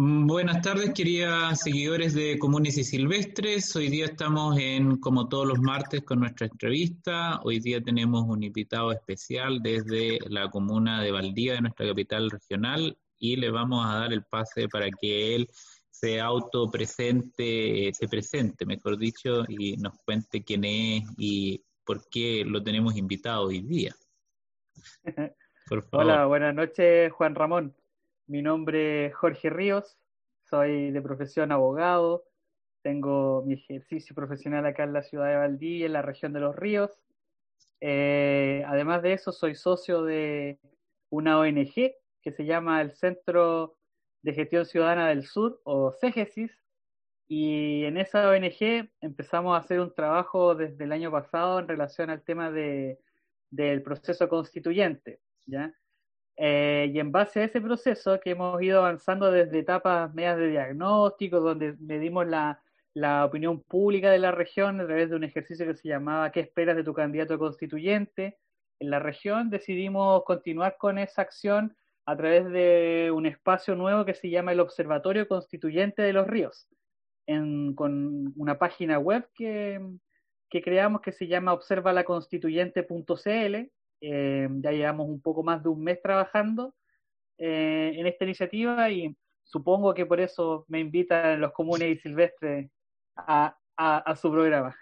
Buenas 0.00 0.62
tardes, 0.62 0.92
queridas 0.94 1.58
seguidores 1.58 2.14
de 2.14 2.38
Comunes 2.38 2.78
y 2.78 2.84
Silvestres. 2.84 3.74
Hoy 3.74 3.88
día 3.88 4.04
estamos 4.04 4.56
en, 4.56 4.98
como 4.98 5.28
todos 5.28 5.44
los 5.44 5.58
martes, 5.58 6.04
con 6.04 6.20
nuestra 6.20 6.46
entrevista. 6.46 7.40
Hoy 7.42 7.58
día 7.58 7.82
tenemos 7.82 8.22
un 8.28 8.44
invitado 8.44 8.92
especial 8.92 9.60
desde 9.60 10.20
la 10.28 10.50
comuna 10.50 11.02
de 11.02 11.10
Valdía, 11.10 11.54
de 11.54 11.62
nuestra 11.62 11.88
capital 11.88 12.30
regional, 12.30 12.96
y 13.18 13.34
le 13.34 13.50
vamos 13.50 13.84
a 13.84 13.98
dar 13.98 14.12
el 14.12 14.22
pase 14.22 14.68
para 14.68 14.88
que 14.88 15.34
él 15.34 15.48
se 15.90 16.20
auto 16.20 16.70
presente, 16.70 17.90
se 17.92 18.06
presente, 18.06 18.64
mejor 18.66 18.98
dicho, 18.98 19.42
y 19.48 19.78
nos 19.78 19.98
cuente 20.04 20.44
quién 20.44 20.62
es 20.64 21.02
y 21.16 21.60
por 21.84 22.08
qué 22.08 22.44
lo 22.46 22.62
tenemos 22.62 22.96
invitado 22.96 23.48
hoy 23.48 23.62
día. 23.62 23.92
Hola, 25.90 26.26
buenas 26.26 26.54
noches, 26.54 27.10
Juan 27.10 27.34
Ramón. 27.34 27.74
Mi 28.28 28.42
nombre 28.42 29.06
es 29.06 29.14
Jorge 29.14 29.48
Ríos, 29.48 29.96
soy 30.50 30.90
de 30.90 31.00
profesión 31.00 31.50
abogado, 31.50 32.24
tengo 32.82 33.42
mi 33.46 33.54
ejercicio 33.54 34.14
profesional 34.14 34.66
acá 34.66 34.84
en 34.84 34.92
la 34.92 35.02
ciudad 35.02 35.28
de 35.28 35.36
Valdivia, 35.36 35.86
en 35.86 35.94
la 35.94 36.02
región 36.02 36.34
de 36.34 36.40
los 36.40 36.54
ríos. 36.54 37.00
Eh, 37.80 38.62
además 38.66 39.02
de 39.02 39.14
eso, 39.14 39.32
soy 39.32 39.54
socio 39.54 40.02
de 40.02 40.58
una 41.08 41.38
ONG 41.38 41.94
que 42.20 42.32
se 42.32 42.44
llama 42.44 42.82
el 42.82 42.92
Centro 42.92 43.78
de 44.20 44.34
Gestión 44.34 44.66
Ciudadana 44.66 45.08
del 45.08 45.24
Sur, 45.24 45.62
o 45.64 45.92
CEGESIS, 45.92 46.52
y 47.28 47.84
en 47.84 47.96
esa 47.96 48.28
ONG 48.28 48.90
empezamos 49.00 49.54
a 49.54 49.60
hacer 49.60 49.80
un 49.80 49.94
trabajo 49.94 50.54
desde 50.54 50.84
el 50.84 50.92
año 50.92 51.10
pasado 51.10 51.60
en 51.60 51.68
relación 51.68 52.10
al 52.10 52.22
tema 52.22 52.50
de, 52.50 52.98
del 53.48 53.80
proceso 53.82 54.28
constituyente. 54.28 55.18
¿ya? 55.46 55.72
Eh, 56.40 56.92
y 56.94 57.00
en 57.00 57.10
base 57.10 57.40
a 57.40 57.44
ese 57.44 57.60
proceso 57.60 58.20
que 58.20 58.30
hemos 58.30 58.62
ido 58.62 58.78
avanzando 58.78 59.32
desde 59.32 59.58
etapas 59.58 60.14
medias 60.14 60.38
de 60.38 60.50
diagnóstico, 60.50 61.40
donde 61.40 61.74
medimos 61.80 62.28
la, 62.28 62.62
la 62.94 63.24
opinión 63.24 63.60
pública 63.60 64.12
de 64.12 64.20
la 64.20 64.30
región 64.30 64.80
a 64.80 64.86
través 64.86 65.10
de 65.10 65.16
un 65.16 65.24
ejercicio 65.24 65.66
que 65.66 65.74
se 65.74 65.88
llamaba 65.88 66.30
¿Qué 66.30 66.38
esperas 66.40 66.76
de 66.76 66.84
tu 66.84 66.94
candidato 66.94 67.36
constituyente? 67.40 68.38
En 68.78 68.90
la 68.90 69.00
región 69.00 69.50
decidimos 69.50 70.22
continuar 70.22 70.76
con 70.78 70.98
esa 70.98 71.22
acción 71.22 71.76
a 72.06 72.16
través 72.16 72.48
de 72.50 73.10
un 73.12 73.26
espacio 73.26 73.74
nuevo 73.74 74.04
que 74.04 74.14
se 74.14 74.30
llama 74.30 74.52
el 74.52 74.60
Observatorio 74.60 75.26
Constituyente 75.26 76.02
de 76.02 76.12
los 76.12 76.28
Ríos, 76.28 76.68
con 77.74 78.32
una 78.36 78.58
página 78.58 79.00
web 79.00 79.28
que, 79.34 79.80
que 80.48 80.62
creamos 80.62 81.00
que 81.02 81.10
se 81.10 81.26
llama 81.26 81.52
observalaconstituyente.cl 81.52 83.72
eh, 84.00 84.48
ya 84.60 84.70
llevamos 84.70 85.08
un 85.08 85.20
poco 85.20 85.42
más 85.42 85.62
de 85.62 85.68
un 85.68 85.82
mes 85.82 86.00
trabajando 86.02 86.74
eh, 87.36 87.92
en 87.94 88.06
esta 88.06 88.24
iniciativa 88.24 88.90
y 88.90 89.16
supongo 89.44 89.94
que 89.94 90.06
por 90.06 90.20
eso 90.20 90.64
me 90.68 90.80
invitan 90.80 91.40
los 91.40 91.52
comunes 91.52 91.88
y 91.88 92.00
silvestres 92.00 92.70
a, 93.16 93.56
a, 93.76 94.16
su 94.16 94.30
programa. 94.30 94.76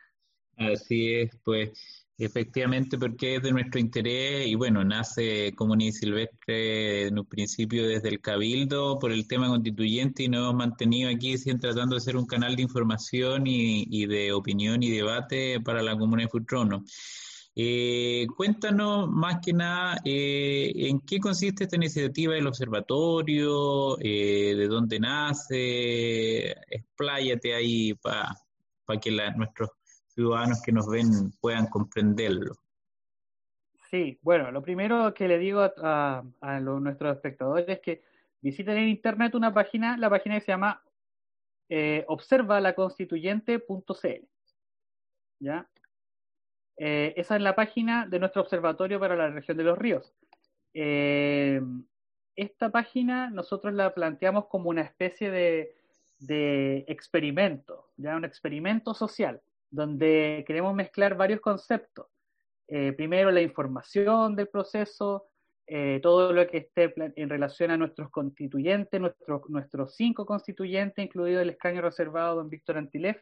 Así 0.56 1.14
es, 1.14 1.38
pues 1.44 2.06
efectivamente 2.18 2.96
porque 2.96 3.36
es 3.36 3.42
de 3.42 3.52
nuestro 3.52 3.78
interés 3.78 4.46
y 4.46 4.54
bueno, 4.54 4.82
nace 4.84 5.52
Comunes 5.54 5.88
y 5.88 5.92
Silvestre 5.92 7.08
en 7.08 7.18
un 7.18 7.26
principio 7.26 7.86
desde 7.86 8.08
el 8.08 8.22
Cabildo 8.22 8.98
por 8.98 9.12
el 9.12 9.28
tema 9.28 9.48
constituyente 9.48 10.22
y 10.22 10.28
nos 10.28 10.40
hemos 10.40 10.54
mantenido 10.54 11.10
aquí 11.10 11.36
siempre 11.36 11.70
tratando 11.70 11.96
de 11.96 12.00
ser 12.00 12.16
un 12.16 12.26
canal 12.26 12.56
de 12.56 12.62
información 12.62 13.46
y, 13.46 13.86
y 13.90 14.06
de 14.06 14.32
opinión 14.32 14.82
y 14.82 14.90
debate 14.90 15.60
para 15.60 15.82
la 15.82 15.96
Comuna 15.96 16.22
de 16.22 16.28
Futrono. 16.28 16.84
Eh, 17.58 18.26
cuéntanos 18.36 19.08
más 19.08 19.38
que 19.42 19.54
nada 19.54 19.96
eh, 20.04 20.70
en 20.74 21.00
qué 21.00 21.18
consiste 21.18 21.64
esta 21.64 21.76
iniciativa 21.76 22.34
del 22.34 22.48
observatorio, 22.48 23.98
eh, 23.98 24.54
de 24.54 24.68
dónde 24.68 25.00
nace, 25.00 26.50
expláyate 26.68 27.54
ahí 27.54 27.94
para 27.94 28.36
que 29.00 29.10
nuestros 29.34 29.70
ciudadanos 30.08 30.60
que 30.62 30.72
nos 30.72 30.86
ven 30.86 31.32
puedan 31.40 31.68
comprenderlo. 31.68 32.56
Sí, 33.90 34.18
bueno, 34.20 34.52
lo 34.52 34.60
primero 34.60 35.14
que 35.14 35.26
le 35.26 35.38
digo 35.38 35.62
a, 35.62 36.22
nuestros 36.60 37.16
espectadores 37.16 37.66
es 37.70 37.80
que 37.80 38.02
visiten 38.42 38.76
en 38.76 38.88
internet 38.88 39.34
una 39.34 39.54
página, 39.54 39.96
la 39.96 40.10
página 40.10 40.34
que 40.34 40.44
se 40.44 40.52
llama 40.52 40.82
observalaconstituyente.cl. 42.06 44.28
¿Ya? 45.38 45.68
Eh, 46.78 47.14
esa 47.16 47.36
es 47.36 47.42
la 47.42 47.54
página 47.54 48.06
de 48.06 48.18
nuestro 48.18 48.42
observatorio 48.42 49.00
para 49.00 49.16
la 49.16 49.30
región 49.30 49.56
de 49.56 49.64
los 49.64 49.78
ríos. 49.78 50.14
Eh, 50.74 51.60
esta 52.34 52.70
página 52.70 53.30
nosotros 53.30 53.72
la 53.72 53.94
planteamos 53.94 54.46
como 54.48 54.68
una 54.68 54.82
especie 54.82 55.30
de, 55.30 56.84
experimento, 56.86 57.90
ya 57.96 58.16
un 58.16 58.24
experimento 58.24 58.94
social, 58.94 59.40
donde 59.70 60.44
queremos 60.46 60.74
mezclar 60.74 61.16
varios 61.16 61.40
conceptos. 61.40 62.06
Eh, 62.68 62.92
primero, 62.92 63.30
la 63.30 63.42
información 63.42 64.34
del 64.36 64.48
proceso, 64.48 65.28
todo 66.00 66.32
lo 66.32 66.46
que 66.46 66.58
esté 66.58 66.94
en 66.96 67.28
relación 67.28 67.72
a 67.72 67.76
nuestros 67.76 68.08
constituyentes, 68.10 69.00
nuestros 69.48 69.96
cinco 69.96 70.24
constituyentes, 70.24 71.04
incluido 71.04 71.40
el 71.40 71.50
escaño 71.50 71.82
reservado 71.82 72.36
don 72.36 72.48
Víctor 72.48 72.78
Antilef, 72.78 73.20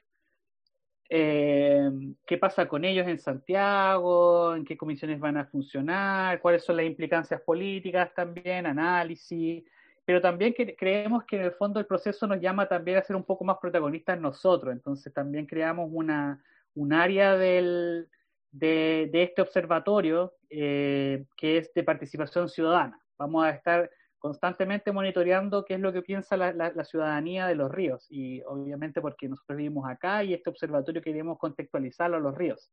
eh, 1.08 1.90
qué 2.26 2.38
pasa 2.38 2.66
con 2.66 2.84
ellos 2.84 3.06
en 3.06 3.18
Santiago, 3.18 4.54
en 4.54 4.64
qué 4.64 4.76
comisiones 4.76 5.20
van 5.20 5.36
a 5.36 5.46
funcionar, 5.46 6.40
cuáles 6.40 6.64
son 6.64 6.76
las 6.76 6.86
implicancias 6.86 7.40
políticas 7.42 8.12
también, 8.14 8.66
análisis, 8.66 9.64
pero 10.04 10.20
también 10.20 10.54
creemos 10.76 11.24
que 11.24 11.36
en 11.36 11.42
el 11.42 11.52
fondo 11.52 11.80
el 11.80 11.86
proceso 11.86 12.26
nos 12.26 12.40
llama 12.40 12.66
también 12.66 12.98
a 12.98 13.02
ser 13.02 13.16
un 13.16 13.24
poco 13.24 13.44
más 13.44 13.58
protagonistas 13.58 14.20
nosotros, 14.20 14.72
entonces 14.72 15.12
también 15.12 15.46
creamos 15.46 15.88
una, 15.92 16.42
un 16.74 16.92
área 16.92 17.36
del, 17.36 18.08
de, 18.50 19.10
este 19.12 19.42
observatorio 19.42 20.34
eh, 20.48 21.24
que 21.36 21.58
es 21.58 21.74
de 21.74 21.82
participación 21.82 22.48
ciudadana. 22.48 23.00
Vamos 23.18 23.44
a 23.44 23.50
estar 23.50 23.90
constantemente 24.24 24.90
monitoreando 24.90 25.66
qué 25.66 25.74
es 25.74 25.80
lo 25.80 25.92
que 25.92 26.00
piensa 26.00 26.38
la, 26.38 26.84
ciudadanía 26.84 27.46
de 27.46 27.56
los 27.56 27.70
ríos 27.70 28.06
y 28.08 28.40
obviamente 28.46 29.02
porque 29.02 29.28
nosotros 29.28 29.58
vivimos 29.58 29.86
acá 29.86 30.24
y 30.24 30.32
este 30.32 30.48
observatorio 30.48 31.02
queremos 31.02 31.36
contextualizarlo 31.36 32.16
a 32.16 32.20
los 32.20 32.34
ríos. 32.34 32.72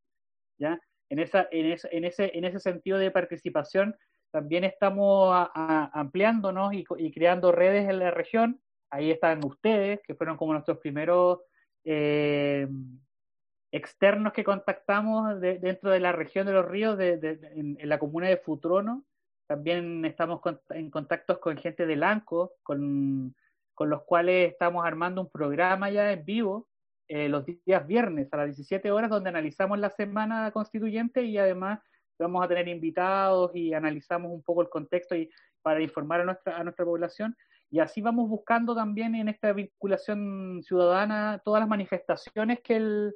¿ya? 0.57 0.79
En, 1.09 1.19
esa, 1.19 1.50
en, 1.51 1.73
ese, 1.73 1.90
en, 1.91 2.06
ese, 2.06 2.31
en 2.38 2.45
ese 2.45 2.61
sentido 2.61 2.97
de 2.97 3.11
participación 3.11 3.97
también 4.31 4.63
estamos 4.63 5.50
ampliándonos 5.53 6.73
y, 6.73 6.85
creando 7.11 7.51
redes 7.51 7.90
en 7.90 8.00
la 8.00 8.11
región. 8.11 8.61
Ahí 8.90 9.11
están 9.11 9.44
ustedes, 9.44 10.00
que 10.07 10.16
fueron 10.16 10.38
como 10.38 10.53
nuestros 10.53 10.78
primeros 10.78 11.40
eh, 11.84 12.66
externos 13.73 14.31
que 14.31 14.45
contactamos 14.45 15.41
dentro 15.41 15.91
de 15.91 16.00
la 16.00 16.13
región 16.13 16.47
de 16.47 16.53
los 16.53 16.66
ríos, 16.66 16.97
en, 16.97 17.75
en, 17.78 17.90
la 17.90 18.00
comuna 18.00 18.29
de 18.29 18.38
Futrono, 18.38 19.03
también 19.51 20.06
estamos 20.06 20.39
en 20.69 20.89
contactos 20.89 21.39
con 21.39 21.57
gente 21.57 21.85
de 21.85 21.97
Lanco, 21.97 22.53
con, 22.63 23.35
los 23.78 24.03
cuales 24.03 24.53
estamos 24.53 24.85
armando 24.85 25.19
un 25.19 25.29
programa 25.29 25.89
ya 25.89 26.09
en 26.13 26.23
vivo 26.23 26.69
eh, 27.09 27.28
los 27.28 27.45
días 27.45 27.85
viernes 27.85 28.31
a 28.31 28.38
las 28.38 28.45
17 28.45 28.90
horas, 28.91 29.09
donde 29.09 29.28
analizamos 29.28 29.78
la 29.78 29.90
semana 29.90 30.51
constituyente 30.51 31.23
y 31.23 31.38
además 31.38 31.79
vamos 32.17 32.45
a 32.45 32.47
tener 32.47 32.69
invitados 32.69 33.51
y 33.53 33.73
analizamos 33.73 34.31
un 34.31 34.41
poco 34.41 34.61
el 34.61 34.69
contexto 34.69 35.16
y 35.17 35.29
para 35.61 35.81
informar 35.81 36.22
a 36.22 36.25
nuestra, 36.25 36.57
a 36.57 36.63
nuestra 36.63 36.85
población. 36.85 37.35
Y 37.69 37.79
así 37.79 38.00
vamos 38.01 38.29
buscando 38.29 38.73
también 38.73 39.16
en 39.16 39.28
esta 39.28 39.51
vinculación 39.51 40.61
ciudadana 40.63 41.41
todas 41.44 41.59
las 41.59 41.67
manifestaciones 41.67 42.61
que 42.61 42.78
el, 42.78 43.13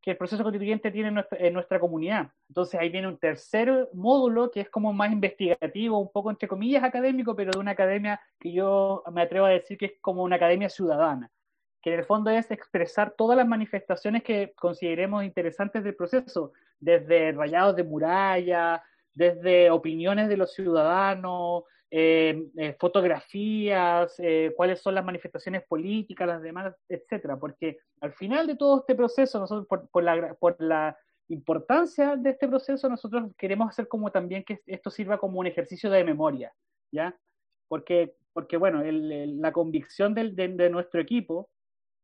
que 0.00 0.12
el 0.12 0.16
proceso 0.16 0.42
constituyente 0.42 0.90
tiene 0.90 1.24
en 1.30 1.52
nuestra, 1.52 1.80
comunidad. 1.80 2.30
Entonces 2.48 2.78
ahí 2.80 2.88
viene 2.88 3.08
un 3.08 3.18
tercer 3.18 3.88
módulo 3.92 4.50
que 4.50 4.60
es 4.60 4.70
como 4.70 4.92
más 4.92 5.12
investigativo, 5.12 5.98
un 5.98 6.10
poco 6.12 6.30
entre 6.30 6.48
comillas 6.48 6.84
académico, 6.84 7.34
pero 7.34 7.50
de 7.52 7.58
una 7.58 7.72
academia 7.72 8.20
que 8.38 8.52
yo 8.52 9.02
me 9.12 9.22
atrevo 9.22 9.46
a 9.46 9.50
decir 9.50 9.76
que 9.76 9.86
es 9.86 9.92
como 10.00 10.22
una 10.22 10.36
academia 10.36 10.68
ciudadana, 10.68 11.30
que 11.82 11.92
en 11.92 11.98
el 11.98 12.04
fondo 12.04 12.30
es 12.30 12.50
expresar 12.50 13.14
todas 13.16 13.36
las 13.36 13.48
manifestaciones 13.48 14.22
que 14.22 14.52
consideremos 14.56 15.24
interesantes 15.24 15.82
del 15.82 15.96
proceso, 15.96 16.52
desde 16.78 17.32
rayados 17.32 17.74
de 17.76 17.84
muralla, 17.84 18.82
desde 19.14 19.70
opiniones 19.70 20.28
de 20.28 20.36
los 20.36 20.54
ciudadanos, 20.54 21.64
eh, 21.90 22.50
eh, 22.58 22.76
fotografías, 22.78 24.14
eh, 24.18 24.52
cuáles 24.54 24.80
son 24.80 24.94
las 24.94 25.04
manifestaciones 25.04 25.62
políticas, 25.66 26.28
las 26.28 26.42
demandas, 26.42 26.76
etcétera, 26.86 27.38
porque 27.38 27.78
al 28.02 28.12
final 28.12 28.46
de 28.46 28.56
todo 28.56 28.80
este 28.80 28.94
proceso, 28.94 29.38
nosotros 29.38 29.66
por, 29.66 30.04
la, 30.04 30.34
por 30.34 30.56
la 30.60 30.98
importancia 31.28 32.16
de 32.16 32.30
este 32.30 32.46
proceso, 32.46 32.90
nosotros 32.90 33.30
queremos 33.38 33.70
hacer 33.70 33.88
como 33.88 34.10
también 34.10 34.44
que 34.44 34.60
esto 34.66 34.90
sirva 34.90 35.18
como 35.18 35.40
un 35.40 35.46
ejercicio 35.46 35.90
de 35.90 36.04
memoria, 36.04 36.52
¿ya? 36.92 37.18
Porque, 37.68 38.14
porque 38.34 38.58
bueno, 38.58 38.82
la 38.84 39.52
convicción 39.52 40.12
del, 40.12 40.36
de, 40.36 40.68
nuestro 40.68 41.00
equipo 41.00 41.48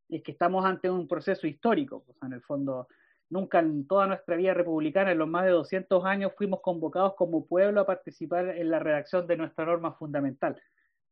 es 0.09 0.23
que 0.23 0.33
estamos 0.33 0.65
ante 0.65 0.89
un 0.89 1.07
proceso 1.07 1.47
histórico, 1.47 2.05
o 2.07 2.27
en 2.27 2.33
el 2.33 2.43
fondo, 2.43 2.89
Nunca 3.35 3.59
en 3.59 3.85
toda 3.89 4.07
nuestra 4.07 4.37
vida 4.37 4.55
republicana, 4.55 5.11
en 5.11 5.19
los 5.19 5.27
más 5.27 5.45
de 5.45 5.51
200 5.51 6.05
años, 6.05 6.31
fuimos 6.37 6.61
convocados 6.61 7.15
como 7.17 7.45
pueblo 7.45 7.81
a 7.81 7.85
participar 7.85 8.51
en 8.51 8.71
la 8.71 8.79
redacción 8.79 9.27
de 9.27 9.37
nuestra 9.37 9.65
norma 9.65 9.93
fundamental. 9.95 10.63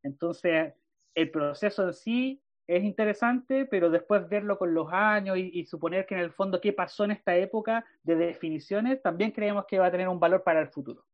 Entonces, 0.05 0.73
el 1.17 1.33
proceso 1.33 1.89
en 1.89 1.93
sí 1.93 2.43
es 2.69 2.85
interesante, 2.85 3.67
pero 3.67 3.91
después 3.91 4.29
verlo 4.29 4.57
con 4.57 4.73
los 4.73 4.87
años 4.93 5.37
y, 5.37 5.67
suponer 5.67 6.07
que 6.07 6.15
en 6.15 6.21
el 6.21 6.31
fondo 6.31 6.61
qué 6.61 6.73
pasó 6.73 7.03
en 7.03 7.11
esta 7.11 7.35
época 7.35 7.85
de 8.05 8.15
definiciones, 8.15 9.03
también 9.03 9.33
creemos 9.33 9.65
que 9.67 9.81
va 9.81 9.87
a 9.87 9.91
tener 9.91 10.07
un 10.07 10.21
valor 10.21 10.45
para 10.45 10.61
el 10.61 10.69
futuro. 10.69 11.05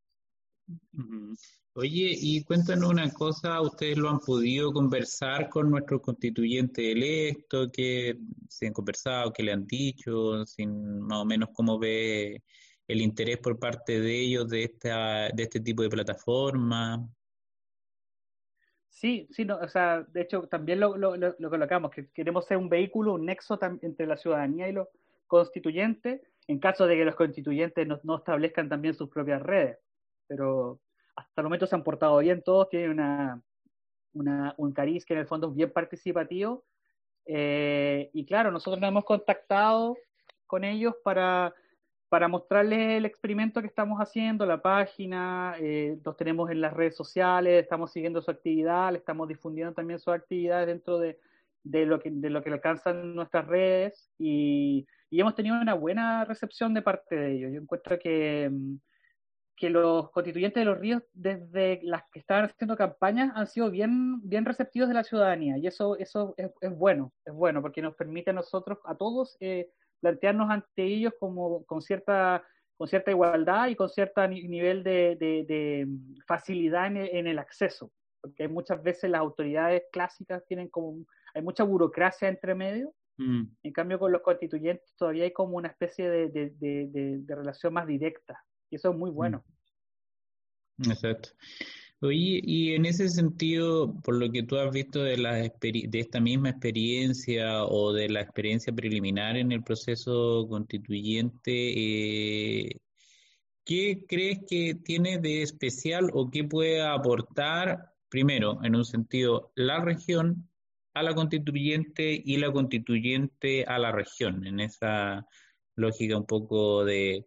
Oye, 1.80 2.10
y 2.12 2.42
cuéntanos 2.42 2.90
una 2.90 3.08
cosa, 3.12 3.60
¿ustedes 3.60 3.96
lo 3.96 4.08
han 4.08 4.18
podido 4.18 4.72
conversar 4.72 5.48
con 5.48 5.70
nuestros 5.70 6.00
constituyentes 6.00 6.84
electos? 6.84 7.70
¿Qué 7.72 8.18
se 8.48 8.66
han 8.66 8.72
conversado? 8.72 9.32
¿Qué 9.32 9.44
le 9.44 9.52
han 9.52 9.64
dicho? 9.64 10.44
Sin, 10.44 11.00
más 11.02 11.18
o 11.18 11.24
menos 11.24 11.50
cómo 11.54 11.78
ve 11.78 12.42
el 12.88 13.00
interés 13.00 13.38
por 13.38 13.60
parte 13.60 14.00
de 14.00 14.20
ellos 14.20 14.48
de, 14.48 14.64
esta, 14.64 15.28
de 15.28 15.44
este 15.44 15.60
tipo 15.60 15.84
de 15.84 15.88
plataforma. 15.88 17.08
Sí, 18.88 19.28
sí, 19.30 19.44
no, 19.44 19.58
o 19.58 19.68
sea, 19.68 20.02
de 20.02 20.22
hecho 20.22 20.48
también 20.48 20.80
lo, 20.80 20.96
colocamos, 21.48 21.92
que 21.92 22.08
queremos 22.10 22.44
ser 22.44 22.56
un 22.56 22.68
vehículo, 22.68 23.14
un 23.14 23.26
nexo 23.26 23.56
entre 23.82 24.08
la 24.08 24.16
ciudadanía 24.16 24.68
y 24.68 24.72
los 24.72 24.88
constituyentes, 25.28 26.22
en 26.48 26.58
caso 26.58 26.88
de 26.88 26.96
que 26.96 27.04
los 27.04 27.14
constituyentes 27.14 27.86
no, 27.86 28.00
no 28.02 28.16
establezcan 28.16 28.68
también 28.68 28.94
sus 28.94 29.10
propias 29.10 29.40
redes. 29.40 29.78
Pero 30.26 30.80
hasta 31.18 31.40
el 31.40 31.44
momento 31.44 31.66
se 31.66 31.74
han 31.74 31.84
portado 31.84 32.18
bien 32.18 32.42
todos, 32.42 32.68
tienen 32.68 32.90
una, 32.90 33.42
una 34.12 34.54
un 34.56 34.72
cariz 34.72 35.04
que 35.04 35.14
en 35.14 35.20
el 35.20 35.26
fondo 35.26 35.48
es 35.48 35.54
bien 35.54 35.72
participativo. 35.72 36.64
Eh, 37.26 38.10
y 38.14 38.24
claro, 38.24 38.50
nosotros 38.50 38.80
nos 38.80 38.88
hemos 38.88 39.04
contactado 39.04 39.96
con 40.46 40.64
ellos 40.64 40.94
para 41.04 41.54
para 42.08 42.28
mostrarles 42.28 42.96
el 42.96 43.04
experimento 43.04 43.60
que 43.60 43.66
estamos 43.66 43.98
haciendo, 44.00 44.46
la 44.46 44.62
página, 44.62 45.54
eh, 45.60 45.98
los 46.02 46.16
tenemos 46.16 46.50
en 46.50 46.60
las 46.60 46.72
redes 46.72 46.96
sociales, 46.96 47.62
estamos 47.62 47.92
siguiendo 47.92 48.22
su 48.22 48.30
actividad, 48.30 48.92
le 48.92 48.98
estamos 48.98 49.28
difundiendo 49.28 49.74
también 49.74 49.98
su 49.98 50.10
actividad 50.10 50.66
dentro 50.66 50.98
de, 50.98 51.18
de, 51.64 51.84
lo, 51.84 52.00
que, 52.00 52.10
de 52.10 52.30
lo 52.30 52.42
que 52.42 52.50
alcanzan 52.50 53.14
nuestras 53.14 53.46
redes 53.46 54.10
y, 54.18 54.86
y, 55.10 55.20
hemos 55.20 55.34
tenido 55.34 55.60
una 55.60 55.74
buena 55.74 56.24
recepción 56.24 56.72
de 56.72 56.82
parte 56.82 57.14
de 57.14 57.32
ellos. 57.32 57.52
Yo 57.52 57.60
encuentro 57.60 57.98
que, 57.98 58.50
que 59.58 59.70
los 59.70 60.10
constituyentes 60.10 60.60
de 60.60 60.64
los 60.64 60.78
ríos, 60.78 61.02
desde 61.12 61.80
las 61.82 62.02
que 62.12 62.20
estaban 62.20 62.44
haciendo 62.44 62.76
campañas, 62.76 63.32
han 63.34 63.46
sido 63.46 63.70
bien, 63.70 64.20
bien 64.22 64.44
receptivos 64.44 64.88
de 64.88 64.94
la 64.94 65.04
ciudadanía 65.04 65.58
y 65.58 65.66
eso, 65.66 65.96
eso 65.98 66.34
es, 66.36 66.50
es 66.60 66.70
bueno, 66.76 67.12
es 67.24 67.34
bueno 67.34 67.60
porque 67.60 67.82
nos 67.82 67.96
permite 67.96 68.30
a 68.30 68.34
nosotros, 68.34 68.78
a 68.84 68.94
todos, 68.94 69.36
eh, 69.40 69.70
plantearnos 70.00 70.48
ante 70.50 70.84
ellos 70.84 71.12
como 71.18 71.64
con 71.64 71.82
cierta 71.82 72.44
con 72.78 72.86
cierta 72.86 73.10
igualdad 73.10 73.66
y 73.66 73.74
con 73.74 73.88
cierto 73.88 74.26
nivel 74.28 74.84
de, 74.84 75.16
de, 75.18 75.86
facilidad 76.28 76.86
en 76.86 77.26
el, 77.26 77.38
acceso, 77.40 77.90
porque 78.20 78.46
muchas 78.46 78.80
veces 78.80 79.10
las 79.10 79.20
autoridades 79.20 79.82
clásicas 79.90 80.46
tienen 80.46 80.68
como, 80.68 81.04
hay 81.34 81.42
mucha 81.42 81.64
burocracia 81.64 82.28
entre 82.28 82.54
medio, 82.54 82.94
mm. 83.16 83.42
en 83.64 83.72
cambio 83.72 83.98
con 83.98 84.12
los 84.12 84.22
constituyentes 84.22 84.94
todavía 84.96 85.24
hay 85.24 85.32
como 85.32 85.56
una 85.56 85.68
especie 85.68 86.08
de, 86.08 87.24
relación 87.26 87.74
más 87.74 87.88
directa, 87.88 88.40
y 88.70 88.76
eso 88.76 88.90
es 88.90 88.96
muy 88.96 89.10
bueno. 89.10 89.44
Mm. 90.78 90.90
Exacto. 90.90 91.30
Oye, 92.00 92.40
y 92.44 92.74
en 92.74 92.86
ese 92.86 93.08
sentido, 93.08 93.92
por 94.02 94.14
lo 94.16 94.30
que 94.30 94.44
tú 94.44 94.56
has 94.56 94.70
visto 94.72 95.02
de, 95.02 95.16
la 95.18 95.34
de 95.34 95.88
esta 95.94 96.20
misma 96.20 96.50
experiencia 96.50 97.64
o 97.64 97.92
de 97.92 98.08
la 98.08 98.20
experiencia 98.20 98.72
preliminar 98.72 99.36
en 99.36 99.50
el 99.50 99.64
proceso 99.64 100.46
constituyente, 100.48 101.50
eh, 101.50 102.80
¿qué 103.64 104.04
crees 104.08 104.40
que 104.48 104.76
tiene 104.76 105.18
de 105.18 105.42
especial 105.42 106.10
o 106.14 106.30
qué 106.30 106.44
puede 106.44 106.82
aportar, 106.82 107.92
primero, 108.08 108.60
en 108.62 108.76
un 108.76 108.84
sentido, 108.84 109.52
la 109.56 109.80
región 109.80 110.48
a 110.94 111.02
la 111.02 111.14
constituyente 111.14 112.22
y 112.24 112.36
la 112.36 112.52
constituyente 112.52 113.64
a 113.64 113.78
la 113.78 113.92
región, 113.92 114.46
en 114.46 114.60
esa 114.60 115.26
lógica 115.74 116.16
un 116.16 116.26
poco 116.26 116.84
de 116.84 117.26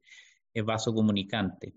vaso 0.64 0.94
comunicante? 0.94 1.74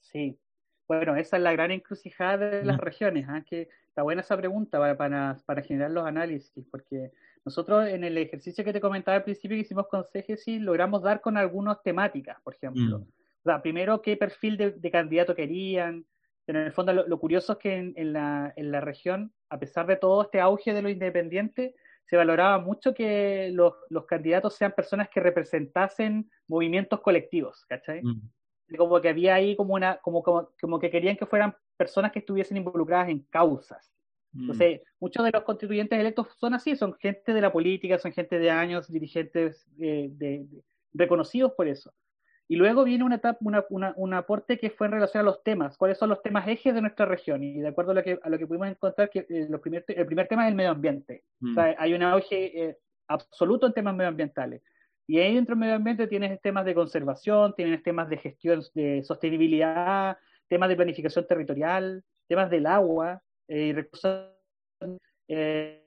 Sí, 0.00 0.38
bueno, 0.86 1.16
esa 1.16 1.36
es 1.36 1.42
la 1.42 1.52
gran 1.52 1.70
encrucijada 1.70 2.36
de 2.36 2.64
las 2.64 2.78
regiones, 2.78 3.26
¿ah? 3.28 3.42
que 3.48 3.68
está 3.88 4.02
buena 4.02 4.20
esa 4.20 4.36
pregunta 4.36 4.78
para, 4.96 5.36
para, 5.46 5.62
generar 5.62 5.90
los 5.90 6.06
análisis, 6.06 6.66
porque 6.70 7.10
nosotros 7.44 7.88
en 7.88 8.04
el 8.04 8.18
ejercicio 8.18 8.64
que 8.64 8.72
te 8.72 8.80
comentaba 8.80 9.16
al 9.16 9.24
principio 9.24 9.56
que 9.56 9.62
hicimos 9.62 9.86
con 9.88 10.04
CGC 10.04 10.60
logramos 10.60 11.02
dar 11.02 11.20
con 11.20 11.36
algunas 11.36 11.82
temáticas, 11.82 12.38
por 12.42 12.54
ejemplo. 12.54 12.98
Mm. 12.98 13.02
O 13.02 13.42
sea, 13.44 13.62
primero, 13.62 14.02
qué 14.02 14.16
perfil 14.16 14.56
de, 14.56 14.90
candidato 14.90 15.34
querían, 15.34 16.06
pero 16.44 16.60
en 16.60 16.66
el 16.66 16.72
fondo 16.72 16.92
lo, 16.92 17.18
curioso 17.18 17.52
es 17.52 17.58
que 17.58 17.92
en, 17.94 18.12
la, 18.12 18.52
en 18.56 18.70
la 18.70 18.80
región, 18.80 19.32
a 19.48 19.58
pesar 19.58 19.86
de 19.86 19.96
todo 19.96 20.22
este 20.22 20.40
auge 20.40 20.72
de 20.72 20.82
lo 20.82 20.88
independiente, 20.88 21.74
se 22.06 22.16
valoraba 22.16 22.58
mucho 22.58 22.94
que 22.94 23.50
los, 23.52 23.74
los 23.88 24.06
candidatos 24.06 24.54
sean 24.54 24.72
personas 24.72 25.08
que 25.08 25.20
representasen 25.20 26.30
movimientos 26.46 27.00
colectivos, 27.00 27.64
¿cachai? 27.68 28.02
Mm 28.02 28.20
como 28.76 29.00
que 29.00 29.08
había 29.08 29.34
ahí 29.34 29.56
como 29.56 29.74
una, 29.74 29.98
como, 29.98 30.22
como, 30.22 30.50
como 30.60 30.78
que 30.78 30.90
querían 30.90 31.16
que 31.16 31.26
fueran 31.26 31.54
personas 31.76 32.12
que 32.12 32.20
estuviesen 32.20 32.56
involucradas 32.56 33.08
en 33.08 33.20
causas. 33.30 33.92
Mm. 34.32 34.40
Entonces, 34.40 34.80
muchos 35.00 35.24
de 35.24 35.30
los 35.30 35.42
constituyentes 35.44 35.98
electos 35.98 36.28
son 36.38 36.54
así, 36.54 36.76
son 36.76 36.94
gente 36.94 37.32
de 37.32 37.40
la 37.40 37.52
política, 37.52 37.98
son 37.98 38.12
gente 38.12 38.38
de 38.38 38.50
años, 38.50 38.90
dirigentes 38.90 39.66
eh, 39.78 40.08
de, 40.12 40.46
reconocidos 40.92 41.52
por 41.56 41.68
eso. 41.68 41.92
Y 42.54 42.56
luego 42.56 42.84
viene 42.84 43.02
una 43.02 43.16
etapa, 43.16 43.40
una, 43.40 43.64
una, 43.68 43.92
un 43.96 44.14
aporte 44.14 44.60
que 44.60 44.70
fue 44.70 44.86
en 44.86 44.92
relación 44.92 45.22
a 45.22 45.24
los 45.24 45.42
temas, 45.42 45.76
cuáles 45.76 45.98
son 45.98 46.08
los 46.08 46.22
temas 46.22 46.46
ejes 46.46 46.72
de 46.72 46.80
nuestra 46.80 47.04
región. 47.04 47.42
Y 47.42 47.58
de 47.58 47.66
acuerdo 47.66 47.90
a 47.90 47.94
lo 47.94 48.04
que, 48.04 48.16
a 48.22 48.28
lo 48.28 48.38
que 48.38 48.46
pudimos 48.46 48.68
encontrar, 48.68 49.10
que 49.10 49.26
eh, 49.28 49.48
los 49.50 49.60
primer, 49.60 49.84
el 49.88 50.06
primer 50.06 50.28
tema 50.28 50.44
es 50.44 50.50
el 50.50 50.54
medio 50.54 50.70
ambiente. 50.70 51.24
O 51.42 51.52
sea, 51.52 51.72
mm. 51.72 51.74
hay 51.78 51.94
un 51.94 52.04
auge 52.04 52.62
eh, 52.62 52.78
absoluto 53.08 53.66
en 53.66 53.72
temas 53.72 53.96
medioambientales. 53.96 54.62
Y 55.08 55.18
ahí 55.18 55.34
dentro 55.34 55.56
del 55.56 55.62
medio 55.62 55.74
ambiente 55.74 56.06
tienes 56.06 56.40
temas 56.42 56.64
de 56.64 56.76
conservación, 56.76 57.56
tienes 57.56 57.82
temas 57.82 58.08
de 58.08 58.18
gestión 58.18 58.62
de 58.72 59.02
sostenibilidad, 59.02 60.16
temas 60.46 60.68
de 60.68 60.76
planificación 60.76 61.26
territorial, 61.26 62.04
temas 62.28 62.50
del 62.50 62.66
agua 62.66 63.20
eh, 63.48 63.64
y 63.64 63.72
recursos 63.72 64.30
eh, 65.26 65.84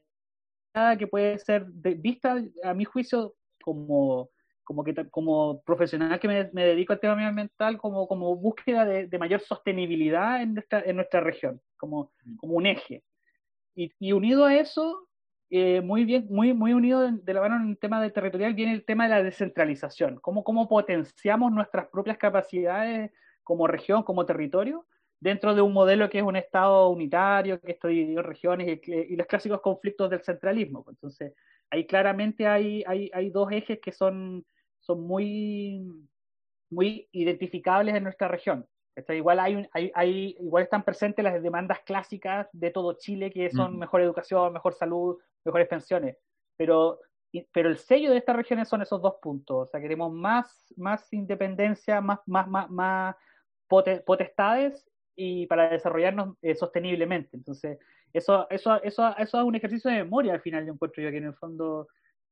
que 1.00 1.08
puede 1.08 1.40
ser 1.40 1.64
vista 1.66 2.44
a 2.62 2.74
mi 2.74 2.84
juicio 2.84 3.36
como 3.64 4.32
como 4.68 4.84
que 4.84 4.94
como 5.10 5.62
profesional 5.62 6.20
que 6.20 6.28
me, 6.28 6.44
dedico 6.66 6.92
al 6.92 7.00
tema 7.00 7.16
medioambiental 7.16 7.78
como, 7.78 8.06
como 8.06 8.36
búsqueda 8.36 8.84
de, 8.84 9.18
mayor 9.18 9.40
sostenibilidad 9.40 10.42
en 10.42 10.56
nuestra, 10.56 10.82
en 10.82 10.98
nuestra 10.98 11.22
región, 11.22 11.62
como, 11.78 12.12
mm. 12.26 12.36
como 12.36 12.56
un 12.56 12.66
eje. 12.66 13.02
Y, 13.76 13.94
y 13.98 14.12
unido 14.12 14.44
a 14.44 14.56
eso, 14.56 15.08
eh, 15.50 15.80
muy 15.80 16.04
bien, 16.04 16.28
muy, 16.30 16.54
muy 16.54 16.74
unido 16.74 17.10
de 17.10 17.34
la 17.34 17.40
mano 17.40 17.56
en 17.56 17.70
el 17.70 17.78
tema 17.78 18.02
de 18.02 18.12
territorial 18.12 18.56
viene 18.56 18.74
el 18.74 18.84
tema 18.84 19.06
de 19.06 19.12
la 19.12 19.24
descentralización, 19.24 20.20
cómo, 20.20 20.44
cómo 20.44 20.68
potenciamos 20.68 21.50
nuestras 21.54 21.88
propias 21.88 22.18
capacidades 22.18 23.12
como 23.44 23.68
región, 23.68 24.04
como 24.04 24.26
territorio, 24.26 24.86
dentro 25.22 25.56
de 25.56 25.62
un 25.62 25.72
modelo 25.72 26.10
que 26.10 26.18
es 26.18 26.26
un 26.26 26.36
Estado 26.36 26.90
unitario, 26.90 27.62
que 27.62 27.72
está 27.72 27.88
dividido 27.88 28.20
en 28.20 28.28
regiones 28.28 28.80
y, 28.86 29.16
los 29.16 29.28
clásicos 29.28 29.62
conflictos 29.62 30.10
del 30.10 30.24
centralismo. 30.24 30.84
Entonces, 30.90 31.34
ahí 31.70 31.88
claramente 31.88 32.46
hay, 32.46 32.84
hay, 32.86 33.10
hay 33.14 33.30
dos 33.30 33.50
ejes 33.50 33.80
que 33.82 33.94
son, 33.94 34.46
son 34.88 35.02
muy, 35.02 36.08
muy 36.72 37.08
identificables 37.12 37.94
en 37.96 38.04
nuestra 38.04 38.28
región. 38.28 38.66
Igual, 39.10 39.40
hay, 39.40 39.68
hay, 39.74 39.92
hay, 39.94 40.36
igual 40.40 40.64
están 40.64 40.84
presentes 40.84 41.24
las 41.24 41.44
demandas 41.44 41.82
clásicas 41.82 42.50
de 42.52 42.72
todo 42.72 42.94
Chile, 42.94 43.30
que 43.30 43.52
son 43.52 43.78
mejor 43.78 44.02
educación, 44.02 44.54
mejor 44.54 44.74
salud, 44.74 45.20
mejores 45.46 45.68
pensiones. 45.68 46.18
Pero, 46.56 47.00
pero 47.54 47.70
el 47.70 47.78
sello 47.78 48.10
de 48.10 48.18
estas 48.18 48.36
regiones 48.36 48.68
son 48.68 48.82
esos 48.82 49.00
dos 49.00 49.16
puntos. 49.22 49.56
O 49.56 49.66
sea, 49.68 49.80
queremos 49.80 50.12
más, 50.12 50.74
más 50.78 51.14
independencia, 51.14 52.02
más, 52.02 52.20
más, 52.26 52.48
más, 52.48 52.72
más 52.72 53.16
potestades 53.68 54.90
y 55.16 55.46
para 55.46 55.70
desarrollarnos 55.70 56.36
eh, 56.42 56.56
sosteniblemente. 56.56 57.38
Entonces, 57.38 57.78
eso, 58.14 58.48
eso, 58.50 58.82
eso, 58.82 59.16
eso 59.16 59.38
es 59.38 59.44
un 59.44 59.56
ejercicio 59.56 59.92
de 59.92 59.98
memoria 59.98 60.34
al 60.34 60.42
final, 60.42 60.66
yo 60.66 60.74
encuentro 60.74 61.04
yo 61.04 61.12
que 61.12 61.18
en 61.18 61.26
el 61.26 61.36
fondo 61.36 61.88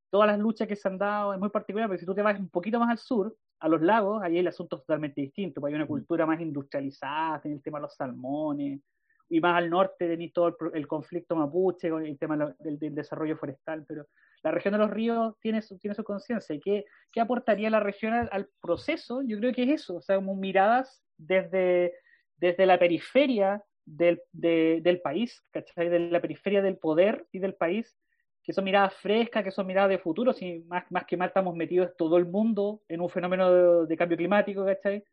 todas 0.09 0.27
las 0.27 0.39
luchas 0.39 0.67
que 0.67 0.75
se 0.75 0.87
han 0.87 0.97
dado 0.97 1.33
es 1.33 1.39
muy 1.39 1.49
particular, 1.49 1.87
porque 1.87 1.99
si 1.99 2.05
tú 2.05 2.15
te 2.15 2.21
vas 2.21 2.39
un 2.39 2.49
poquito 2.49 2.79
más 2.79 2.89
al 2.89 2.97
sur, 2.97 3.35
a 3.59 3.67
los 3.67 3.81
lagos, 3.81 4.21
ahí 4.21 4.37
el 4.37 4.47
asunto 4.47 4.75
es 4.75 4.81
totalmente 4.83 5.21
distinto, 5.21 5.61
porque 5.61 5.73
hay 5.73 5.81
una 5.81 5.87
cultura 5.87 6.25
más 6.25 6.39
industrializada, 6.39 7.41
tiene 7.41 7.57
el 7.57 7.63
tema 7.63 7.79
de 7.79 7.83
los 7.83 7.95
salmones, 7.95 8.81
y 9.29 9.39
más 9.39 9.57
al 9.57 9.69
norte 9.69 10.07
tenéis 10.07 10.33
todo 10.33 10.55
el, 10.73 10.87
conflicto 10.87 11.35
mapuche 11.35 11.89
con 11.89 12.05
el 12.05 12.17
tema 12.17 12.55
del, 12.59 12.79
desarrollo 12.93 13.37
forestal, 13.37 13.83
pero 13.87 14.05
la 14.43 14.51
región 14.51 14.73
de 14.73 14.77
los 14.77 14.91
ríos 14.91 15.35
tiene 15.39 15.61
su, 15.61 15.79
tiene 15.79 15.95
su 15.95 16.03
conciencia. 16.03 16.55
¿Y 16.55 16.59
qué, 16.59 16.85
qué, 17.11 17.21
aportaría 17.21 17.69
la 17.69 17.79
región 17.79 18.13
al, 18.13 18.49
proceso? 18.61 19.23
Yo 19.23 19.39
creo 19.39 19.53
que 19.53 19.63
es 19.63 19.81
eso, 19.81 19.95
o 19.95 20.01
sea, 20.01 20.17
como 20.17 20.35
miradas 20.35 21.03
desde, 21.17 21.93
desde 22.37 22.65
la 22.67 22.77
periferia 22.77 23.63
del, 23.85 24.21
del 24.31 25.01
país, 25.01 25.43
¿cachai? 25.51 25.89
De 25.89 25.99
la 25.99 26.21
periferia 26.21 26.61
del 26.61 26.77
poder 26.77 27.25
y 27.31 27.39
del 27.39 27.55
país, 27.55 27.97
que 28.45 28.53
son 28.53 28.63
miradas 28.63 28.93
frescas, 28.95 29.43
que 29.43 29.51
son 29.51 29.65
miradas 29.65 29.89
de 29.89 29.97
futuro, 29.97 30.31
si 30.31 30.59
más, 30.67 30.89
más 30.91 31.05
que 31.05 31.17
mal 31.17 31.29
estamos 31.29 31.55
metidos 31.55 31.95
todo 31.97 32.17
el 32.17 32.27
mundo 32.27 32.81
en 32.87 33.01
un 33.01 33.09
fenómeno 33.09 33.85
de, 33.85 33.97
cambio 33.97 34.17
climático, 34.17 34.63
¿cachai? 34.63 35.03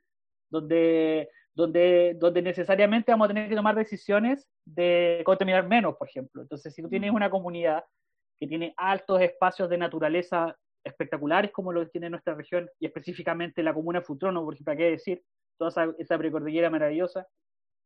Donde, 0.51 1.31
donde, 1.55 2.15
donde 2.19 2.43
necesariamente 2.43 3.11
vamos 3.11 3.25
a 3.25 3.29
tener 3.29 3.49
que 3.49 3.57
tomar 3.57 3.75
decisiones 3.75 4.47
de 4.67 5.23
contaminar 5.25 5.67
menos, 5.67 5.97
por 5.97 6.09
ejemplo. 6.09 6.43
Entonces, 6.43 6.75
si 6.75 6.83
tú 6.83 6.91
tienes 6.91 7.11
una 7.11 7.31
comunidad 7.31 7.83
que 8.39 8.47
tiene 8.47 8.75
altos 8.77 9.23
espacios 9.23 9.71
de 9.71 9.79
naturaleza 9.79 10.55
espectaculares 10.85 11.53
como 11.53 11.73
los 11.73 11.85
que 11.87 11.93
tiene 11.93 12.11
nuestra 12.11 12.35
región, 12.35 12.69
y 12.79 12.85
específicamente 12.85 13.62
la 13.62 13.73
comuna 13.73 14.03
Futrono, 14.03 14.45
por 14.45 14.53
ejemplo, 14.53 14.77
¿qué 14.77 14.91
decir? 14.91 15.23
Toda 15.57 15.71
esa, 15.71 15.95
esa 15.99 16.19
precordillera 16.19 16.69
maravillosa. 16.69 17.27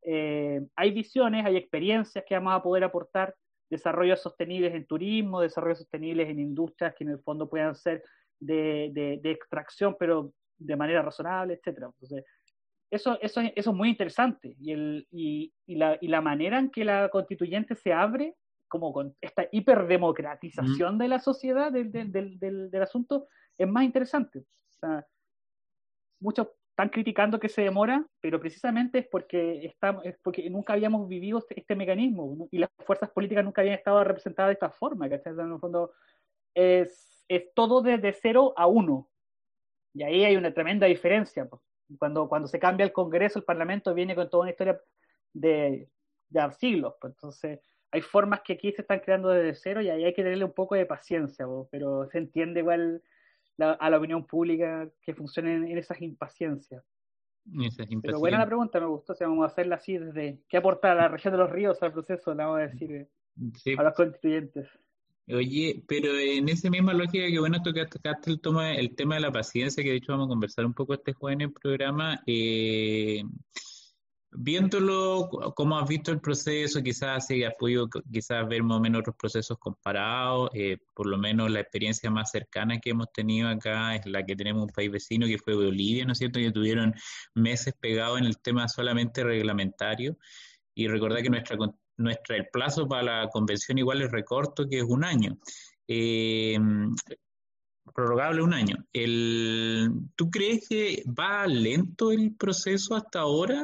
Eh, 0.03 0.61
hay 0.75 0.91
visiones, 0.91 1.45
hay 1.47 1.57
experiencias 1.57 2.25
que 2.27 2.35
vamos 2.35 2.55
a 2.55 2.63
poder 2.63 2.83
aportar, 2.83 3.33
desarrollos 3.71 4.21
sostenibles 4.21 4.75
en 4.75 4.87
turismo, 4.87 5.41
desarrollos 5.41 5.79
sostenibles 5.79 6.29
en 6.29 6.39
industrias 6.39 6.95
que 6.95 7.05
en 7.05 7.11
el 7.11 7.21
fondo 7.21 7.49
puedan 7.49 7.75
ser 7.75 8.03
de, 8.39 8.91
de, 8.93 9.19
de 9.23 9.31
extracción, 9.31 9.97
pero 9.99 10.33
de 10.59 10.77
manera 10.77 11.03
razonable, 11.03 11.55
etcétera. 11.55 11.87
Entonces, 11.87 12.25
eso, 12.91 13.19
eso, 13.21 13.41
eso 13.41 13.71
es 13.71 13.77
muy 13.77 13.91
interesante. 13.91 14.55
Y, 14.61 14.73
el, 14.73 15.09
y, 15.11 15.53
y, 15.67 15.75
la, 15.77 15.99
y 16.01 16.09
la 16.09 16.21
manera 16.21 16.59
en 16.59 16.71
que 16.71 16.85
la 16.85 17.09
constituyente 17.09 17.75
se 17.75 17.93
abre, 17.93 18.35
como 18.69 18.93
con 18.93 19.15
esta 19.21 19.49
hiperdemocratización 19.51 20.99
de 20.99 21.09
la 21.09 21.21
sociedad, 21.21 21.73
del, 21.73 21.91
del, 21.93 22.13
del, 22.13 22.71
del, 22.71 22.83
asunto, 22.83 23.29
es 23.59 23.69
más 23.69 23.85
interesante. 23.85 24.41
O 24.41 24.75
sea, 24.81 25.07
muchos 26.21 26.49
están 26.77 26.91
criticando 26.91 27.41
que 27.41 27.49
se 27.49 27.63
demora, 27.63 28.07
pero 28.21 28.39
precisamente 28.39 28.99
es 28.99 29.07
porque, 29.07 29.65
estamos, 29.65 30.05
es 30.05 30.15
porque 30.23 30.51
nunca 30.51 30.75
habíamos 30.75 31.09
vivido 31.09 31.39
este, 31.39 31.59
este 31.59 31.75
mecanismo 31.75 32.49
y 32.51 32.59
las 32.59 32.69
fuerzas 32.85 33.09
políticas 33.09 33.43
nunca 33.43 33.63
habían 33.63 33.77
estado 33.77 34.05
representadas 34.05 34.51
de 34.51 34.53
esta 34.53 34.69
forma. 34.69 35.09
¿cachai? 35.09 35.33
En 35.33 35.53
el 35.53 35.59
fondo 35.59 35.93
es, 36.53 37.25
es 37.29 37.55
todo 37.55 37.81
desde 37.81 38.13
cero 38.13 38.53
a 38.59 38.67
uno. 38.67 39.09
Y 39.95 40.03
ahí 40.03 40.25
hay 40.25 40.37
una 40.37 40.53
tremenda 40.53 40.87
diferencia. 40.87 41.49
Cuando, 41.99 42.29
cuando 42.29 42.47
se 42.47 42.59
cambia 42.59 42.85
el 42.85 42.93
Congreso, 42.93 43.39
el 43.39 43.47
Parlamento 43.47 43.95
viene 43.95 44.15
con 44.15 44.29
toda 44.29 44.43
una 44.43 44.51
historia 44.51 44.79
de, 45.33 45.89
de 46.29 46.53
siglos. 46.59 46.93
Pues. 47.01 47.15
Entonces, 47.15 47.61
hay 47.91 48.03
formas 48.03 48.43
que 48.43 48.53
aquí 48.53 48.71
se 48.73 48.83
están 48.83 49.01
creando 49.01 49.31
desde 49.31 49.55
cero 49.55 49.81
y 49.81 49.89
ahí 49.89 50.05
hay 50.05 50.13
que 50.13 50.23
tenerle 50.23 50.45
un 50.45 50.53
poco 50.53 50.75
de 50.75 50.85
paciencia, 50.85 51.47
pero 51.71 52.07
se 52.11 52.19
entiende 52.19 52.61
igual 52.61 53.03
la, 53.57 53.73
a 53.73 53.91
la 53.91 53.99
opinión 53.99 54.27
pública 54.27 54.89
que 55.03 55.15
funcionen 55.15 55.65
en 55.67 55.79
esas 55.79 56.01
impaciencias. 56.03 56.85
Pero 58.03 58.19
buena 58.19 58.39
la 58.39 58.47
pregunta, 58.47 58.81
me 58.81 58.87
gustó, 58.87 59.13
o 59.13 59.17
sea, 59.17 59.29
vamos 59.29 59.45
a 59.45 59.47
hacerla 59.47 59.77
así 59.77 59.99
desde 59.99 60.41
qué 60.49 60.57
aporta 60.57 60.95
la 60.95 61.09
región 61.09 61.33
de 61.33 61.39
los 61.39 61.51
ríos 61.51 61.81
al 61.83 61.93
proceso, 61.93 62.35
le 62.35 62.43
vamos 62.43 62.59
a 62.59 62.63
decir 62.63 63.09
sí. 63.55 63.75
a 63.79 63.83
los 63.83 63.95
constituyentes. 63.95 64.69
Oye, 65.29 65.83
pero 65.89 66.17
en 66.17 66.49
esa 66.49 66.71
misma 66.71 66.93
lógica 66.93 67.27
que 67.27 67.39
bueno 67.39 67.61
tocaste 67.63 68.31
el, 68.31 68.41
toma, 68.41 68.75
el 68.75 68.95
tema 68.95 69.17
de 69.17 69.23
la 69.23 69.33
paciencia, 69.33 69.83
que 69.83 69.91
de 69.91 69.97
hecho 69.97 70.13
vamos 70.13 70.27
a 70.27 70.31
conversar 70.31 70.67
un 70.67 70.75
poco 70.75 70.95
este 70.95 71.13
jueves 71.13 71.37
en 71.37 71.41
el 71.43 71.53
programa, 71.53 72.23
eh, 72.27 73.23
viéndolo, 74.31 75.29
cómo 75.55 75.79
has 75.79 75.89
visto 75.89 76.11
el 76.13 76.21
proceso, 76.21 76.83
quizás 76.83 77.27
si 77.27 77.45
has 77.45 77.55
podido 77.55 77.89
quizás 78.13 78.47
ver 78.49 78.63
más 78.63 78.79
o 78.79 78.81
menos 78.81 79.01
otros 79.01 79.17
procesos 79.17 79.59
comparados, 79.59 80.51
eh, 80.55 80.79
por 80.95 81.07
lo 81.07 81.19
menos 81.19 81.51
la 81.51 81.61
experiencia 81.61 82.11
más 82.11 82.31
cercana 82.31 82.79
que 82.79 82.91
hemos 82.91 83.13
tenido 83.13 83.49
acá 83.49 83.95
es 83.95 84.07
la 84.07 84.25
que 84.25 84.37
tenemos 84.37 84.65
un 84.65 84.71
país 84.71 84.91
vecino 84.91 85.27
que 85.27 85.39
fue 85.39 85.55
Bolivia, 85.55 86.05
¿no 86.05 86.13
es 86.13 86.19
cierto? 86.19 86.39
Que 86.39 86.51
tuvieron 86.51 86.95
meses 87.35 87.75
pegados 87.81 88.19
en 88.19 88.25
el 88.25 88.39
tema 88.39 88.69
solamente 88.69 89.25
reglamentario 89.25 90.17
y 90.75 90.89
recordar 90.89 91.23
que 91.23 91.31
nuestra 91.31 91.57
nuestra, 91.99 92.37
el 92.37 92.49
plazo 92.53 92.87
para 92.87 93.23
la 93.23 93.29
convención 93.31 93.79
igual 93.79 94.03
es 94.03 94.11
recorto, 94.11 94.69
que 94.69 94.79
es 94.79 94.85
un 94.85 95.03
año. 95.03 95.39
Eh, 95.89 96.59
prorrogable 97.95 98.43
un 98.43 98.53
año. 98.53 98.77
El, 98.93 99.91
¿Tú 100.17 100.31
crees 100.31 100.69
que 100.69 101.03
va 101.07 101.47
lento 101.47 102.13
el 102.13 102.35
proceso 102.37 102.95
hasta 102.95 103.21
ahora? 103.21 103.63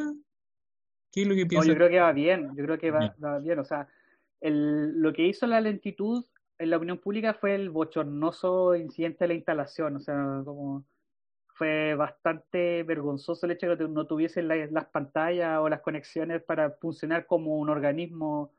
¿Qué 1.12 1.22
es 1.22 1.28
lo 1.28 1.34
que 1.34 1.46
piensas? 1.46 1.68
No, 1.68 1.72
yo 1.72 1.76
creo 1.76 1.90
que 1.90 2.00
va 2.00 2.12
bien, 2.12 2.50
yo 2.56 2.64
creo 2.64 2.78
que 2.78 2.90
va, 2.90 3.14
va 3.22 3.38
bien. 3.38 3.58
O 3.58 3.64
sea, 3.64 3.86
el, 4.40 5.00
lo 5.00 5.12
que 5.12 5.26
hizo 5.26 5.46
la 5.46 5.60
lentitud 5.60 6.24
en 6.58 6.70
la 6.70 6.78
opinión 6.78 6.98
pública 6.98 7.34
fue 7.34 7.54
el 7.54 7.70
bochornoso 7.70 8.74
incidente 8.74 9.24
de 9.24 9.28
la 9.28 9.34
instalación. 9.34 9.96
O 9.96 10.00
sea, 10.00 10.42
como 10.44 10.84
fue 11.54 11.94
bastante 11.94 12.82
vergonzoso 12.82 13.46
el 13.46 13.52
hecho 13.52 13.68
de 13.68 13.76
que 13.76 13.88
no 13.88 14.06
tuviesen 14.06 14.48
las 14.48 14.86
pantallas 14.86 15.58
o 15.60 15.68
las 15.68 15.80
conexiones 15.80 16.42
para 16.42 16.70
funcionar 16.72 17.26
como 17.26 17.58
un 17.58 17.68
organismo 17.68 18.52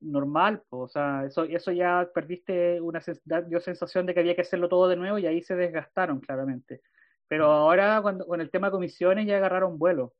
normal. 0.00 0.62
O 0.70 0.88
sea, 0.88 1.24
eso, 1.26 1.44
eso 1.44 1.70
ya 1.70 2.10
perdiste 2.12 2.80
una 2.80 3.00
dio 3.46 3.60
sensación 3.60 4.06
de 4.06 4.14
que 4.14 4.20
había 4.20 4.34
que 4.34 4.42
hacerlo 4.42 4.68
todo 4.68 4.88
de 4.88 4.96
nuevo 4.96 5.18
y 5.18 5.26
ahí 5.26 5.40
se 5.42 5.54
desgastaron 5.54 6.20
claramente. 6.20 6.80
Pero 7.28 7.46
ahora 7.46 8.00
cuando, 8.02 8.26
con 8.26 8.40
el 8.40 8.50
tema 8.50 8.66
de 8.66 8.72
comisiones 8.72 9.26
ya 9.26 9.36
agarraron 9.36 9.78
vuelo. 9.78 10.12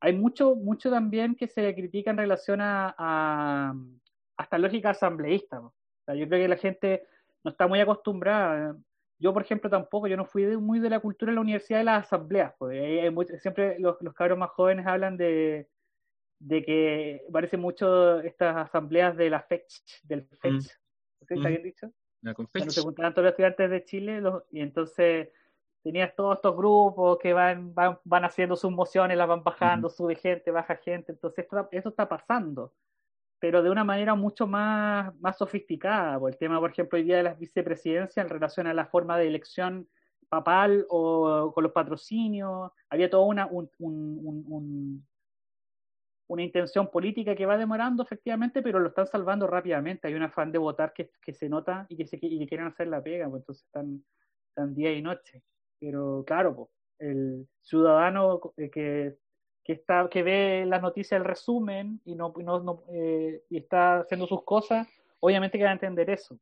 Hay 0.00 0.16
mucho, 0.16 0.54
mucho 0.54 0.90
también 0.90 1.34
que 1.34 1.48
se 1.48 1.74
critica 1.74 2.10
en 2.10 2.18
relación 2.18 2.60
a, 2.60 2.94
a 2.96 3.74
hasta 4.36 4.58
lógica 4.58 4.90
asambleísta. 4.90 5.60
O 5.60 5.74
sea, 6.04 6.14
yo 6.14 6.28
creo 6.28 6.42
que 6.42 6.48
la 6.48 6.56
gente 6.56 7.06
no 7.42 7.50
está 7.50 7.66
muy 7.66 7.80
acostumbrada 7.80 8.76
yo, 9.20 9.32
por 9.32 9.42
ejemplo, 9.42 9.68
tampoco, 9.68 10.06
yo 10.06 10.16
no 10.16 10.24
fui 10.24 10.46
muy 10.56 10.78
de 10.78 10.90
la 10.90 11.00
cultura 11.00 11.30
en 11.30 11.36
la 11.36 11.40
universidad 11.40 11.78
de 11.78 11.84
las 11.84 12.06
asambleas. 12.06 12.54
Pues. 12.56 13.12
siempre 13.42 13.78
los, 13.78 13.96
los 14.00 14.14
cabros 14.14 14.38
más 14.38 14.50
jóvenes 14.50 14.86
hablan 14.86 15.16
de, 15.16 15.68
de 16.38 16.64
que 16.64 17.22
parece 17.32 17.56
mucho 17.56 18.20
estas 18.20 18.56
asambleas 18.56 19.16
de 19.16 19.30
la 19.30 19.42
FECH, 19.42 20.04
del 20.04 20.24
FECH. 20.24 20.54
Mm. 20.54 20.60
¿Sí, 20.60 21.34
¿Está 21.34 21.48
mm. 21.48 21.52
bien 21.52 21.62
dicho? 21.62 21.92
La 22.22 22.34
se 22.68 22.80
juntaban 22.80 23.12
todos 23.12 23.24
los 23.24 23.32
estudiantes 23.32 23.70
de 23.70 23.84
Chile 23.84 24.22
y 24.50 24.60
entonces 24.60 25.28
tenías 25.82 26.14
todos 26.14 26.36
estos 26.36 26.56
grupos 26.56 27.18
que 27.18 27.32
van, 27.32 27.74
van, 27.74 27.98
van 28.04 28.24
haciendo 28.24 28.56
sus 28.56 28.70
mociones, 28.70 29.16
las 29.16 29.28
van 29.28 29.44
bajando, 29.44 29.88
sube 29.88 30.16
gente, 30.16 30.50
baja 30.50 30.76
gente. 30.76 31.12
Entonces, 31.12 31.44
esto, 31.44 31.68
eso 31.72 31.88
está 31.90 32.08
pasando 32.08 32.72
pero 33.38 33.62
de 33.62 33.70
una 33.70 33.84
manera 33.84 34.14
mucho 34.14 34.46
más, 34.46 35.14
más 35.20 35.38
sofisticada. 35.38 36.18
Por 36.18 36.32
el 36.32 36.38
tema, 36.38 36.58
por 36.60 36.70
ejemplo, 36.70 36.98
hoy 36.98 37.04
día 37.04 37.18
de 37.18 37.22
las 37.22 37.38
vicepresidencias 37.38 38.24
en 38.24 38.28
relación 38.30 38.66
a 38.66 38.74
la 38.74 38.86
forma 38.86 39.16
de 39.16 39.28
elección 39.28 39.88
papal 40.28 40.84
o 40.90 41.52
con 41.54 41.64
los 41.64 41.72
patrocinios, 41.72 42.70
había 42.90 43.08
toda 43.08 43.24
una, 43.24 43.46
un, 43.46 43.70
un, 43.78 44.44
un, 44.46 45.06
una 46.26 46.42
intención 46.42 46.90
política 46.90 47.34
que 47.34 47.46
va 47.46 47.56
demorando 47.56 48.02
efectivamente, 48.02 48.60
pero 48.60 48.78
lo 48.78 48.88
están 48.88 49.06
salvando 49.06 49.46
rápidamente. 49.46 50.08
Hay 50.08 50.14
un 50.14 50.22
afán 50.22 50.52
de 50.52 50.58
votar 50.58 50.92
que, 50.92 51.10
que 51.22 51.32
se 51.32 51.48
nota 51.48 51.86
y 51.88 51.96
que, 51.96 52.06
se, 52.06 52.18
y 52.20 52.38
que 52.38 52.46
quieren 52.46 52.66
hacer 52.66 52.88
la 52.88 53.02
pega, 53.02 53.28
pues 53.28 53.42
entonces 53.42 53.64
están, 53.64 54.04
están 54.48 54.74
día 54.74 54.92
y 54.92 55.00
noche. 55.00 55.42
Pero 55.80 56.24
claro, 56.26 56.54
pues, 56.56 56.68
el 56.98 57.48
ciudadano 57.62 58.40
eh, 58.56 58.70
que 58.70 59.18
que, 59.68 59.74
está, 59.74 60.08
que 60.08 60.22
ve 60.22 60.64
las 60.66 60.80
noticias, 60.80 61.20
el 61.20 61.26
resumen 61.26 62.00
y, 62.06 62.14
no, 62.14 62.32
no, 62.38 62.60
no 62.60 62.84
eh, 62.90 63.44
y 63.50 63.58
está 63.58 64.00
haciendo 64.00 64.26
sus 64.26 64.42
cosas, 64.42 64.88
obviamente 65.20 65.58
que 65.58 65.64
va 65.64 65.70
a 65.70 65.74
entender 65.74 66.08
eso. 66.08 66.40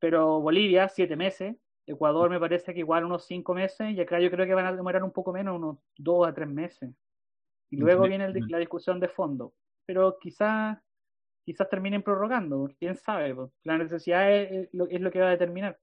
Pero 0.00 0.40
Bolivia, 0.40 0.88
siete 0.88 1.14
meses, 1.14 1.54
Ecuador 1.86 2.28
me 2.30 2.40
parece 2.40 2.74
que 2.74 2.80
igual 2.80 3.04
unos 3.04 3.24
cinco 3.26 3.54
meses, 3.54 3.92
y 3.92 4.00
acá 4.00 4.18
yo 4.18 4.32
creo 4.32 4.46
que 4.46 4.54
van 4.54 4.66
a 4.66 4.74
demorar 4.74 5.04
un 5.04 5.12
poco 5.12 5.32
menos, 5.32 5.56
unos 5.56 5.78
dos 5.96 6.26
a 6.26 6.34
tres 6.34 6.48
meses. 6.48 6.90
Y 7.70 7.76
luego 7.76 8.02
viene 8.02 8.24
el, 8.24 8.34
la 8.48 8.58
discusión 8.58 8.98
de 8.98 9.08
fondo. 9.08 9.54
Pero 9.86 10.18
quizás 10.18 10.76
quizás 11.44 11.68
terminen 11.68 12.02
prorrogando, 12.02 12.68
quién 12.80 12.96
sabe. 12.96 13.36
La 13.62 13.78
necesidad 13.78 14.32
es, 14.32 14.68
es, 14.72 15.00
lo, 15.00 15.10
que 15.12 15.20
va 15.20 15.28
a 15.28 15.30
determinar. 15.30 15.78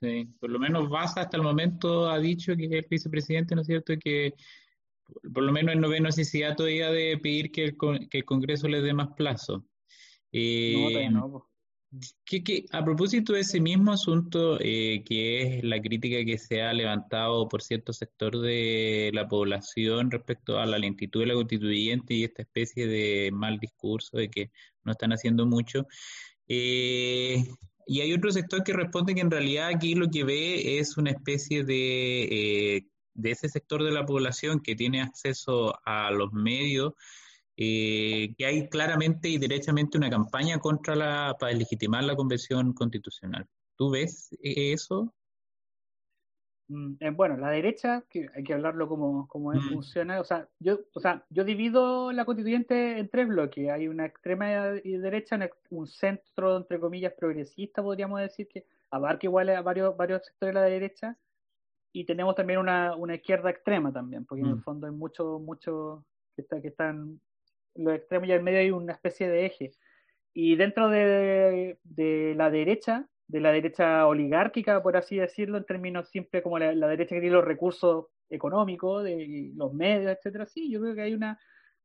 Sí, 0.00 0.28
por 0.38 0.50
lo 0.50 0.58
menos 0.58 0.88
Baza 0.88 1.22
hasta 1.22 1.36
el 1.36 1.42
momento 1.42 2.10
ha 2.10 2.18
dicho 2.18 2.54
que 2.54 2.66
el 2.66 2.86
vicepresidente, 2.88 3.54
¿no 3.54 3.62
es 3.62 3.66
cierto?, 3.66 3.94
que 3.98 4.34
por 5.32 5.42
lo 5.42 5.52
menos 5.52 5.76
no 5.76 5.88
ve 5.88 6.00
necesidad 6.00 6.56
todavía 6.56 6.90
de 6.90 7.16
pedir 7.18 7.50
que 7.50 7.64
el, 7.64 7.76
que 8.08 8.18
el 8.18 8.24
Congreso 8.24 8.68
le 8.68 8.82
dé 8.82 8.92
más 8.92 9.08
plazo. 9.16 9.64
Eh, 10.32 11.08
no, 11.10 11.48
que, 12.24 12.66
a 12.72 12.84
propósito 12.84 13.32
de 13.32 13.40
ese 13.40 13.60
mismo 13.60 13.92
asunto, 13.92 14.58
eh, 14.60 15.02
que 15.04 15.58
es 15.58 15.64
la 15.64 15.80
crítica 15.80 16.24
que 16.24 16.38
se 16.38 16.62
ha 16.62 16.72
levantado 16.72 17.48
por 17.48 17.62
cierto 17.62 17.92
sector 17.92 18.38
de 18.40 19.10
la 19.14 19.28
población 19.28 20.10
respecto 20.10 20.58
a 20.58 20.66
la 20.66 20.78
lentitud 20.78 21.20
de 21.20 21.26
la 21.26 21.34
constituyente 21.34 22.14
y 22.14 22.24
esta 22.24 22.42
especie 22.42 22.86
de 22.86 23.30
mal 23.32 23.58
discurso 23.58 24.16
de 24.18 24.28
que 24.28 24.50
no 24.84 24.92
están 24.92 25.12
haciendo 25.12 25.46
mucho, 25.46 25.86
eh, 26.48 27.44
y 27.86 28.00
hay 28.00 28.12
otro 28.12 28.30
sector 28.32 28.62
que 28.64 28.72
responde 28.72 29.14
que 29.14 29.20
en 29.20 29.30
realidad 29.30 29.68
aquí 29.68 29.94
lo 29.94 30.10
que 30.10 30.24
ve 30.24 30.78
es 30.78 30.96
una 30.96 31.10
especie 31.10 31.64
de 31.64 32.86
de 33.16 33.30
ese 33.30 33.48
sector 33.48 33.82
de 33.82 33.90
la 33.90 34.06
población 34.06 34.60
que 34.60 34.76
tiene 34.76 35.02
acceso 35.02 35.74
a 35.84 36.10
los 36.10 36.32
medios, 36.32 36.92
eh, 37.56 38.34
que 38.36 38.46
hay 38.46 38.68
claramente 38.68 39.28
y 39.28 39.38
derechamente 39.38 39.98
una 39.98 40.10
campaña 40.10 40.58
contra 40.58 40.94
la, 40.94 41.36
para 41.38 41.52
legitimar 41.52 42.04
la 42.04 42.14
convención 42.14 42.72
constitucional. 42.74 43.46
¿Tú 43.76 43.90
ves 43.90 44.28
eso? 44.40 45.14
Mm, 46.68 46.94
eh, 46.98 47.10
bueno, 47.10 47.36
la 47.36 47.50
derecha, 47.50 48.02
que 48.10 48.28
hay 48.34 48.42
que 48.42 48.54
hablarlo 48.54 48.88
como, 48.88 49.28
como 49.28 49.52
mm. 49.52 49.68
funciona, 49.68 50.20
o 50.20 50.24
sea, 50.24 50.48
yo, 50.58 50.80
o 50.94 51.00
sea, 51.00 51.24
yo 51.30 51.44
divido 51.44 52.12
la 52.12 52.24
constituyente 52.24 52.98
en 52.98 53.08
tres 53.08 53.28
bloques. 53.28 53.70
Hay 53.70 53.88
una 53.88 54.06
extrema 54.06 54.46
derecha, 54.82 55.38
un 55.70 55.86
centro, 55.86 56.56
entre 56.56 56.80
comillas, 56.80 57.12
progresista, 57.14 57.82
podríamos 57.82 58.20
decir, 58.20 58.48
que 58.48 58.66
abarca 58.90 59.26
igual 59.26 59.48
a 59.50 59.62
varios, 59.62 59.96
varios 59.96 60.24
sectores 60.26 60.54
de 60.54 60.60
la 60.60 60.66
derecha, 60.66 61.16
y 61.92 62.04
tenemos 62.04 62.34
también 62.34 62.58
una, 62.58 62.96
una 62.96 63.14
izquierda 63.14 63.50
extrema 63.50 63.92
también, 63.92 64.26
porque 64.26 64.42
en 64.42 64.48
el 64.48 64.56
mm. 64.56 64.62
fondo 64.62 64.86
hay 64.86 64.92
mucho, 64.92 65.38
mucho, 65.38 66.04
que, 66.34 66.42
está, 66.42 66.60
que 66.60 66.68
están 66.68 67.20
los 67.74 67.94
extremos 67.94 68.28
y 68.28 68.32
al 68.32 68.42
medio 68.42 68.58
hay 68.58 68.70
una 68.70 68.92
especie 68.92 69.28
de 69.28 69.46
eje. 69.46 69.72
Y 70.34 70.56
dentro 70.56 70.88
de, 70.88 71.78
de 71.84 72.34
la 72.36 72.50
derecha, 72.50 73.08
de 73.28 73.40
la 73.40 73.52
derecha 73.52 74.06
oligárquica, 74.06 74.82
por 74.82 74.96
así 74.96 75.16
decirlo, 75.16 75.58
en 75.58 75.64
términos 75.64 76.08
siempre 76.08 76.42
como 76.42 76.58
la, 76.58 76.72
derecha 76.88 77.14
que 77.14 77.20
tiene 77.20 77.36
los 77.36 77.44
recursos 77.44 78.06
económicos, 78.30 79.04
de 79.04 79.52
los 79.54 79.72
medios, 79.72 80.12
etcétera, 80.12 80.46
sí, 80.46 80.70
yo 80.70 80.80
creo 80.80 80.94
que 80.94 81.02
hay 81.02 81.14
una, 81.14 81.38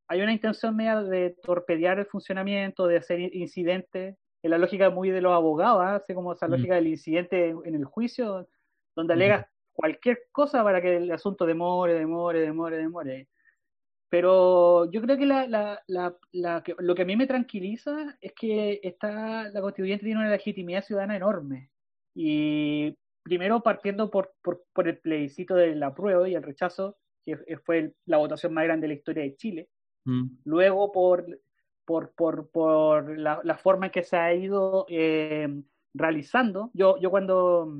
hay 0.07 0.21
una 0.21 0.33
intención 0.33 0.75
media 0.75 1.01
de 1.01 1.35
torpedear 1.41 1.99
el 1.99 2.05
funcionamiento, 2.05 2.87
de 2.87 2.97
hacer 2.97 3.19
incidentes, 3.35 4.15
en 4.43 4.51
la 4.51 4.57
lógica 4.57 4.89
muy 4.89 5.09
de 5.09 5.21
los 5.21 5.33
abogados, 5.33 5.81
¿ah? 5.83 5.95
así 5.95 6.13
como 6.13 6.33
esa 6.33 6.47
mm. 6.47 6.51
lógica 6.51 6.75
del 6.75 6.87
incidente 6.87 7.49
en, 7.49 7.75
el 7.75 7.85
juicio, 7.85 8.47
donde 8.95 9.13
alegas 9.13 9.45
cualquier 9.71 10.19
cosa 10.31 10.63
para 10.63 10.81
que 10.81 10.97
el 10.97 11.11
asunto 11.11 11.45
demore, 11.45 11.93
demore, 11.93 12.41
demore, 12.41 12.77
demore. 12.77 13.27
Pero 14.11 14.91
yo 14.91 15.01
creo 15.01 15.17
que, 15.17 15.25
la, 15.25 15.47
la, 15.47 15.81
la, 15.87 16.63
lo 16.79 16.95
que 16.95 17.01
a 17.03 17.05
mí 17.05 17.15
me 17.15 17.27
tranquiliza 17.27 18.17
es 18.19 18.33
que 18.33 18.81
está, 18.83 19.49
la 19.49 19.61
constituyente 19.61 20.03
tiene 20.03 20.19
una 20.19 20.29
legitimidad 20.29 20.83
ciudadana 20.83 21.15
enorme. 21.15 21.71
Y 22.13 22.93
primero 23.23 23.63
partiendo 23.63 24.11
por, 24.11 24.33
por, 24.41 24.65
por 24.73 24.89
el 24.89 24.97
plebiscito 24.97 25.55
del 25.55 25.81
apruebo 25.81 26.27
y 26.27 26.35
el 26.35 26.43
rechazo, 26.43 26.97
que 27.23 27.37
fue 27.63 27.93
la 28.05 28.17
votación 28.17 28.53
más 28.53 28.65
grande 28.65 28.83
de 28.83 28.87
la 28.89 28.97
historia 28.97 29.23
de 29.23 29.37
Chile. 29.37 29.69
Mm. 30.03 30.25
Luego 30.43 30.91
por, 30.91 31.25
por, 31.85 32.13
por, 32.13 32.49
por 32.51 33.17
la, 33.17 33.39
la, 33.45 33.57
forma 33.57 33.85
en 33.85 33.91
que 33.93 34.03
se 34.03 34.17
ha 34.17 34.33
ido 34.33 34.85
eh, 34.89 35.47
realizando. 35.93 36.69
Yo, 36.73 36.99
yo 36.99 37.09
cuando 37.11 37.73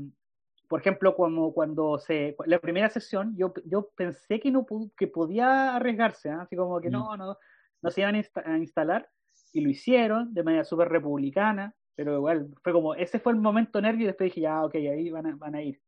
por 0.71 0.79
ejemplo, 0.79 1.13
como 1.17 1.53
cuando 1.53 1.99
se 1.99 2.33
la 2.45 2.57
primera 2.57 2.89
sesión, 2.89 3.35
yo, 3.35 3.53
yo 3.65 3.89
pensé 3.93 4.39
que 4.39 4.51
no 4.51 4.65
que 4.95 5.07
podía 5.07 5.75
arriesgarse, 5.75 6.29
¿ah? 6.29 6.43
así 6.43 6.55
como 6.55 6.79
que 6.79 6.87
mm. 6.87 6.93
no, 6.93 7.17
no, 7.17 7.37
no 7.81 7.91
se 7.91 7.99
iban 7.99 8.15
a, 8.15 8.57
instalar 8.57 9.09
y 9.51 9.59
lo 9.59 9.69
hicieron 9.69 10.33
de 10.33 10.43
manera 10.43 10.63
súper 10.63 10.87
republicana, 10.87 11.75
pero 11.93 12.15
igual 12.15 12.47
fue 12.63 12.71
como 12.71 12.95
ese 12.95 13.19
fue 13.19 13.33
el 13.33 13.39
momento 13.39 13.81
nervio 13.81 14.05
y 14.05 14.07
después 14.07 14.29
dije 14.29 14.39
ya, 14.39 14.63
ok, 14.63 14.75
ahí 14.75 15.09
van 15.09 15.25
a, 15.25 15.35
van 15.35 15.55
a 15.55 15.61
ir. 15.61 15.81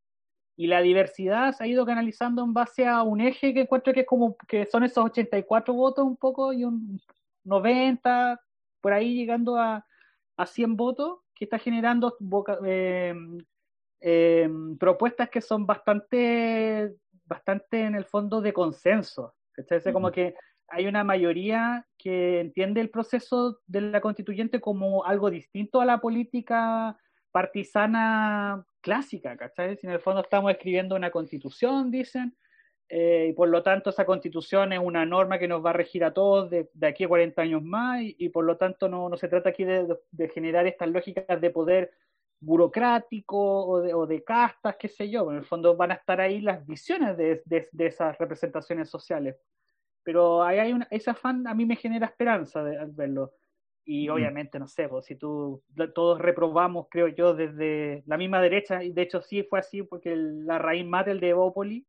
Y 0.57 0.67
la 0.67 0.81
diversidad 0.81 1.53
se 1.53 1.63
ha 1.63 1.67
ido 1.67 1.85
canalizando 1.85 2.43
en 2.43 2.51
base 2.53 2.85
a 2.85 3.03
un 3.03 3.21
eje 3.21 3.53
que 3.53 3.61
encuentro 3.61 3.93
que 3.93 4.01
es 4.01 4.05
como 4.05 4.35
que 4.49 4.65
son 4.65 4.83
esos 4.83 5.05
84 5.05 5.73
votos 5.73 6.03
un 6.03 6.17
poco 6.17 6.51
y 6.51 6.65
un 6.65 6.99
90 7.45 8.37
por 8.81 8.91
ahí 8.91 9.15
llegando 9.15 9.55
a, 9.55 9.87
a 10.35 10.45
100 10.45 10.75
votos 10.75 11.19
que 11.33 11.45
está 11.45 11.57
generando 11.57 12.17
eh, 12.65 13.15
eh, 14.05 14.50
propuestas 14.77 15.29
que 15.29 15.39
son 15.39 15.65
bastante, 15.65 16.93
bastante 17.24 17.86
en 17.86 17.95
el 17.95 18.03
fondo 18.03 18.41
de 18.41 18.51
consenso. 18.51 19.33
Como 19.93 20.12
que 20.12 20.36
hay 20.67 20.88
una 20.88 21.05
mayoría 21.05 21.88
que 21.98 22.41
entiende 22.41 22.81
el 22.81 22.89
proceso 22.89 23.62
de 23.65 23.79
la 23.79 24.01
constituyente 24.01 24.60
como 24.60 25.05
algo 25.05 25.29
distinto 25.29 25.79
a 25.79 25.86
la 25.86 26.00
política 26.01 26.98
partisana 27.31 28.65
clásica, 28.81 29.38
¿cachai? 29.38 29.77
Si 29.77 29.88
en 29.88 29.93
el 29.93 30.01
fondo 30.01 30.22
estamos 30.22 30.51
escribiendo 30.51 30.98
una 30.98 31.10
constitución, 31.10 31.89
dicen, 31.89 32.36
eh, 32.89 33.27
y 33.29 33.33
por 33.33 33.48
lo 33.48 33.63
tanto 33.63 33.89
esa 33.89 34.05
constitución 34.05 34.74
es 34.74 34.79
una 34.79 35.05
norma 35.05 35.39
que 35.39 35.48
nos 35.48 35.63
va 35.63 35.69
a 35.69 35.74
regir 35.74 36.03
a 36.03 36.13
todos 36.13 36.50
de, 36.50 36.67
aquí 36.81 37.05
a 37.05 37.07
40 37.07 37.41
años 37.41 37.63
más, 37.63 38.01
y, 38.01 38.27
por 38.29 38.43
lo 38.43 38.57
tanto 38.57 38.89
no, 38.89 39.07
no 39.07 39.15
se 39.15 39.29
trata 39.29 39.51
aquí 39.51 39.63
de, 39.63 39.88
de, 40.12 40.27
generar 40.27 40.67
estas 40.67 40.89
lógicas 40.89 41.39
de 41.39 41.50
poder 41.50 41.91
burocrático 42.43 43.65
o 43.65 43.81
de, 43.81 43.93
o 43.93 44.05
de, 44.05 44.23
castas, 44.23 44.75
qué 44.77 44.88
sé 44.88 45.09
yo. 45.09 45.29
En 45.31 45.38
el 45.38 45.45
fondo 45.45 45.75
van 45.75 45.91
a 45.91 45.95
estar 45.95 46.19
ahí 46.19 46.41
las 46.41 46.65
visiones 46.65 47.17
de, 47.17 47.41
de, 47.45 47.85
esas 47.85 48.17
representaciones 48.17 48.89
sociales. 48.89 49.35
Pero 50.03 50.44
ahí 50.44 50.59
hay 50.59 50.74
una, 50.74 50.87
ese 50.91 51.09
afán 51.09 51.48
a 51.48 51.53
mí 51.53 51.65
me 51.65 51.75
genera 51.75 52.07
esperanza 52.07 52.63
de, 52.63 52.77
al 52.77 52.91
verlo. 52.91 53.33
Y 53.85 54.07
obviamente, 54.07 54.59
no 54.59 54.68
sé, 54.68 54.87
pues, 54.87 55.05
si 55.05 55.15
tú, 55.15 55.61
todos 55.94 56.20
reprobamos, 56.20 56.87
creo 56.89 57.09
yo, 57.09 57.33
desde 57.33 58.03
la 58.05 58.18
misma 58.18 58.41
derecha, 58.41 58.81
y 58.81 58.94
de 58.94 59.01
hecho 59.01 59.22
sí 59.22 59.44
fue 59.44 59.59
así, 59.59 59.83
porque 59.83 60.15
la 60.15 60.57
raíz 60.57 60.85
mater 60.85 61.20
de 61.20 61.29
Evópoli 61.29 61.85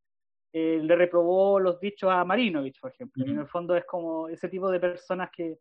eh, 0.52 0.80
le 0.82 0.96
reprobó 0.96 1.60
los 1.60 1.78
dichos 1.80 2.10
a 2.10 2.24
Marinovich, 2.24 2.80
por 2.80 2.90
ejemplo. 2.90 3.24
Y 3.24 3.30
en 3.30 3.40
el 3.40 3.46
fondo 3.46 3.76
es 3.76 3.84
como 3.84 4.28
ese 4.28 4.48
tipo 4.48 4.70
de 4.70 4.80
personas 4.80 5.30
que, 5.30 5.58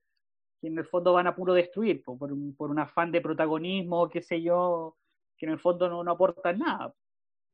que 0.63 0.69
en 0.69 0.77
el 0.77 0.85
fondo 0.85 1.11
van 1.11 1.27
a 1.27 1.35
puro 1.35 1.53
destruir, 1.53 2.01
por, 2.01 2.17
por 2.55 2.71
un 2.71 2.79
afán 2.79 3.11
de 3.11 3.19
protagonismo, 3.19 4.07
qué 4.07 4.21
sé 4.21 4.41
yo, 4.41 4.95
que 5.37 5.45
en 5.45 5.51
el 5.51 5.59
fondo 5.59 5.89
no, 5.89 6.05
no 6.05 6.11
aportan 6.11 6.59
nada. 6.59 6.95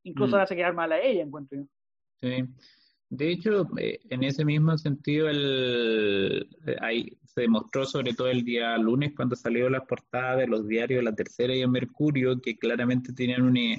Incluso 0.04 0.36
mm. 0.36 0.40
hace 0.40 0.54
quedar 0.54 0.74
mal 0.74 0.92
a 0.92 1.00
ella, 1.00 1.24
encuentro 1.24 1.58
yo. 1.58 1.64
Sí. 2.22 2.44
De 3.08 3.32
hecho, 3.32 3.66
eh, 3.78 3.98
en 4.10 4.22
ese 4.22 4.44
mismo 4.44 4.78
sentido, 4.78 5.28
el, 5.28 6.48
ahí 6.80 7.18
se 7.24 7.40
demostró 7.40 7.84
sobre 7.84 8.14
todo 8.14 8.28
el 8.28 8.44
día 8.44 8.78
lunes 8.78 9.12
cuando 9.16 9.34
salió 9.34 9.68
las 9.68 9.86
portadas 9.86 10.38
de 10.38 10.46
los 10.46 10.68
diarios 10.68 11.02
La 11.02 11.12
Tercera 11.12 11.52
y 11.52 11.62
El 11.62 11.70
Mercurio, 11.70 12.40
que 12.40 12.58
claramente 12.58 13.12
tenían 13.12 13.42
una, 13.42 13.76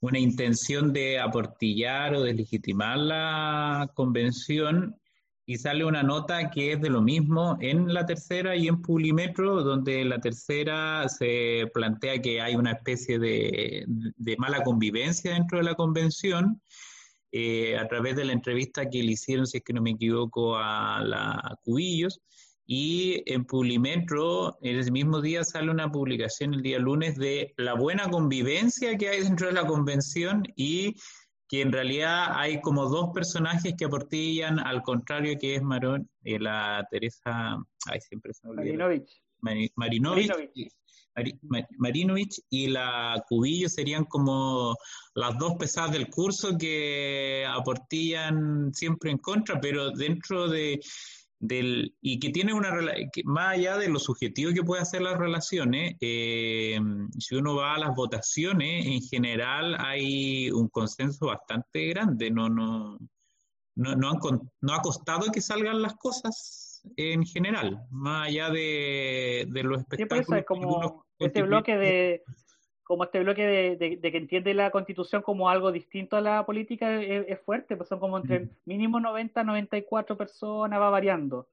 una 0.00 0.18
intención 0.18 0.92
de 0.92 1.18
aportillar 1.18 2.14
o 2.14 2.22
deslegitimar 2.22 2.98
la 2.98 3.90
convención 3.94 4.94
y 5.48 5.56
sale 5.56 5.86
una 5.86 6.02
nota 6.02 6.50
que 6.50 6.72
es 6.72 6.80
de 6.82 6.90
lo 6.90 7.00
mismo 7.00 7.56
en 7.62 7.94
la 7.94 8.04
tercera 8.04 8.54
y 8.54 8.68
en 8.68 8.82
Publimetro, 8.82 9.62
donde 9.62 10.04
la 10.04 10.20
tercera 10.20 11.08
se 11.08 11.70
plantea 11.72 12.20
que 12.20 12.42
hay 12.42 12.54
una 12.54 12.72
especie 12.72 13.18
de, 13.18 13.86
mala 14.36 14.62
convivencia 14.62 15.32
dentro 15.32 15.56
de 15.56 15.64
la 15.64 15.74
convención, 15.74 16.60
eh, 17.32 17.78
a 17.78 17.88
través 17.88 18.14
de 18.16 18.26
la 18.26 18.34
entrevista 18.34 18.90
que 18.90 19.02
le 19.02 19.12
hicieron, 19.12 19.46
si 19.46 19.56
es 19.56 19.64
que 19.64 19.72
no 19.72 19.80
me 19.80 19.92
equivoco, 19.92 20.54
a 20.58 21.02
la 21.02 21.58
Cubillos, 21.64 22.20
y 22.66 23.22
en 23.24 23.46
Publimetro, 23.46 24.58
en 24.60 24.78
ese 24.78 24.90
mismo 24.90 25.22
día 25.22 25.44
sale 25.44 25.70
una 25.70 25.90
publicación 25.90 26.52
el 26.52 26.60
día 26.60 26.78
lunes 26.78 27.16
de 27.16 27.54
la 27.56 27.72
buena 27.72 28.10
convivencia 28.10 28.98
que 28.98 29.08
hay 29.08 29.22
dentro 29.22 29.46
de 29.46 29.54
la 29.54 29.66
convención 29.66 30.42
y 30.56 30.94
que 31.48 31.62
en 31.62 31.72
realidad 31.72 32.32
hay 32.34 32.60
como 32.60 32.88
dos 32.88 33.10
personajes 33.14 33.74
que 33.76 33.86
aportillan 33.86 34.58
al 34.58 34.82
contrario 34.82 35.38
que 35.40 35.54
es 35.54 35.62
Marón, 35.62 36.08
eh, 36.22 36.38
la 36.38 36.86
Teresa, 36.90 37.56
ay, 37.86 38.00
siempre 38.00 38.34
se 38.34 38.46
me 38.48 38.54
Marinovich. 38.54 39.22
Marinovich. 39.40 40.30
Marinovich. 41.78 42.40
y 42.50 42.68
la 42.68 43.24
Cubillo 43.28 43.68
serían 43.68 44.04
como 44.04 44.76
las 45.14 45.36
dos 45.38 45.54
pesadas 45.58 45.92
del 45.92 46.08
curso 46.08 46.56
que 46.56 47.44
aportillan 47.48 48.72
siempre 48.72 49.10
en 49.10 49.18
contra, 49.18 49.58
pero 49.60 49.90
dentro 49.90 50.48
de, 50.48 50.80
del, 51.40 51.94
y 52.00 52.18
que 52.18 52.30
tiene 52.30 52.52
una 52.52 52.70
que 53.12 53.22
más 53.24 53.54
allá 53.54 53.76
de 53.76 53.88
lo 53.88 53.98
subjetivo 53.98 54.52
que 54.52 54.62
puede 54.62 54.82
hacer 54.82 55.02
las 55.02 55.18
relaciones, 55.18 55.96
eh, 56.00 56.78
si 57.18 57.36
uno 57.36 57.56
va 57.56 57.74
a 57.74 57.78
las 57.78 57.94
votaciones, 57.94 58.86
en 58.86 59.02
general 59.02 59.76
hay 59.78 60.50
un 60.50 60.68
consenso 60.68 61.26
bastante 61.26 61.86
grande, 61.88 62.30
no, 62.30 62.48
no, 62.48 62.98
no, 63.76 63.94
no, 63.94 64.74
ha 64.74 64.80
costado 64.82 65.30
que 65.32 65.40
salgan 65.40 65.80
las 65.80 65.94
cosas 65.94 66.82
en 66.96 67.24
general, 67.24 67.80
más 67.90 68.28
allá 68.28 68.50
de, 68.50 69.46
de 69.48 69.62
los 69.62 69.80
espectáculos. 69.80 70.44
como 70.46 71.04
este 71.18 71.42
bloque 71.42 71.76
de 71.76 72.22
como 72.88 73.04
este 73.04 73.20
bloque 73.20 73.76
de, 73.76 74.00
que 74.00 74.16
entiende 74.16 74.54
la 74.54 74.70
constitución 74.70 75.20
como 75.20 75.50
algo 75.50 75.70
distinto 75.70 76.16
a 76.16 76.22
la 76.22 76.46
política 76.46 77.02
es, 77.02 77.38
fuerte, 77.42 77.76
pues 77.76 77.86
son 77.86 78.00
como 78.00 78.16
entre 78.16 78.48
mínimo 78.64 78.98
90, 78.98 79.44
94 79.44 80.16
personas, 80.16 80.80
va 80.80 80.88
variando. 80.88 81.48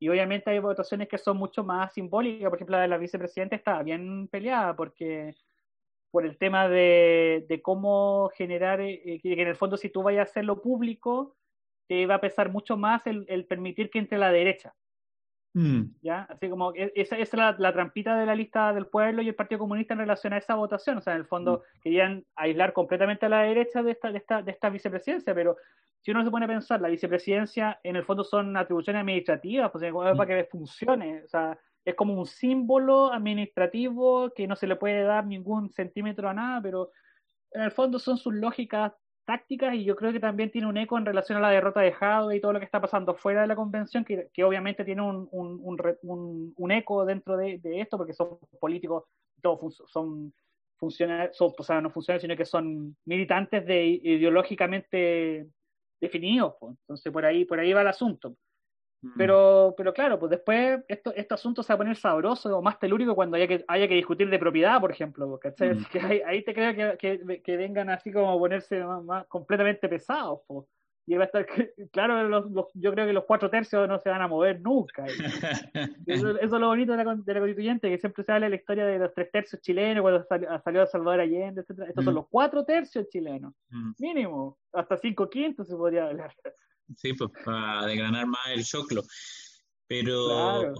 Y 0.00 0.08
obviamente 0.08 0.50
hay 0.50 0.58
votaciones 0.58 1.06
que 1.08 1.16
son 1.16 1.36
mucho 1.36 1.62
más 1.62 1.94
simbólicas, 1.94 2.50
por 2.50 2.58
ejemplo 2.58 2.76
la 2.76 2.82
de 2.82 2.88
la 2.88 2.98
vicepresidenta 2.98 3.54
está 3.54 3.80
bien 3.84 4.26
peleada 4.26 4.74
porque 4.74 5.36
por 6.10 6.26
el 6.26 6.36
tema 6.38 6.68
de, 6.68 7.60
cómo 7.62 8.30
generar, 8.34 8.80
eh, 8.80 9.20
que 9.22 9.32
en 9.34 9.46
el 9.46 9.54
fondo 9.54 9.76
si 9.76 9.90
tú 9.90 10.02
vayas 10.02 10.26
a 10.26 10.30
hacerlo 10.30 10.60
público, 10.60 11.36
te 11.86 12.04
va 12.06 12.16
a 12.16 12.20
pesar 12.20 12.50
mucho 12.50 12.76
más 12.76 13.02
el 13.06 13.46
permitir 13.46 13.90
que 13.90 14.00
entre 14.00 14.18
la 14.18 14.32
derecha. 14.32 14.74
Mm. 15.52 15.82
¿Ya? 16.02 16.22
Así 16.22 16.48
como 16.48 16.72
e, 16.74 16.92
esa, 16.94 17.16
es 17.16 17.32
la, 17.34 17.72
trampita 17.72 18.16
de 18.16 18.26
la 18.26 18.34
lista 18.34 18.72
del 18.72 18.86
pueblo 18.86 19.22
y 19.22 19.28
el 19.28 19.34
Partido 19.34 19.58
Comunista 19.58 19.94
en 19.94 20.00
relación 20.00 20.32
a 20.32 20.38
esa 20.38 20.54
votación. 20.54 20.98
O 20.98 21.00
sea, 21.00 21.14
en 21.14 21.20
el 21.20 21.26
fondo 21.26 21.58
mm. 21.58 21.80
querían 21.82 22.24
aislar 22.36 22.72
completamente 22.72 23.26
a 23.26 23.28
la 23.28 23.42
derecha 23.42 23.82
de 23.82 23.92
esta, 23.92 24.12
de 24.12 24.18
esta, 24.18 24.42
de 24.42 24.52
esta 24.52 24.70
vicepresidencia, 24.70 25.34
pero 25.34 25.56
si 26.00 26.12
uno 26.12 26.24
se 26.24 26.30
pone 26.30 26.46
a 26.46 26.48
pensar, 26.48 26.80
la 26.80 26.88
vicepresidencia 26.88 27.78
en 27.82 27.96
el 27.96 28.04
fondo 28.04 28.24
son 28.24 28.56
atribuciones 28.56 29.00
administrativas, 29.00 29.70
pues 29.70 29.92
para 29.92 30.14
mm. 30.14 30.26
que 30.26 30.48
funcione. 30.50 31.22
O 31.24 31.28
sea, 31.28 31.58
es 31.84 31.94
como 31.94 32.14
un 32.14 32.26
símbolo 32.26 33.12
administrativo 33.12 34.32
que 34.34 34.46
no 34.46 34.56
se 34.56 34.66
le 34.66 34.76
puede 34.76 35.02
dar 35.02 35.26
ningún 35.26 35.70
centímetro 35.70 36.28
a 36.28 36.34
nada, 36.34 36.60
pero 36.62 36.90
en 37.52 37.62
el 37.62 37.70
fondo 37.72 37.98
son 37.98 38.16
sus 38.16 38.34
lógicas 38.34 38.92
tácticas 39.30 39.74
y 39.76 39.84
yo 39.84 39.94
creo 39.94 40.12
que 40.12 40.18
también 40.18 40.50
tiene 40.50 40.66
un 40.66 40.76
eco 40.76 40.98
en 40.98 41.06
relación 41.06 41.38
a 41.38 41.40
la 41.40 41.50
derrota 41.50 41.80
de 41.80 41.92
Jadwe 41.92 42.34
y 42.34 42.40
todo 42.40 42.52
lo 42.52 42.58
que 42.58 42.64
está 42.64 42.80
pasando 42.80 43.14
fuera 43.14 43.42
de 43.42 43.46
la 43.46 43.54
convención, 43.54 44.04
que, 44.04 44.28
que 44.34 44.42
obviamente 44.42 44.84
tiene 44.84 45.02
un, 45.02 45.28
un, 45.30 46.52
un, 46.56 46.70
eco 46.72 47.04
dentro 47.04 47.36
de, 47.36 47.60
esto, 47.62 47.96
porque 47.96 48.12
son 48.12 48.40
políticos, 48.58 49.04
todos 49.40 49.84
son 49.86 50.34
funcionarios, 50.78 51.40
o 51.40 51.62
sea, 51.62 51.80
no 51.80 51.90
funcionarios, 51.90 52.22
sino 52.22 52.36
que 52.36 52.44
son 52.44 52.96
militantes 53.04 53.64
de 53.66 53.86
ideológicamente 54.02 55.46
definidos. 56.00 56.54
Entonces, 56.60 57.12
por 57.12 57.24
ahí, 57.24 57.44
por 57.44 57.60
ahí 57.60 57.72
va 57.72 57.82
el 57.82 57.88
asunto. 57.88 58.34
Mm. 59.02 59.12
Pero, 59.16 59.74
pero 59.76 59.92
claro, 59.92 60.18
pues 60.18 60.30
después 60.30 60.80
esto, 60.88 61.12
este 61.14 61.34
asunto 61.34 61.62
se 61.62 61.72
va 61.72 61.74
a 61.74 61.78
poner 61.78 61.96
sabroso 61.96 62.56
o 62.56 62.62
más 62.62 62.78
telúrico 62.78 63.14
cuando 63.14 63.36
haya 63.36 63.46
que, 63.46 63.64
haya 63.66 63.88
que 63.88 63.94
discutir 63.94 64.28
de 64.28 64.38
propiedad, 64.38 64.80
por 64.80 64.90
ejemplo. 64.90 65.38
¿cachai? 65.38 65.74
Mm. 65.74 65.84
Que 65.90 66.24
ahí, 66.26 66.44
te 66.44 66.54
creo 66.54 66.96
que, 66.98 67.40
que, 67.42 67.56
vengan 67.56 67.90
así 67.90 68.12
como 68.12 68.32
a 68.32 68.38
ponerse 68.38 68.82
más, 68.84 69.26
completamente 69.26 69.88
pesados. 69.88 70.40
Y 71.06 71.16
va 71.16 71.24
a 71.24 71.26
estar, 71.26 71.46
claro, 71.92 72.28
los, 72.28 72.68
yo 72.74 72.92
creo 72.92 73.06
que 73.06 73.12
los 73.12 73.24
cuatro 73.24 73.50
tercios 73.50 73.88
no 73.88 73.98
se 73.98 74.10
van 74.10 74.22
a 74.22 74.28
mover 74.28 74.60
nunca. 74.60 75.04
Eso, 76.06 76.38
es 76.38 76.50
lo 76.50 76.68
bonito 76.68 76.92
de 76.94 77.02
la, 77.02 77.16
de 77.16 77.34
la, 77.34 77.40
constituyente, 77.40 77.88
que 77.88 77.98
siempre 77.98 78.22
se 78.22 78.30
habla 78.30 78.46
de 78.46 78.50
la 78.50 78.56
historia 78.56 78.86
de 78.86 78.98
los 78.98 79.12
tres 79.14 79.30
tercios 79.32 79.62
chilenos, 79.62 80.02
cuando 80.02 80.22
salió, 80.24 80.60
salió 80.60 80.86
Salvador 80.86 81.20
Allende, 81.20 81.62
etc. 81.62 81.88
Estos 81.88 82.04
son 82.04 82.14
mm. 82.14 82.16
los 82.16 82.28
cuatro 82.28 82.64
tercios 82.64 83.08
chilenos, 83.08 83.54
mínimo. 83.98 84.58
Hasta 84.72 84.98
cinco 84.98 85.28
quintos 85.28 85.66
se 85.66 85.74
podría 85.74 86.06
hablar. 86.06 86.32
Sí, 86.96 87.12
pues 87.14 87.30
para 87.44 87.86
desgranar 87.86 88.26
más 88.26 88.40
el 88.54 88.64
choclo. 88.64 89.02
Pero, 89.86 90.72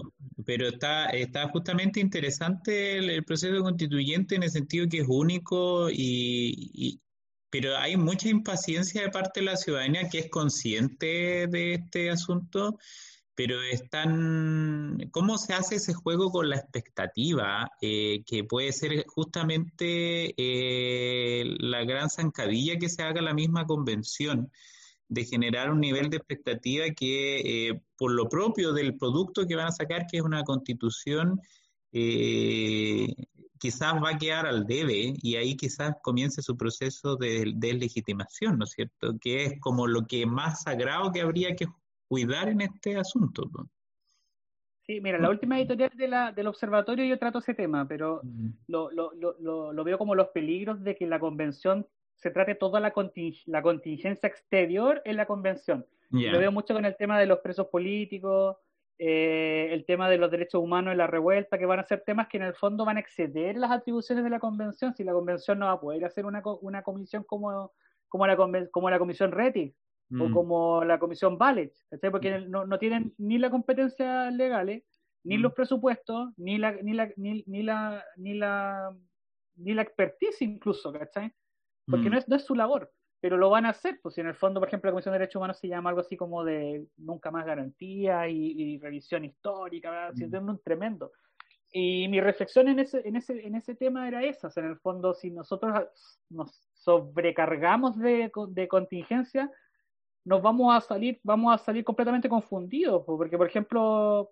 pero 0.45 0.69
está, 0.69 1.09
está 1.09 1.49
justamente 1.49 1.99
interesante 1.99 2.97
el, 2.97 3.25
proceso 3.25 3.61
constituyente 3.61 4.35
en 4.35 4.43
el 4.43 4.49
sentido 4.49 4.87
que 4.87 4.99
es 4.99 5.07
único 5.09 5.89
y, 5.91 7.01
pero 7.49 7.75
hay 7.77 7.97
mucha 7.97 8.29
impaciencia 8.29 9.01
de 9.01 9.09
parte 9.09 9.41
de 9.41 9.47
la 9.47 9.57
ciudadanía 9.57 10.07
que 10.07 10.19
es 10.19 10.29
consciente 10.29 11.47
de 11.47 11.73
este 11.73 12.09
asunto, 12.09 12.77
pero 13.35 13.61
están, 13.61 15.09
¿cómo 15.11 15.37
se 15.37 15.55
hace 15.55 15.75
ese 15.75 15.93
juego 15.93 16.31
con 16.31 16.49
la 16.49 16.55
expectativa? 16.55 17.69
Eh, 17.81 18.23
que 18.25 18.45
puede 18.45 18.71
ser 18.71 19.05
justamente 19.07 20.33
eh, 20.37 21.43
la 21.59 21.83
gran 21.83 22.09
zancadilla 22.09 22.77
que 22.77 22.87
se 22.87 23.03
haga 23.03 23.21
la 23.21 23.33
misma 23.33 23.65
convención 23.65 24.49
de 25.11 25.25
generar 25.25 25.69
un 25.69 25.81
nivel 25.81 26.09
de 26.09 26.15
expectativa 26.15 26.85
que 26.95 27.67
eh, 27.67 27.81
por 27.97 28.13
lo 28.13 28.29
propio 28.29 28.71
del 28.71 28.97
producto 28.97 29.45
que 29.45 29.57
van 29.57 29.67
a 29.67 29.71
sacar, 29.71 30.07
que 30.09 30.17
es 30.17 30.23
una 30.23 30.43
constitución, 30.43 31.37
eh, 31.91 33.13
quizás 33.59 33.93
va 33.95 34.11
a 34.11 34.17
quedar 34.17 34.45
al 34.45 34.65
debe 34.65 35.13
y 35.21 35.35
ahí 35.35 35.57
quizás 35.57 35.95
comience 36.01 36.41
su 36.41 36.55
proceso 36.55 37.17
de 37.17 37.51
deslegitimación, 37.57 38.57
¿no 38.57 38.63
es 38.63 38.71
cierto? 38.71 39.17
Que 39.19 39.43
es 39.43 39.59
como 39.59 39.85
lo 39.85 40.07
que 40.07 40.25
más 40.25 40.63
sagrado 40.63 41.11
que 41.11 41.19
habría 41.19 41.57
que 41.57 41.65
cuidar 42.07 42.47
en 42.47 42.61
este 42.61 42.95
asunto. 42.95 43.51
Sí, 44.87 45.01
mira, 45.01 45.19
la 45.19 45.29
última 45.29 45.59
editorial 45.59 45.91
de 45.93 46.07
la, 46.07 46.31
del 46.31 46.47
observatorio 46.47 47.03
yo 47.03 47.19
trato 47.19 47.39
ese 47.39 47.53
tema, 47.53 47.85
pero 47.85 48.21
lo, 48.67 48.89
lo, 48.91 49.11
lo, 49.13 49.73
lo, 49.73 49.83
veo 49.83 49.97
como 49.97 50.15
los 50.15 50.29
peligros 50.29 50.81
de 50.81 50.95
que 50.95 51.05
la 51.05 51.19
convención 51.19 51.85
se 52.21 52.29
trate 52.29 52.55
toda 52.55 52.79
la, 52.79 52.93
la 53.45 53.61
contingencia 53.63 54.27
exterior 54.27 55.01
en 55.05 55.17
la 55.17 55.25
convención. 55.25 55.85
Lo 56.11 56.39
veo 56.39 56.51
mucho 56.51 56.73
con 56.73 56.85
el 56.85 56.95
tema 56.97 57.19
de 57.19 57.25
los 57.25 57.39
presos 57.39 57.67
políticos, 57.67 58.57
eh, 58.99 59.69
el 59.71 59.85
tema 59.85 60.09
de 60.09 60.17
los 60.17 60.29
derechos 60.29 60.61
humanos 60.61 60.91
en 60.91 60.99
la 60.99 61.07
revuelta, 61.07 61.57
que 61.57 61.65
van 61.65 61.79
a 61.79 61.83
ser 61.83 62.03
temas 62.05 62.27
que 62.27 62.37
en 62.37 62.43
el 62.43 62.53
fondo 62.53 62.85
van 62.85 62.97
a 62.97 62.99
exceder 62.99 63.57
las 63.57 63.71
atribuciones 63.71 64.23
de 64.23 64.29
la 64.29 64.39
convención, 64.39 64.93
si 64.93 65.03
la 65.03 65.13
convención 65.13 65.57
no 65.57 65.65
va 65.65 65.71
a 65.71 65.79
poder 65.79 66.05
hacer 66.05 66.25
una, 66.25 66.43
una 66.61 66.83
comisión 66.83 67.23
como, 67.23 67.71
como, 68.07 68.27
la, 68.27 68.37
como 68.69 68.89
la 68.89 68.99
comisión 68.99 69.31
RETI 69.31 69.73
o 70.19 70.27
mm. 70.27 70.33
como 70.33 70.83
la 70.83 70.99
comisión 70.99 71.37
Ballet, 71.37 71.73
porque 72.11 72.41
no, 72.41 72.65
no, 72.65 72.77
tienen 72.77 73.15
ni 73.17 73.39
la 73.39 73.49
competencia 73.49 74.29
legal, 74.29 74.83
ni 75.23 75.37
mm. 75.37 75.41
los 75.41 75.53
presupuestos, 75.53 76.29
ni 76.37 76.59
la, 76.59 76.73
ni 76.73 76.93
la, 76.93 77.09
ni, 77.15 77.43
ni 77.47 77.63
la, 77.63 78.03
ni 78.17 78.35
la, 78.35 78.95
ni 79.55 79.73
la 79.73 79.81
expertise 79.81 80.43
incluso, 80.43 80.91
¿cachai? 80.91 81.33
Porque 81.91 82.09
mm. 82.09 82.11
no, 82.11 82.17
es, 82.17 82.27
no 82.27 82.35
es 82.37 82.45
su 82.45 82.55
labor, 82.55 82.91
pero 83.19 83.37
lo 83.37 83.49
van 83.49 83.67
a 83.67 83.69
hacer, 83.69 83.99
pues 84.01 84.15
si 84.15 84.21
en 84.21 84.27
el 84.27 84.35
fondo, 84.35 84.59
por 84.59 84.67
ejemplo, 84.67 84.89
la 84.89 84.93
Comisión 84.93 85.13
de 85.13 85.19
Derechos 85.19 85.35
Humanos 85.35 85.59
se 85.59 85.67
llama 85.67 85.89
algo 85.89 86.01
así 86.01 86.17
como 86.17 86.43
de 86.43 86.87
nunca 86.97 87.29
más 87.29 87.45
garantía 87.45 88.27
y, 88.27 88.79
revisión 88.79 89.23
histórica, 89.23 90.11
mm. 90.13 90.23
es 90.23 90.33
un 90.33 90.59
tremendo. 90.63 91.11
Y 91.73 92.07
mi 92.09 92.19
reflexión 92.19 92.67
en 92.67 92.79
ese, 92.79 93.07
en 93.07 93.15
ese, 93.15 93.45
en 93.45 93.55
ese 93.55 93.75
tema 93.75 94.07
era 94.07 94.23
esa, 94.23 94.49
en 94.57 94.65
el 94.65 94.77
fondo, 94.79 95.13
si 95.13 95.31
nosotros 95.31 95.73
nos 96.29 96.51
sobrecargamos 96.73 97.97
de, 97.97 98.31
de 98.49 98.67
contingencia, 98.67 99.49
nos 100.25 100.41
vamos 100.41 100.75
a 100.75 100.81
salir, 100.81 101.19
vamos 101.23 101.53
a 101.53 101.63
salir 101.63 101.83
completamente 101.83 102.27
confundidos, 102.27 103.03
porque 103.05 103.37
por 103.37 103.47
ejemplo 103.47 104.31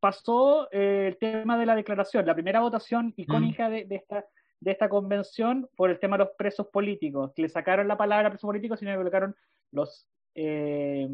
pasó 0.00 0.68
eh, 0.72 1.08
el 1.08 1.18
tema 1.18 1.58
de 1.58 1.66
la 1.66 1.74
declaración, 1.74 2.26
la 2.26 2.34
primera 2.34 2.60
votación 2.60 3.14
icónica 3.16 3.68
mm. 3.68 3.72
de, 3.72 3.84
de, 3.84 3.96
esta, 3.96 4.24
de 4.60 4.70
esta 4.70 4.88
convención 4.88 5.68
por 5.76 5.90
el 5.90 5.98
tema 5.98 6.16
de 6.16 6.24
los 6.24 6.34
presos 6.36 6.68
políticos, 6.68 7.32
que 7.34 7.42
le 7.42 7.48
sacaron 7.48 7.88
la 7.88 7.96
palabra 7.96 8.30
presos 8.30 8.48
políticos, 8.48 8.78
sino 8.78 8.92
que 8.92 8.98
colocaron 8.98 9.36
los 9.72 10.08
eh, 10.34 11.08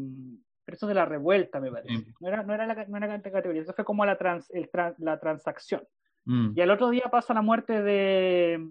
presos 0.65 0.87
de 0.87 0.95
la 0.95 1.05
revuelta, 1.05 1.59
me 1.59 1.71
parece. 1.71 2.05
No, 2.19 2.27
era, 2.27 2.43
no, 2.43 2.53
era 2.53 2.65
la, 2.65 2.85
no 2.85 2.97
era 2.97 3.21
categoría, 3.21 3.61
eso 3.61 3.73
fue 3.73 3.85
como 3.85 4.05
la, 4.05 4.17
trans, 4.17 4.49
el, 4.51 4.69
la 4.99 5.19
transacción. 5.19 5.83
Mm. 6.25 6.53
Y 6.55 6.61
al 6.61 6.71
otro 6.71 6.89
día 6.89 7.09
pasa 7.11 7.33
la 7.33 7.41
muerte 7.41 7.81
de, 7.81 8.65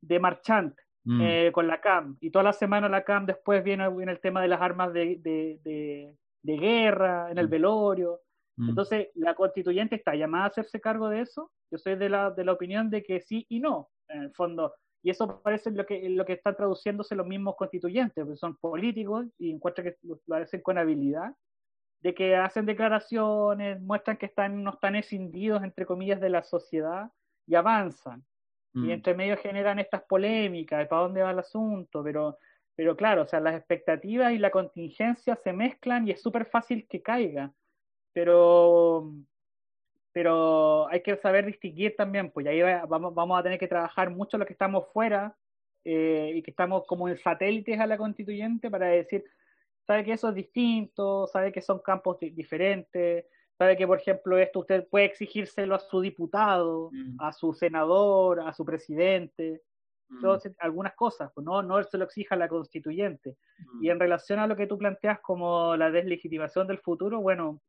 de 0.00 0.18
Marchant 0.18 0.74
mm. 1.04 1.20
eh, 1.20 1.50
con 1.52 1.66
la 1.66 1.80
CAM, 1.80 2.16
y 2.20 2.30
toda 2.30 2.44
la 2.44 2.52
semana 2.52 2.88
la 2.88 3.04
CAM 3.04 3.26
después 3.26 3.62
viene, 3.62 3.88
viene 3.90 4.12
el 4.12 4.20
tema 4.20 4.40
de 4.40 4.48
las 4.48 4.62
armas 4.62 4.92
de, 4.92 5.18
de, 5.20 6.16
de, 6.42 6.56
guerra 6.56 7.30
en 7.30 7.38
el 7.38 7.48
mm. 7.48 7.50
velorio. 7.50 8.20
Entonces, 8.58 9.08
la 9.16 9.34
constituyente 9.34 9.96
está 9.96 10.14
llamada 10.14 10.44
a 10.44 10.46
hacerse 10.46 10.80
cargo 10.80 11.10
de 11.10 11.20
eso. 11.20 11.52
Yo 11.70 11.76
soy 11.76 11.96
de 11.96 12.08
la, 12.08 12.30
de 12.30 12.42
la 12.42 12.52
opinión 12.52 12.88
de 12.88 13.02
que 13.02 13.20
sí 13.20 13.44
y 13.50 13.60
no 13.60 13.90
en 14.08 14.22
el 14.22 14.32
fondo. 14.32 14.74
Y 15.02 15.10
eso 15.10 15.40
parece 15.40 15.70
lo 15.70 15.86
que, 15.86 16.08
lo 16.08 16.24
que 16.24 16.34
están 16.34 16.56
traduciéndose 16.56 17.14
los 17.14 17.26
mismos 17.26 17.54
constituyentes, 17.56 18.24
porque 18.24 18.36
son 18.36 18.56
políticos 18.56 19.26
y 19.38 19.52
encuentran 19.52 19.86
que 19.86 19.96
lo 20.02 20.36
hacen 20.36 20.62
con 20.62 20.78
habilidad, 20.78 21.32
de 22.00 22.14
que 22.14 22.36
hacen 22.36 22.66
declaraciones, 22.66 23.80
muestran 23.80 24.16
que 24.16 24.26
están, 24.26 24.62
no 24.62 24.70
están 24.70 24.96
escindidos, 24.96 25.62
entre 25.62 25.86
comillas, 25.86 26.20
de 26.20 26.30
la 26.30 26.42
sociedad 26.42 27.10
y 27.46 27.54
avanzan. 27.54 28.24
Y 28.74 28.80
mm. 28.80 28.90
entre 28.90 29.14
medio 29.14 29.36
generan 29.38 29.78
estas 29.78 30.02
polémicas 30.02 30.78
de 30.78 30.86
para 30.86 31.02
dónde 31.02 31.22
va 31.22 31.30
el 31.30 31.38
asunto, 31.38 32.02
pero, 32.02 32.38
pero 32.74 32.96
claro, 32.96 33.22
o 33.22 33.26
sea, 33.26 33.40
las 33.40 33.54
expectativas 33.54 34.32
y 34.32 34.38
la 34.38 34.50
contingencia 34.50 35.36
se 35.36 35.52
mezclan 35.52 36.06
y 36.06 36.10
es 36.10 36.20
súper 36.20 36.46
fácil 36.46 36.86
que 36.88 37.00
caiga. 37.00 37.52
Pero 38.12 39.12
pero 40.16 40.88
hay 40.88 41.02
que 41.02 41.14
saber 41.18 41.44
distinguir 41.44 41.94
también, 41.94 42.30
pues 42.30 42.46
ahí 42.46 42.62
vamos, 42.88 43.14
vamos 43.14 43.38
a 43.38 43.42
tener 43.42 43.58
que 43.58 43.68
trabajar 43.68 44.08
mucho 44.08 44.38
los 44.38 44.46
que 44.46 44.54
estamos 44.54 44.86
fuera 44.90 45.36
eh, 45.84 46.32
y 46.34 46.42
que 46.42 46.52
estamos 46.52 46.86
como 46.86 47.06
en 47.06 47.18
satélites 47.18 47.78
a 47.78 47.86
la 47.86 47.98
constituyente 47.98 48.70
para 48.70 48.86
decir, 48.86 49.22
sabe 49.86 50.06
que 50.06 50.14
eso 50.14 50.30
es 50.30 50.34
distinto, 50.34 51.26
sabe 51.26 51.52
que 51.52 51.60
son 51.60 51.80
campos 51.80 52.16
diferentes, 52.18 53.26
sabe 53.58 53.76
que, 53.76 53.86
por 53.86 53.98
ejemplo, 53.98 54.38
esto 54.38 54.60
usted 54.60 54.88
puede 54.88 55.04
exigírselo 55.04 55.74
a 55.74 55.80
su 55.80 56.00
diputado, 56.00 56.88
mm. 56.92 57.20
a 57.20 57.30
su 57.34 57.52
senador, 57.52 58.40
a 58.40 58.54
su 58.54 58.64
presidente, 58.64 59.64
mm. 60.08 60.24
algunas 60.60 60.94
cosas, 60.94 61.30
pues 61.34 61.44
no, 61.44 61.62
no 61.62 61.84
se 61.84 61.98
lo 61.98 62.06
exija 62.06 62.36
a 62.36 62.38
la 62.38 62.48
constituyente. 62.48 63.36
Mm. 63.58 63.84
Y 63.84 63.90
en 63.90 64.00
relación 64.00 64.38
a 64.38 64.46
lo 64.46 64.56
que 64.56 64.66
tú 64.66 64.78
planteas 64.78 65.20
como 65.20 65.76
la 65.76 65.90
deslegitimación 65.90 66.66
del 66.66 66.78
futuro, 66.78 67.20
bueno, 67.20 67.60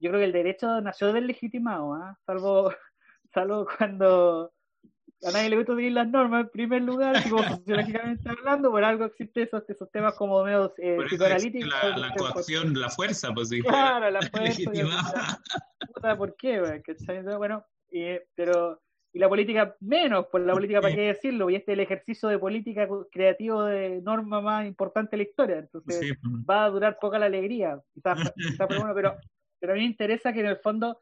yo 0.00 0.10
creo 0.10 0.20
que 0.20 0.26
el 0.26 0.32
derecho 0.32 0.80
nació 0.80 1.12
deslegitimado, 1.12 1.94
¿ah? 1.94 2.18
salvo, 2.26 2.72
salvo 3.34 3.66
cuando 3.78 4.52
a 5.24 5.30
nadie 5.30 5.50
le 5.50 5.56
gusta 5.56 5.74
seguir 5.74 5.92
las 5.92 6.08
normas 6.08 6.44
en 6.44 6.50
primer 6.50 6.82
lugar, 6.82 7.16
como 7.28 7.42
sociológicamente 7.42 8.28
hablando, 8.28 8.70
por 8.70 8.84
algo 8.84 9.06
existe 9.06 9.42
esos, 9.42 9.68
esos 9.68 9.90
temas 9.90 10.14
como 10.14 10.44
medios 10.44 10.72
eh, 10.78 10.98
psicoanalíticos. 11.06 11.68
La, 11.68 11.96
la 11.96 12.14
coacción, 12.14 12.78
la 12.78 12.90
fuerza, 12.90 13.32
pues 13.32 13.48
sí. 13.48 13.62
Claro, 13.62 14.10
la 14.10 14.20
fuerza. 14.22 15.40
¿Por 16.18 16.36
qué? 16.36 16.82
Bueno, 17.38 17.64
pero 18.34 18.80
y 19.16 19.18
la 19.18 19.30
política 19.30 19.74
menos, 19.80 20.26
pues 20.30 20.44
la 20.44 20.52
política, 20.52 20.82
¿para 20.82 20.94
qué 20.94 21.00
decirlo? 21.00 21.48
Y 21.48 21.56
este 21.56 21.72
es 21.72 21.78
el 21.78 21.84
ejercicio 21.84 22.28
de 22.28 22.38
política 22.38 22.86
creativo 23.10 23.64
de 23.64 24.02
norma 24.02 24.42
más 24.42 24.66
importante 24.66 25.12
de 25.12 25.16
la 25.16 25.22
historia, 25.22 25.58
entonces 25.58 26.18
pues. 26.22 26.32
va 26.48 26.66
a 26.66 26.68
durar 26.68 26.98
poca 27.00 27.18
la 27.18 27.24
alegría, 27.24 27.80
quizás, 27.94 28.30
quizás 28.34 28.66
pero 28.68 28.80
bueno, 28.80 28.94
pero 28.94 29.16
pero 29.58 29.72
a 29.72 29.76
mí 29.76 29.82
me 29.82 29.86
interesa 29.86 30.32
que 30.32 30.40
en 30.40 30.46
el 30.46 30.56
fondo 30.58 31.00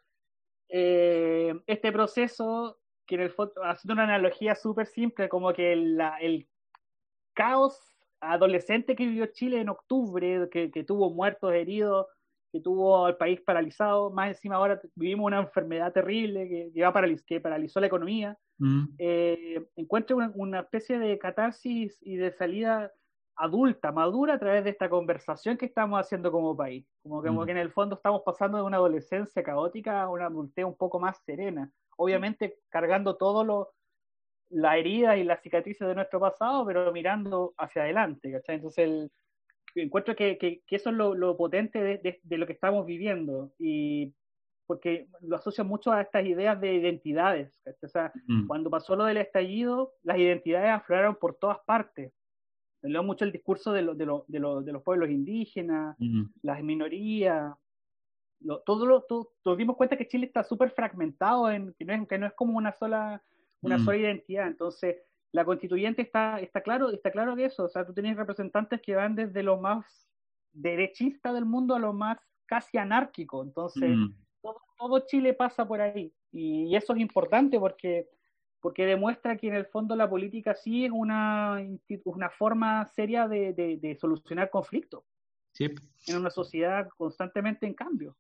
eh, 0.69 1.55
este 1.67 1.93
proceso, 1.93 2.79
que 3.07 3.17
en 3.17 3.23
el 3.23 3.31
fondo, 3.31 3.55
haciendo 3.65 3.95
una 3.95 4.05
analogía 4.05 4.55
súper 4.55 4.87
simple, 4.87 5.29
como 5.29 5.53
que 5.53 5.73
el 5.73 6.49
caos 7.35 7.95
adolescente 8.21 8.97
que 8.97 9.07
vivió 9.07 9.27
Chile 9.27 9.61
en 9.61 9.69
octubre, 9.69 10.49
que, 10.51 10.85
tuvo 10.85 11.11
muertos, 11.11 11.53
heridos, 11.53 12.07
que 12.53 12.61
tuvo 12.61 13.09
el 13.09 13.17
país 13.17 13.41
paralizado, 13.41 14.11
más 14.11 14.29
encima 14.29 14.57
ahora 14.57 14.81
vivimos 14.95 15.27
una 15.27 15.41
enfermedad 15.41 15.93
terrible 15.93 16.49
que, 16.49 17.25
que 17.27 17.41
paralizó 17.41 17.81
la 17.81 17.87
economía, 17.87 18.39
mm. 18.59 18.85
eh, 18.99 19.67
encuentra 19.77 20.17
una, 20.35 20.61
especie 20.61 20.99
de 20.99 21.19
catarsis 21.19 21.99
y 22.01 22.17
de 22.17 22.33
salida 22.33 22.93
adulta, 23.37 23.93
madura 23.93 24.35
a 24.35 24.39
través 24.39 24.65
de 24.65 24.71
esta 24.71 24.89
conversación 24.89 25.57
que 25.57 25.67
estamos 25.67 26.01
haciendo 26.01 26.31
como 26.31 26.57
país. 26.57 26.87
Como, 27.03 27.21
mm. 27.21 27.45
que 27.45 27.53
en 27.53 27.59
el 27.59 27.73
fondo 27.73 27.97
estamos 27.97 28.23
pasando 28.25 28.59
de 28.59 28.65
una 28.65 28.77
adolescencia 28.77 29.43
caótica 29.43 30.03
a 30.03 30.09
una 30.09 30.27
adultez 30.27 30.65
un 30.65 30.77
poco 30.77 31.01
más 31.01 31.19
serena. 31.25 31.71
Obviamente 31.97 32.59
cargando 32.69 33.17
todo 33.17 33.45
lo, 33.45 33.73
la 34.51 34.79
herida 34.79 35.17
y 35.17 35.25
las 35.25 35.43
cicatrices 35.43 35.87
de 35.87 35.95
nuestro 35.95 36.21
pasado, 36.21 36.65
pero 36.65 36.93
mirando 36.93 37.55
hacia 37.59 37.83
adelante, 37.83 38.33
¿cachai? 38.33 38.57
Entonces, 38.57 39.11
encuentro 39.75 40.15
que, 40.15 40.39
que, 40.39 40.63
eso 40.71 40.91
es 40.91 40.97
lo, 40.97 41.37
potente 41.37 41.83
de, 41.83 42.21
de, 42.23 42.39
lo 42.39 42.47
que 42.47 42.53
estamos 42.53 42.87
viviendo 42.87 43.53
y 43.59 44.15
porque 44.67 45.09
lo 45.21 45.37
asocio 45.37 45.65
mucho 45.65 45.93
a 45.93 46.01
estas 46.01 46.25
ideas 46.25 46.59
de 46.61 46.75
identidades. 46.75 47.61
O 47.83 47.89
sea, 47.89 48.13
mm. 48.27 48.47
cuando 48.47 48.71
pasó 48.71 48.97
lo 48.97 49.05
del 49.05 49.19
estallido, 49.19 49.93
las 50.03 50.19
identidades 50.19 50.71
afloraron 50.71 51.17
por 51.17 51.35
todas 51.35 51.59
partes. 51.67 52.13
Leo 52.89 53.03
mucho 53.03 53.25
el 53.25 53.33
discurso 53.33 53.73
de, 53.73 53.83
de, 53.83 54.07
de, 54.29 54.63
de 54.65 54.73
los 54.73 54.83
pueblos 54.83 55.11
indígenas, 55.11 55.97
mm. 55.99 56.25
las 56.43 56.63
minorías. 56.63 57.55
Lo, 58.41 58.61
todo 58.61 58.87
lo, 58.87 59.07
nos 59.45 59.57
dimos 59.59 59.77
cuenta 59.77 59.97
que 59.97 60.07
Chile 60.07 60.27
está 60.27 60.45
súper 60.45 60.71
fragmentado, 60.71 61.51
en, 61.51 61.75
que, 61.75 61.85
no 61.85 61.95
es, 61.95 62.09
que 62.09 62.19
no 62.19 62.27
es 62.27 62.35
como 62.35 62.59
una 62.59 62.73
sola, 62.73 63.23
una 63.63 63.79
mm. 63.79 63.85
sola 63.85 63.97
identidad. 63.97 64.47
Entonces, 64.47 64.97
la 65.33 65.45
constituyente 65.45 66.03
está, 66.03 66.39
está 66.41 66.61
claro, 66.61 66.91
está 66.91 67.11
claro 67.11 67.35
que 67.35 67.47
eso. 67.47 67.65
O 67.65 67.69
sea, 67.69 67.85
tú 67.85 67.93
tienes 67.93 68.17
representantes 68.17 68.81
que 68.81 68.95
van 68.95 69.17
desde 69.17 69.43
lo 69.43 69.61
más 69.61 70.07
derechista 70.53 71.33
del 71.33 71.45
mundo 71.45 71.75
a 71.75 71.81
lo 71.81 71.93
más 71.93 72.19
casi 72.47 72.79
anárquico. 72.79 73.43
Entonces, 73.43 73.97
todo, 74.79 75.01
Chile 75.07 75.35
pasa 75.35 75.67
por 75.67 75.81
ahí. 75.81 76.13
Y, 76.31 76.75
eso 76.77 76.93
es 76.93 77.01
importante 77.01 77.59
porque, 77.59 78.09
porque 78.65 78.87
demuestra 78.87 79.37
que 79.37 79.49
en 79.49 79.57
el 79.57 79.67
fondo 79.67 79.95
la 79.95 80.09
política 80.09 80.55
sí 80.55 80.87
es 80.87 80.91
una, 80.91 81.63
una 82.07 82.31
forma 82.31 82.87
seria 82.87 83.29
de, 83.29 83.53
de, 83.53 83.99
solucionar 84.01 84.49
conflictos. 84.49 85.05
En 85.59 86.17
una 86.17 86.31
sociedad 86.31 86.89
constantemente 86.97 87.67
en 87.67 87.75
cambio. 87.75 88.17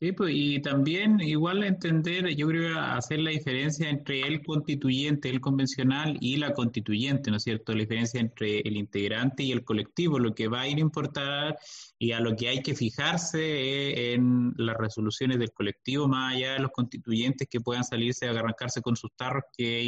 Sí, 0.00 0.12
pues, 0.12 0.30
y 0.32 0.60
también 0.62 1.18
igual 1.20 1.64
entender, 1.64 2.28
yo 2.36 2.46
creo, 2.46 2.78
hacer 2.78 3.18
la 3.18 3.30
diferencia 3.30 3.90
entre 3.90 4.20
el 4.20 4.44
constituyente, 4.44 5.28
el 5.28 5.40
convencional 5.40 6.16
y 6.20 6.36
la 6.36 6.52
constituyente, 6.52 7.32
¿no 7.32 7.38
es 7.38 7.42
cierto? 7.42 7.72
La 7.72 7.80
diferencia 7.80 8.20
entre 8.20 8.60
el 8.60 8.76
integrante 8.76 9.42
y 9.42 9.50
el 9.50 9.64
colectivo, 9.64 10.20
lo 10.20 10.36
que 10.36 10.46
va 10.46 10.60
a 10.60 10.68
ir 10.68 10.76
a 10.76 10.82
importar 10.82 11.58
y 11.98 12.12
a 12.12 12.20
lo 12.20 12.36
que 12.36 12.48
hay 12.48 12.62
que 12.62 12.76
fijarse 12.76 14.12
en 14.14 14.52
las 14.56 14.76
resoluciones 14.76 15.40
del 15.40 15.50
colectivo, 15.50 16.06
más 16.06 16.36
allá 16.36 16.52
de 16.52 16.60
los 16.60 16.70
constituyentes 16.70 17.48
que 17.50 17.60
puedan 17.60 17.82
salirse 17.82 18.28
a 18.28 18.30
arrancarse 18.30 18.80
con 18.80 18.94
sus 18.94 19.10
tarros, 19.16 19.42
que 19.56 19.80
es 19.80 19.86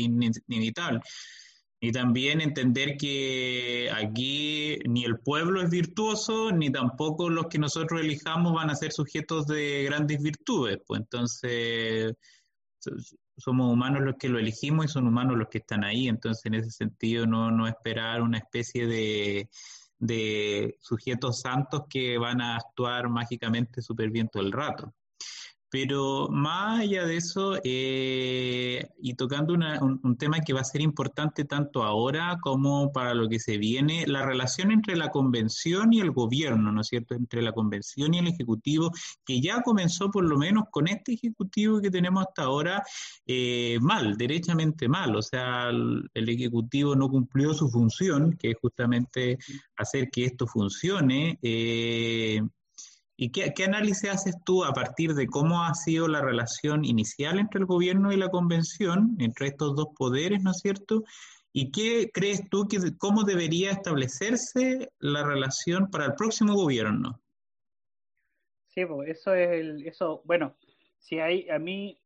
inevitable. 0.48 1.02
Y 1.82 1.92
también 1.92 2.42
entender 2.42 2.96
que 2.98 3.90
aquí 3.90 4.78
ni 4.86 5.04
el 5.04 5.18
pueblo 5.18 5.62
es 5.62 5.70
virtuoso, 5.70 6.52
ni 6.52 6.70
tampoco 6.70 7.30
los 7.30 7.46
que 7.46 7.58
nosotros 7.58 8.02
elijamos 8.02 8.52
van 8.52 8.68
a 8.68 8.74
ser 8.76 8.92
sujetos 8.92 9.46
de 9.46 9.84
grandes 9.84 10.22
virtudes. 10.22 10.78
Pues 10.86 11.00
entonces 11.00 12.12
somos 13.38 13.72
humanos 13.72 14.02
los 14.02 14.16
que 14.18 14.28
lo 14.28 14.38
elegimos 14.38 14.84
y 14.86 14.88
son 14.88 15.06
humanos 15.06 15.38
los 15.38 15.48
que 15.48 15.58
están 15.58 15.82
ahí. 15.82 16.08
Entonces 16.08 16.44
en 16.46 16.54
ese 16.54 16.70
sentido 16.70 17.26
no, 17.26 17.50
no 17.50 17.66
esperar 17.66 18.20
una 18.20 18.38
especie 18.38 18.86
de, 18.86 19.48
de 19.98 20.76
sujetos 20.80 21.40
santos 21.40 21.84
que 21.88 22.18
van 22.18 22.40
a 22.40 22.56
actuar 22.56 23.08
mágicamente 23.08 23.82
súper 23.82 24.10
bien 24.10 24.28
todo 24.28 24.42
el 24.42 24.52
rato. 24.52 24.94
Pero 25.70 26.28
más 26.30 26.80
allá 26.80 27.06
de 27.06 27.16
eso, 27.16 27.56
eh, 27.62 28.88
y 29.00 29.14
tocando 29.14 29.54
un, 29.54 30.16
tema 30.18 30.40
que 30.40 30.52
va 30.52 30.60
a 30.60 30.64
ser 30.64 30.80
importante 30.80 31.44
tanto 31.44 31.84
ahora 31.84 32.38
como 32.42 32.92
para 32.92 33.14
lo 33.14 33.28
que 33.28 33.38
se 33.38 33.56
viene, 33.56 34.04
la 34.06 34.26
relación 34.26 34.72
entre 34.72 34.96
la 34.96 35.10
convención 35.10 35.92
y 35.92 36.00
el 36.00 36.10
gobierno, 36.10 36.72
¿no 36.72 36.80
es 36.80 36.88
cierto? 36.88 37.14
Entre 37.14 37.40
la 37.40 37.52
convención 37.52 38.12
y 38.14 38.18
el 38.18 38.26
ejecutivo, 38.26 38.90
que 39.24 39.40
ya 39.40 39.62
comenzó 39.62 40.10
por 40.10 40.24
lo 40.24 40.36
menos 40.36 40.64
con 40.70 40.88
este 40.88 41.12
ejecutivo 41.12 41.80
que 41.80 41.90
tenemos 41.90 42.26
hasta 42.26 42.42
ahora 42.42 42.82
eh, 43.24 43.78
mal, 43.80 44.16
derechamente 44.16 44.88
mal. 44.88 45.14
O 45.14 45.22
sea, 45.22 45.68
el, 45.70 46.10
el, 46.14 46.28
ejecutivo 46.28 46.96
no 46.96 47.08
cumplió 47.08 47.54
su 47.54 47.70
función, 47.70 48.36
que 48.36 48.50
es 48.50 48.56
justamente 48.60 49.38
hacer 49.76 50.10
que 50.10 50.24
esto 50.24 50.46
funcione. 50.46 51.38
Eh, 51.42 52.42
¿Y 53.22 53.32
qué, 53.32 53.52
análisis 53.64 54.08
haces 54.08 54.34
tú 54.46 54.64
a 54.64 54.72
partir 54.72 55.12
de 55.12 55.26
cómo 55.26 55.62
ha 55.62 55.74
sido 55.74 56.08
la 56.08 56.22
relación 56.22 56.86
inicial 56.86 57.38
entre 57.38 57.60
el 57.60 57.66
gobierno 57.66 58.10
y 58.12 58.16
la 58.16 58.30
convención, 58.30 59.14
entre 59.18 59.48
estos 59.48 59.76
dos 59.76 59.88
poderes, 59.94 60.42
¿no 60.42 60.52
es 60.52 60.60
cierto? 60.60 61.04
¿Y 61.52 61.70
qué 61.70 62.10
crees 62.14 62.48
tú 62.48 62.66
que 62.66 62.78
cómo 62.96 63.24
debería 63.24 63.72
establecerse 63.72 64.90
la 65.00 65.22
relación 65.22 65.90
para 65.90 66.06
el 66.06 66.14
próximo 66.14 66.54
gobierno? 66.54 67.20
Sí, 68.68 68.86
pues 68.86 69.10
eso 69.10 69.34
es 69.34 69.50
el, 69.50 69.86
eso, 69.86 70.22
bueno, 70.24 70.56
si 70.98 71.18
hay, 71.18 71.46
a 71.50 71.58
mí, 71.58 72.00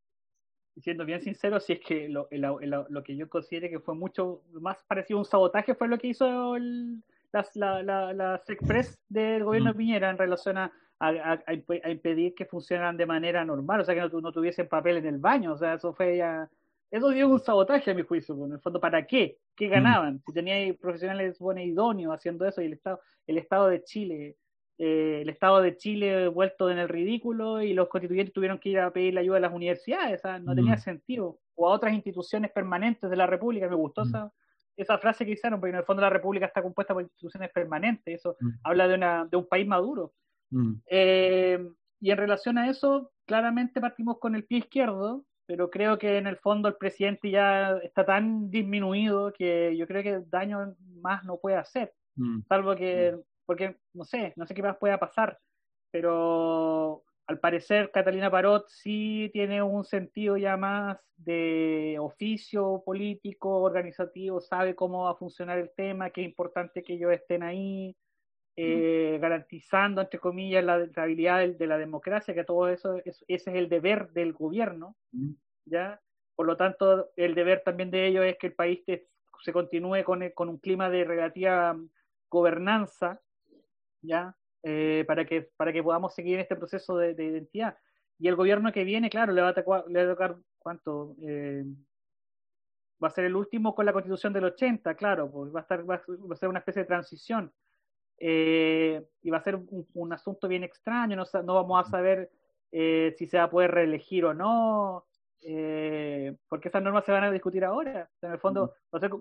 siendo 0.79 1.05
bien 1.05 1.22
sincero, 1.22 1.61
si 1.61 1.74
es 1.74 1.81
que 1.81 2.09
lo, 2.09 2.27
lo 2.33 3.05
que 3.05 3.14
yo 3.14 3.29
considero 3.29 3.68
que 3.68 3.79
fue 3.79 3.94
mucho 3.94 4.42
más 4.50 4.83
parecido 4.88 5.18
a 5.18 5.22
un 5.22 5.27
sabotaje 5.27 5.77
fue 5.77 5.87
lo 5.87 5.96
que 5.96 6.09
hizo 6.09 6.57
el, 6.57 7.05
la, 7.55 7.83
la, 7.85 8.12
la, 8.12 8.42
SECPRES 8.44 9.00
del 9.09 9.44
gobierno 9.44 9.70
de 9.70 9.74
mm. 9.74 9.79
Piñera 9.79 10.11
en 10.11 10.18
relación 10.18 10.59
a, 10.59 10.72
a, 11.09 11.90
impedir 11.90 12.35
que 12.35 12.45
funcionaran 12.45 12.97
de 12.97 13.07
manera 13.07 13.45
normal, 13.45 13.81
o 13.81 13.85
sea, 13.85 13.95
que 13.95 14.01
no, 14.01 14.21
no, 14.21 14.33
tuviesen 14.33 14.69
papel 14.69 14.99
en 14.99 15.07
el 15.07 15.19
baño, 15.19 15.53
o 15.53 15.57
sea, 15.57 15.75
eso 15.75 15.93
fue 15.93 16.19
ya... 16.19 16.49
Eso 16.90 17.09
dio 17.09 17.29
un 17.29 17.40
sabotaje 17.40 17.90
a 17.90 17.95
mi 17.95 18.03
juicio, 18.03 18.37
pues, 18.37 18.49
en 18.49 18.55
el 18.55 18.61
fondo, 18.61 18.79
¿para 18.81 19.05
qué? 19.05 19.38
¿Qué 19.57 19.67
mm. 19.67 19.71
ganaban? 19.71 20.23
Si 20.25 20.33
tenía 20.33 20.73
profesionales 20.75 21.38
bueno, 21.40 21.61
idóneos 21.61 22.14
haciendo 22.14 22.47
eso 22.47 22.62
y 22.62 22.67
el 22.67 22.75
Estado, 22.75 23.01
el 23.27 23.38
Estado 23.38 23.69
de 23.69 23.83
Chile, 23.83 24.37
eh, 24.79 25.21
el 25.23 25.29
Estado 25.29 25.61
de 25.61 25.77
Chile 25.77 26.29
vuelto 26.29 26.71
en 26.71 26.79
el 26.79 26.88
ridículo 26.88 27.62
y 27.62 27.73
los 27.75 27.88
constituyentes 27.88 28.33
tuvieron 28.33 28.59
que 28.59 28.69
ir 28.69 28.79
a 28.79 28.93
pedir 28.93 29.14
la 29.14 29.21
ayuda 29.21 29.38
a 29.38 29.40
las 29.40 29.53
universidades, 29.53 30.21
sea, 30.21 30.38
no 30.38 30.55
tenía 30.55 30.75
mm. 30.75 30.81
sentido. 30.81 31.38
O 31.57 31.69
a 31.69 31.73
otras 31.73 31.95
instituciones 31.95 32.53
permanentes 32.53 33.11
de 33.11 33.17
la 33.17 33.27
República, 33.27 33.69
me 33.69 33.75
gustó 33.75 34.03
esa, 34.03 34.33
esa 34.77 34.99
frase 34.99 35.25
que 35.25 35.33
hicieron, 35.33 35.61
porque 35.61 35.71
en 35.71 35.79
el 35.79 35.85
fondo 35.85 36.03
la 36.03 36.11
República 36.11 36.47
está 36.47 36.62
compuesta 36.62 36.95
por 36.95 37.03
instituciones 37.03 37.51
permanentes, 37.51 38.21
eso 38.21 38.37
habla 38.62 38.88
de, 38.88 38.95
una, 38.95 39.25
de 39.25 39.37
un 39.37 39.47
país 39.47 39.67
maduro. 39.67 40.12
Mm. 40.55 40.75
Eh, 40.87 41.69
y 42.01 42.11
en 42.11 42.17
relación 42.17 42.59
a 42.59 42.71
eso, 42.71 43.11
claramente 43.27 43.81
partimos 43.81 44.19
con 44.19 44.35
el 44.35 44.45
pie 44.45 44.59
izquierdo, 44.59 45.25
pero 45.47 45.69
creo 45.69 45.99
que 45.99 46.17
en 46.17 46.27
el 46.27 46.37
fondo 46.37 46.69
el 46.69 46.77
presidente 46.77 47.31
ya 47.31 47.77
está 47.83 48.07
tan 48.07 48.51
disminuido 48.51 49.33
que 49.33 49.77
yo 49.77 49.87
creo 49.87 50.03
que 50.03 50.23
daño 50.29 50.75
más 51.01 51.25
no 51.25 51.38
puede 51.38 51.57
hacer, 51.57 51.93
mm. 52.17 52.43
salvo 52.49 52.77
que, 52.77 53.12
mm. 53.12 53.21
porque 53.47 53.77
no 53.95 54.05
sé, 54.05 54.33
no 54.37 54.47
sé 54.47 54.55
qué 54.55 54.62
más 54.62 54.79
pueda 54.79 54.99
pasar, 54.99 55.38
pero 55.90 57.03
al 57.27 57.40
parecer 57.40 57.90
Catalina 57.90 58.31
Parot 58.31 58.69
sí 58.69 59.31
tiene 59.33 59.62
un 59.62 59.85
sentido 59.85 60.37
ya 60.37 60.57
más 60.57 60.99
de 61.17 61.97
oficio 61.99 62.83
político, 62.85 63.62
organizativo, 63.62 64.40
sabe 64.40 64.75
cómo 64.75 65.05
va 65.05 65.12
a 65.12 65.17
funcionar 65.17 65.59
el 65.59 65.71
tema, 65.77 66.11
que 66.11 66.23
es 66.23 66.29
importante 66.29 66.83
que 66.83 66.95
ellos 66.95 67.12
estén 67.12 67.43
ahí, 67.43 67.97
eh, 68.57 69.19
garantizando, 69.21 70.01
entre 70.01 70.21
comillas, 70.21 70.64
la 70.64 70.81
estabilidad 70.83 71.49
de, 71.49 71.67
la 71.67 71.77
democracia, 71.77 72.35
que 72.35 72.45
todo 72.45 72.69
eso, 72.69 72.99
ese 73.05 73.25
es 73.27 73.47
el 73.49 73.69
deber 73.69 74.11
del 74.12 74.33
gobierno, 74.33 74.97
¿ya? 75.64 76.01
Por 76.37 76.47
lo 76.47 76.57
tanto, 76.57 77.11
el 77.17 77.35
deber 77.35 77.62
también 77.64 77.90
de 77.90 78.07
ellos 78.07 78.25
es 78.25 78.38
que 78.38 78.49
el 78.49 78.55
país 78.55 78.81
se 78.87 79.53
continúe 79.53 80.05
con, 80.05 80.29
con, 80.31 80.49
un 80.49 80.59
clima 80.59 80.88
de 80.88 81.05
relativa 81.05 81.77
gobernanza, 82.31 83.21
¿ya? 84.03 84.37
Eh, 84.62 85.05
para, 85.07 85.25
que, 85.25 85.51
para 85.57 85.73
que 85.73 85.83
podamos 85.83 86.14
seguir 86.14 86.38
este 86.38 86.57
proceso 86.57 86.97
de, 86.97 87.11
identidad. 87.11 87.77
Y 88.19 88.29
el 88.29 88.37
gobierno 88.37 88.73
que 88.73 88.85
viene, 88.85 89.11
claro, 89.11 89.33
le 89.33 89.43
va 89.43 89.49
a, 89.49 89.55
tocar, 89.55 89.85
le 89.88 90.07
va 90.07 90.12
a 90.12 90.14
tocar 90.14 90.37
¿cuánto? 90.59 91.17
Eh, 91.23 91.64
va 93.03 93.09
a 93.09 93.11
ser 93.11 93.25
el 93.25 93.35
último 93.35 93.75
con 93.75 93.85
la 93.85 93.93
constitución 93.93 94.33
del 94.33 94.45
80, 94.45 94.95
claro, 94.95 95.31
pues 95.31 95.53
va 95.53 95.59
a, 95.59 95.62
estar, 95.62 95.88
va 95.88 95.97
a 95.97 96.37
ser 96.37 96.49
una 96.49 96.61
especie 96.61 96.83
de 96.83 96.87
transición 96.87 97.53
eh, 98.18 99.05
y 99.22 99.31
va 99.31 99.38
a 99.38 99.42
ser 99.42 99.57
un, 99.57 100.12
asunto 100.12 100.48
bien 100.48 100.64
extraño, 100.64 101.16
no, 101.16 101.24
no 101.42 101.55
vamos 101.55 101.87
a 101.87 101.90
saber 101.90 102.31
eh, 102.72 103.14
si 103.16 103.27
se 103.27 103.38
va 103.38 103.44
a 103.44 103.50
poder 103.50 103.70
reelegir 103.70 104.24
o 104.24 104.35
no, 104.35 105.05
eh, 105.42 106.35
porque 106.48 106.68
esas 106.68 106.83
normas 106.83 107.05
se 107.05 107.12
van 107.12 107.24
a 107.24 107.31
discutir 107.31 107.64
ahora. 107.64 108.11
En 108.22 108.33
el 108.33 108.38
fondo, 108.38 108.74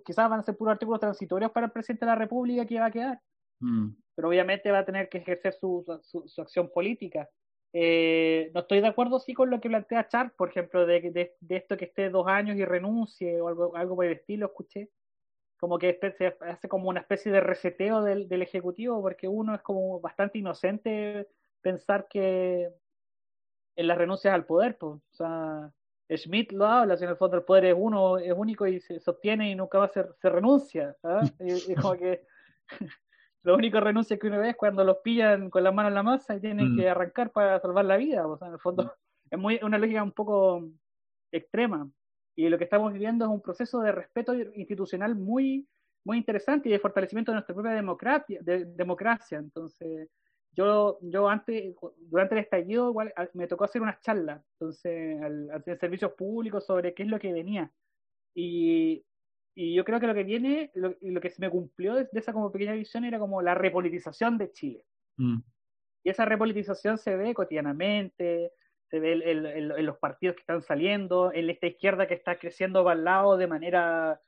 quizás 0.06 0.30
van 0.30 0.40
a 0.40 0.44
ser 0.44 0.56
puros 0.56 0.74
artículos 0.74 1.00
transitorios 1.00 1.52
para 1.52 1.68
el 1.68 1.72
presidente 1.72 2.06
de 2.06 2.12
la 2.12 2.18
República 2.18 2.66
que 2.66 2.80
va 2.80 2.86
a 2.86 2.92
quedar, 2.92 3.22
mm. 3.60 3.90
pero 4.16 4.30
obviamente 4.30 4.72
va 4.72 4.80
a 4.80 4.86
tener 4.86 5.10
que 5.10 5.20
ejercer 5.20 5.54
su, 5.54 5.84
su, 6.02 6.42
acción 6.42 6.70
política. 6.74 7.30
Eh, 7.74 8.52
no 8.54 8.62
estoy 8.62 8.82
de 8.82 8.88
acuerdo 8.88 9.20
sí 9.20 9.34
con 9.34 9.50
lo 9.50 9.60
que 9.60 9.68
plantea 9.68 10.08
Char, 10.08 10.34
por 10.36 10.50
ejemplo, 10.50 10.86
de, 10.86 11.02
de, 11.02 11.36
de, 11.40 11.56
esto 11.56 11.76
que 11.76 11.86
esté 11.86 12.10
dos 12.10 12.28
años 12.28 12.56
y 12.56 12.64
renuncie 12.64 13.42
o 13.42 13.48
algo, 13.48 13.76
algo 13.76 13.96
por 13.96 14.06
el 14.06 14.14
estilo, 14.14 14.46
escuché 14.46 14.90
como 15.64 15.80
que 15.80 15.98
se 16.18 16.36
hace 16.42 16.68
como 16.68 16.90
una 16.90 17.00
especie 17.00 17.32
de 17.32 17.40
reseteo 17.40 18.02
del, 18.02 18.28
del, 18.28 18.42
Ejecutivo, 18.42 19.02
porque 19.02 19.30
uno 19.30 19.56
es 19.56 19.62
como 19.62 20.02
bastante 20.02 20.38
inocente 20.38 21.30
pensar 21.62 22.06
que 22.10 22.70
en 23.78 23.88
las 23.88 23.98
renuncias 23.98 24.34
al 24.34 24.46
poder, 24.46 24.78
pues, 24.78 24.96
o 24.96 25.14
sea, 25.14 25.72
Schmidt 26.14 26.52
lo 26.52 26.66
habla, 26.66 26.98
si 26.98 27.06
en 27.06 27.12
el 27.12 27.16
fondo 27.16 27.38
el 27.38 27.44
poder 27.44 27.64
es 27.64 27.76
uno, 27.78 28.18
es 28.18 28.34
único 28.36 28.68
y 28.68 28.82
se 28.82 29.00
sostiene 29.00 29.52
y 29.52 29.56
nunca 29.56 29.78
va 29.78 29.86
a 29.86 29.94
ser, 29.94 30.10
se 30.22 30.30
renuncia, 30.30 30.98
y, 31.40 31.76
como 31.76 31.94
que 31.94 32.26
lo 33.44 33.56
único 33.56 33.80
renuncia 33.80 34.20
que 34.20 34.28
uno 34.28 34.40
ve 34.40 34.50
es 34.50 34.58
cuando 34.58 34.84
los 34.84 34.98
pillan 34.98 35.50
con 35.50 35.64
la 35.64 35.72
mano 35.72 35.88
en 35.88 35.96
la 35.96 36.04
masa 36.04 36.36
y 36.36 36.42
tienen 36.42 36.74
mm. 36.74 36.78
que 36.78 36.90
arrancar 36.90 37.32
para 37.32 37.62
salvar 37.62 37.86
la 37.86 37.96
vida, 37.96 38.28
o 38.28 38.38
sea, 38.38 38.50
en 38.50 38.56
el 38.56 38.60
fondo 38.60 38.94
es 39.32 39.40
muy 39.40 39.62
una 39.64 39.78
lógica 39.78 40.04
un 40.04 40.12
poco 40.12 40.68
extrema. 41.32 41.90
Y 42.36 42.50
lo 42.50 42.58
que 42.58 42.64
estamos 42.64 42.92
viviendo 42.92 43.26
es 43.26 43.32
un 43.32 43.42
proceso 43.42 43.82
de 43.82 43.92
respeto 43.92 44.34
institucional 44.34 45.16
muy, 45.16 45.68
muy 46.04 46.18
interesante 46.18 46.70
y 46.70 46.72
de 46.72 46.80
fortalecimiento 46.80 47.32
de 47.32 47.36
nuestra 47.36 47.54
propia 47.54 47.74
democracia. 47.74 48.40
De, 48.42 48.66
democracia. 48.66 49.38
Entonces, 49.38 50.10
yo, 50.52 50.98
yo 51.02 51.30
antes, 51.30 51.76
durante 51.98 52.36
el 52.36 52.42
estallido, 52.42 52.90
igual, 52.90 53.14
me 53.34 53.48
tocó 53.48 53.66
hacer 53.66 53.82
unas 53.82 54.00
charlas, 54.02 54.44
entonces, 54.54 55.22
al, 55.22 55.50
hacer 55.52 55.78
servicios 55.80 56.14
públicos 56.14 56.66
sobre 56.66 56.94
qué 56.94 57.04
es 57.04 57.10
lo 57.10 57.20
que 57.20 57.34
venía. 57.34 57.72
Y, 58.36 59.06
y 59.56 59.76
yo 59.76 59.86
creo 59.86 60.00
que 60.00 60.08
lo 60.08 60.14
que 60.14 60.24
viene, 60.24 60.72
lo, 60.76 60.96
lo 61.02 61.22
que 61.22 61.30
se 61.30 61.42
me 61.42 61.50
cumplió 61.50 61.96
de, 61.96 62.08
esa 62.14 62.34
como 62.34 62.52
pequeña 62.52 62.74
visión 62.74 63.04
era 63.04 63.20
como 63.20 63.42
la 63.42 63.56
repolitización 63.56 64.38
de 64.38 64.52
Chile. 64.52 64.86
Mm. 65.18 65.40
Y 66.04 66.10
esa 66.10 66.26
repolitización 66.26 66.98
se 66.98 67.16
ve 67.16 67.34
cotidianamente, 67.34 68.52
se 68.94 69.00
ve 69.00 69.14
en 69.32 69.86
los 69.88 69.98
partidos 69.98 70.36
que 70.36 70.42
están 70.42 70.62
saliendo, 70.62 71.34
en 71.34 71.50
esta 71.50 71.66
izquierda 71.66 72.06
que 72.06 72.14
está 72.14 72.38
creciendo 72.38 72.84
para 72.84 72.96
el 72.96 73.04
lado 73.04 73.38
de 73.38 73.48
manera 73.48 74.22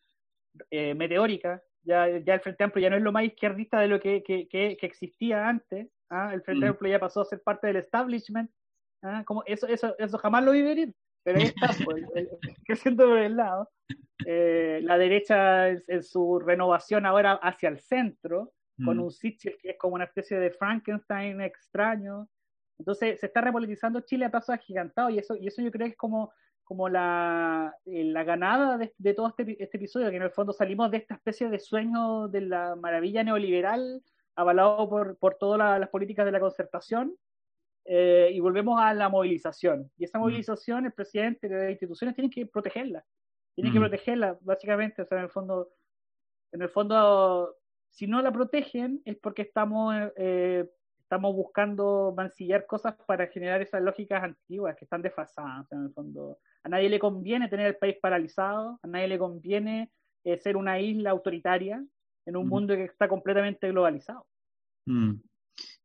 eh, 0.71 0.95
meteórica. 0.95 1.61
Ya, 1.83 2.07
ya 2.17 2.33
el 2.33 2.39
Frente 2.39 2.63
Amplio 2.63 2.81
ya 2.81 2.89
no 2.89 2.95
es 2.95 3.03
lo 3.03 3.11
más 3.11 3.25
izquierdista 3.25 3.79
de 3.79 3.89
lo 3.89 3.99
que, 3.99 4.23
que, 4.23 4.47
que, 4.47 4.75
existía 4.81 5.47
antes. 5.47 5.87
¿ah? 6.09 6.31
El 6.33 6.41
Frente 6.41 6.65
mm. 6.65 6.69
Amplio 6.69 6.91
ya 6.93 6.99
pasó 6.99 7.21
a 7.21 7.25
ser 7.25 7.43
parte 7.43 7.67
del 7.67 7.75
establishment. 7.75 8.49
¿ah? 9.03 9.21
Como 9.23 9.43
eso, 9.45 9.67
eso, 9.67 9.95
eso 9.99 10.17
jamás 10.17 10.43
lo 10.43 10.51
vi 10.51 10.63
venir, 10.63 10.95
pero 11.23 11.37
ahí 11.37 11.45
está, 11.45 11.69
pues, 11.85 12.03
creciendo 12.65 13.05
por 13.05 13.19
el 13.19 13.37
lado. 13.37 13.69
Eh, 14.25 14.79
la 14.81 14.97
derecha 14.97 15.67
en, 15.67 16.01
su 16.01 16.39
renovación 16.39 17.05
ahora 17.05 17.33
hacia 17.33 17.69
el 17.69 17.79
centro, 17.81 18.51
con 18.83 18.97
mm. 18.97 19.01
un 19.03 19.11
Sichel 19.11 19.59
que 19.61 19.69
es 19.69 19.77
como 19.77 19.93
una 19.93 20.05
especie 20.05 20.39
de 20.39 20.49
Frankenstein 20.49 21.39
extraño. 21.41 22.27
Entonces 22.77 23.19
se 23.19 23.27
está 23.27 23.41
repolitizando 23.41 24.01
Chile 24.01 24.25
a 24.25 24.31
pasos 24.31 24.55
agigantados 24.55 25.11
y 25.13 25.19
eso, 25.19 25.35
y 25.35 25.47
eso 25.47 25.61
yo 25.61 25.71
creo 25.71 25.87
que 25.87 25.91
es 25.91 25.97
como 25.97 26.31
como 26.65 26.89
la, 26.89 27.73
eh, 27.85 28.03
la 28.05 28.23
ganada 28.23 28.77
de, 28.77 29.13
todo 29.13 29.27
este, 29.27 29.63
este, 29.63 29.77
episodio, 29.77 30.09
que 30.09 30.17
en 30.17 30.23
el 30.23 30.31
fondo 30.31 30.51
salimos 30.51 30.89
de 30.91 30.97
esta 30.97 31.13
especie 31.13 31.47
de 31.47 31.59
sueño 31.59 32.27
de 32.27 32.41
la 32.41 32.75
maravilla 32.75 33.23
neoliberal 33.23 34.01
avalado 34.35 34.89
por, 34.89 35.15
por 35.17 35.35
todas 35.35 35.79
las 35.79 35.89
políticas 35.89 36.25
de 36.25 36.31
la 36.31 36.39
concertación 36.39 37.15
eh, 37.85 38.31
y 38.33 38.39
volvemos 38.39 38.81
a 38.81 38.93
la 38.95 39.09
movilización. 39.09 39.91
Y 39.95 40.05
esa 40.05 40.17
mm. 40.17 40.21
movilización, 40.21 40.85
el 40.85 40.91
presidente 40.91 41.47
de 41.47 41.55
las 41.55 41.71
instituciones 41.71 42.15
tienen 42.15 42.31
que 42.31 42.47
protegerla, 42.47 43.05
tienen 43.53 43.71
que 43.71 43.79
mm. 43.79 43.83
protegerla, 43.83 44.37
básicamente, 44.41 45.03
o 45.03 45.05
sea, 45.05 45.19
en 45.19 45.25
el 45.25 45.29
fondo, 45.29 45.69
en 46.51 46.63
el 46.63 46.69
fondo, 46.69 47.55
si 47.91 48.07
no 48.07 48.23
la 48.23 48.31
protegen 48.31 49.01
es 49.05 49.17
porque 49.17 49.43
estamos 49.43 49.95
eh, 50.17 50.67
estamos 51.05 51.35
buscando 51.35 52.13
mancillar 52.17 52.65
cosas 52.65 52.95
para 53.05 53.27
generar 53.27 53.61
esas 53.61 53.81
lógicas 53.81 54.23
antiguas 54.23 54.75
que 54.75 54.85
están 54.85 55.03
desfasadas. 55.03 55.71
en 55.71 55.83
el 55.83 55.93
fondo, 55.93 56.39
a 56.63 56.69
nadie 56.69 56.89
le 56.89 56.99
conviene 56.99 57.47
tener 57.47 57.67
el 57.67 57.77
país 57.77 57.95
paralizado, 58.01 58.79
a 58.81 58.87
nadie 58.87 59.07
le 59.07 59.19
conviene 59.19 59.91
eh, 60.23 60.37
ser 60.37 60.57
una 60.57 60.79
isla 60.79 61.11
autoritaria 61.11 61.85
en 62.25 62.35
un 62.35 62.47
mundo 62.47 62.75
que 62.75 62.85
está 62.85 63.07
completamente 63.07 63.69
globalizado. 63.69 64.25
Mm. 64.87 65.13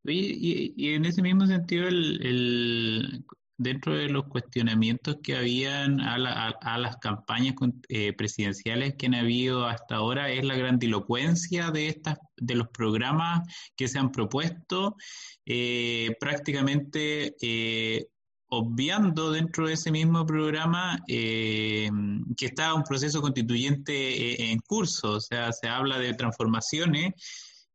y, 0.04 0.94
en 0.94 1.04
ese 1.04 1.20
mismo 1.20 1.46
sentido, 1.46 1.86
el, 1.86 3.22
dentro 3.60 3.94
de 3.94 4.08
los 4.08 4.26
cuestionamientos 4.26 5.18
que 5.22 5.36
habían 5.36 6.00
a, 6.00 6.78
las 6.78 6.96
campañas 6.96 7.54
eh, 7.90 8.14
presidenciales 8.14 8.94
que 8.94 9.04
han 9.04 9.14
habido 9.14 9.66
hasta 9.66 9.96
ahora 9.96 10.30
es 10.30 10.46
la 10.46 10.56
grandilocuencia 10.56 11.70
de 11.70 11.88
estas 11.88 12.16
de 12.38 12.54
los 12.54 12.68
programas 12.68 13.46
que 13.76 13.86
se 13.86 13.98
han 13.98 14.12
propuesto, 14.12 14.96
eh, 15.44 16.16
prácticamente 16.18 17.36
eh, 17.42 18.06
obviando 18.48 19.30
dentro 19.30 19.66
de 19.66 19.74
ese 19.74 19.90
mismo 19.90 20.24
programa 20.24 20.98
que 21.06 21.90
está 22.40 22.72
un 22.72 22.82
proceso 22.82 23.20
constituyente 23.20 24.50
en 24.50 24.58
curso, 24.60 25.12
o 25.12 25.20
sea, 25.20 25.52
se 25.52 25.68
habla 25.68 25.98
de 25.98 26.14
transformaciones 26.14 27.12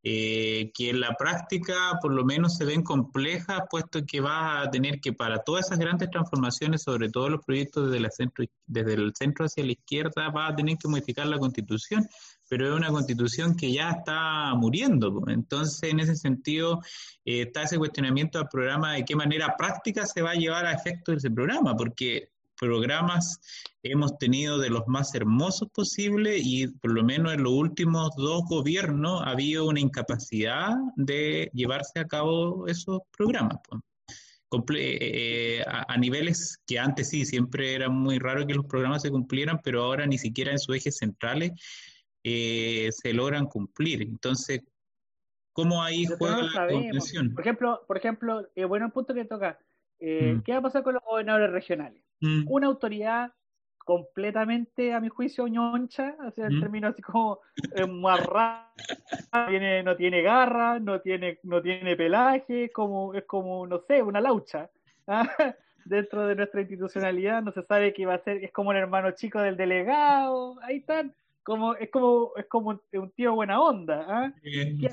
eh, 0.08 0.72
que 0.76 0.92
en 0.92 1.00
la 1.00 1.16
práctica 1.16 1.98
por 2.00 2.14
lo 2.14 2.24
menos 2.24 2.58
se 2.58 2.64
ven 2.64 2.84
complejas, 2.84 3.62
puesto 3.72 4.06
que 4.06 4.22
va 4.22 4.62
a 4.62 4.70
tener 4.70 5.00
que 5.02 5.14
para 5.14 5.40
todas 5.40 5.66
esas 5.66 5.80
grandes 5.80 6.12
transformaciones, 6.12 6.84
sobre 6.84 7.10
todo 7.10 7.28
los 7.28 7.44
proyectos 7.44 7.88
desde, 7.88 8.00
la 8.00 8.12
centro, 8.12 8.46
desde 8.68 8.94
el 8.94 9.14
centro 9.16 9.46
hacia 9.46 9.66
la 9.66 9.72
izquierda, 9.72 10.30
va 10.30 10.50
a 10.50 10.56
tener 10.56 10.78
que 10.78 10.88
modificar 10.88 11.26
la 11.26 11.40
constitución, 11.40 12.08
pero 12.48 12.68
es 12.68 12.76
una 12.76 12.90
constitución 12.90 13.56
que 13.56 13.74
ya 13.74 13.90
está 13.90 14.54
muriendo. 14.54 15.24
Entonces, 15.28 15.82
en 15.90 16.00
ese 16.00 16.16
sentido, 16.16 16.82
eh, 17.26 17.42
está 17.42 17.64
ese 17.64 17.80
cuestionamiento 17.80 18.38
al 18.38 18.48
programa 18.48 18.94
de 18.94 19.06
qué 19.06 19.16
manera 19.16 19.56
práctica 19.58 20.06
se 20.06 20.22
va 20.22 20.32
a 20.32 20.36
llevar 20.36 20.68
a 20.68 20.74
efecto 20.74 21.14
ese 21.14 21.32
programa, 21.32 21.76
porque 21.76 22.30
programas 22.60 23.40
hemos 23.84 24.18
tenido 24.18 24.58
de 24.58 24.70
los 24.70 24.88
más 24.88 25.14
hermosos 25.16 25.70
posibles 25.74 26.42
y 26.44 26.68
por 26.68 26.92
lo 26.92 27.04
menos 27.04 27.34
en 27.34 27.44
los 27.44 27.54
últimos 27.54 28.16
dos 28.16 28.44
gobiernos 28.50 29.22
ha 29.22 29.32
habido 29.32 29.68
una 29.68 29.80
incapacidad 29.80 30.76
de 30.96 31.50
llevarse 31.54 32.00
a 32.00 32.06
cabo 32.06 32.68
esos 32.68 33.02
programas. 33.16 33.60
Eh, 34.78 35.64
a, 35.68 35.98
niveles 35.98 36.62
que 36.66 36.80
antes 36.80 37.10
sí, 37.10 37.26
siempre 37.26 37.74
era 37.74 37.90
muy 37.90 38.20
raro 38.20 38.46
que 38.46 38.54
los 38.54 38.66
programas 38.66 39.02
se 39.02 39.12
cumplieran, 39.12 39.60
pero 39.64 39.84
ahora 39.84 40.06
ni 40.06 40.18
siquiera 40.18 40.52
en 40.52 40.60
sus 40.60 40.76
ejes 40.76 40.98
centrales 40.98 41.52
eh, 42.24 42.90
se 42.92 43.14
logran 43.14 43.48
cumplir. 43.48 44.04
Entonces, 44.04 44.62
¿cómo 45.52 45.84
ahí 45.84 46.06
juega 46.06 46.44
la 46.44 46.68
comprensión? 46.68 47.34
Por 47.34 47.42
ejemplo, 47.42 47.84
por 47.88 47.98
ejemplo 47.98 48.48
eh, 48.56 48.66
bueno, 48.66 48.86
un 48.86 48.92
punto 48.92 49.14
que 49.14 49.26
toca, 49.26 49.60
mm. 50.00 50.42
¿qué 50.42 50.52
va 50.54 50.60
a 50.60 50.64
pasar 50.64 50.84
con 50.84 50.94
los 50.94 51.04
gobernadores 51.04 51.52
regionales? 51.52 52.05
Mm. 52.22 52.46
Una 52.48 52.68
autoridad 52.68 53.32
completamente, 53.86 54.94
a 54.94 55.00
mi 55.00 55.10
juicio, 55.10 55.48
ñoncha, 55.48 56.16
o 56.28 56.32
sea, 56.32 56.48
en 56.48 56.58
mm. 56.58 56.60
términos 56.60 56.94
así 56.94 57.02
como 57.04 57.40
eh, 57.76 57.86
marrada, 57.86 58.74
tiene, 59.48 59.84
no 59.84 59.96
tiene 59.96 60.24
garra, 60.24 60.80
no 60.80 61.00
tiene, 61.02 61.40
no 61.44 61.62
tiene 61.62 61.96
pelaje, 61.96 62.72
como, 62.72 63.14
es 63.14 63.26
como, 63.26 63.68
no 63.68 63.80
sé, 63.88 64.02
una 64.02 64.20
laucha. 64.20 64.70
¿ah? 65.08 65.30
Dentro 65.86 66.26
de 66.26 66.36
nuestra 66.36 66.62
institucionalidad 66.62 67.44
no 67.44 67.52
se 67.52 67.62
sabe 67.62 67.94
qué 67.94 68.08
va 68.08 68.16
a 68.16 68.24
ser, 68.24 68.44
es 68.44 68.52
como 68.52 68.72
un 68.72 68.76
hermano 68.76 69.12
chico 69.12 69.40
del 69.40 69.56
delegado, 69.56 70.60
ahí 70.64 70.78
están, 70.78 71.14
como, 71.44 71.76
es 71.76 71.92
como, 71.92 72.32
es 72.38 72.48
como 72.48 72.82
un 72.94 73.12
tío 73.12 73.36
buena 73.36 73.62
onda. 73.62 74.04
¿ah? 74.10 74.34
¿Qué, 74.42 74.90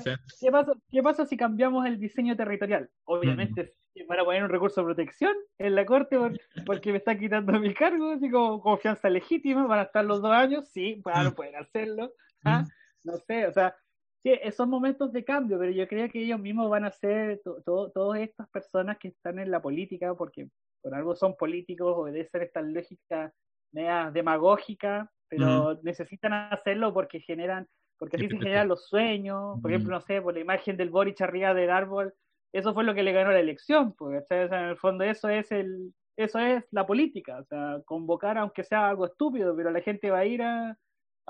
pasa, 0.51 0.73
¿Qué 0.91 1.01
pasa 1.01 1.25
si 1.25 1.35
cambiamos 1.35 1.87
el 1.87 1.99
diseño 1.99 2.37
territorial? 2.37 2.87
Obviamente 3.05 3.63
mm 3.63 3.82
para 4.07 4.23
poner 4.23 4.43
un 4.43 4.49
recurso 4.49 4.81
de 4.81 4.85
protección 4.85 5.33
en 5.59 5.75
la 5.75 5.85
corte 5.85 6.17
porque 6.65 6.91
me 6.91 6.97
está 6.97 7.17
quitando 7.17 7.59
mi 7.59 7.73
cargo, 7.73 8.11
así 8.11 8.29
como 8.29 8.61
confianza 8.61 9.09
legítima, 9.09 9.67
van 9.67 9.79
a 9.79 9.83
estar 9.83 10.03
los 10.03 10.21
dos 10.21 10.31
años, 10.31 10.67
sí, 10.69 10.99
claro, 11.03 11.31
mm. 11.31 11.33
pueden 11.35 11.55
hacerlo, 11.55 12.13
¿ah? 12.43 12.61
mm. 12.61 12.67
no 13.03 13.17
sé, 13.17 13.47
o 13.47 13.53
sea, 13.53 13.75
sí, 14.23 14.31
son 14.51 14.69
momentos 14.69 15.13
de 15.13 15.23
cambio, 15.23 15.59
pero 15.59 15.71
yo 15.71 15.87
creo 15.87 16.09
que 16.09 16.23
ellos 16.23 16.39
mismos 16.39 16.69
van 16.69 16.85
a 16.85 16.91
ser, 16.91 17.41
todas 17.65 18.19
estas 18.21 18.49
personas 18.49 18.97
que 18.97 19.09
están 19.09 19.39
en 19.39 19.51
la 19.51 19.61
política, 19.61 20.15
porque 20.15 20.49
por 20.81 20.95
algo 20.95 21.15
son 21.15 21.35
políticos, 21.35 21.93
obedecen 21.95 22.41
estas 22.41 22.65
lógicas 22.65 23.31
media 23.71 24.11
demagógicas, 24.11 25.09
pero 25.27 25.75
mm. 25.75 25.79
necesitan 25.83 26.33
hacerlo 26.33 26.93
porque 26.93 27.19
generan, 27.19 27.67
porque 27.97 28.17
así 28.17 28.27
se 28.27 28.37
generan 28.37 28.67
los 28.67 28.87
sueños, 28.87 29.59
por 29.61 29.71
ejemplo, 29.71 29.95
no 29.95 30.01
sé, 30.01 30.21
por 30.21 30.33
la 30.33 30.39
imagen 30.39 30.77
del 30.77 30.89
Boric 30.89 31.21
arriba 31.21 31.53
del 31.53 31.69
árbol, 31.69 32.13
eso 32.53 32.73
fue 32.73 32.83
lo 32.83 32.93
que 32.93 33.03
le 33.03 33.11
ganó 33.11 33.31
la 33.31 33.39
elección, 33.39 33.93
pues, 33.93 34.25
en 34.29 34.53
el 34.53 34.77
fondo 34.77 35.03
eso 35.03 35.27
es 35.27 35.51
el, 35.51 35.93
eso 36.15 36.39
es 36.39 36.63
la 36.71 36.85
política, 36.85 37.39
o 37.39 37.43
sea, 37.45 37.81
convocar 37.85 38.37
aunque 38.37 38.63
sea 38.63 38.89
algo 38.89 39.07
estúpido, 39.07 39.55
pero 39.55 39.71
la 39.71 39.81
gente 39.81 40.11
va 40.11 40.19
a 40.19 40.25
ir 40.25 40.43
a, 40.43 40.77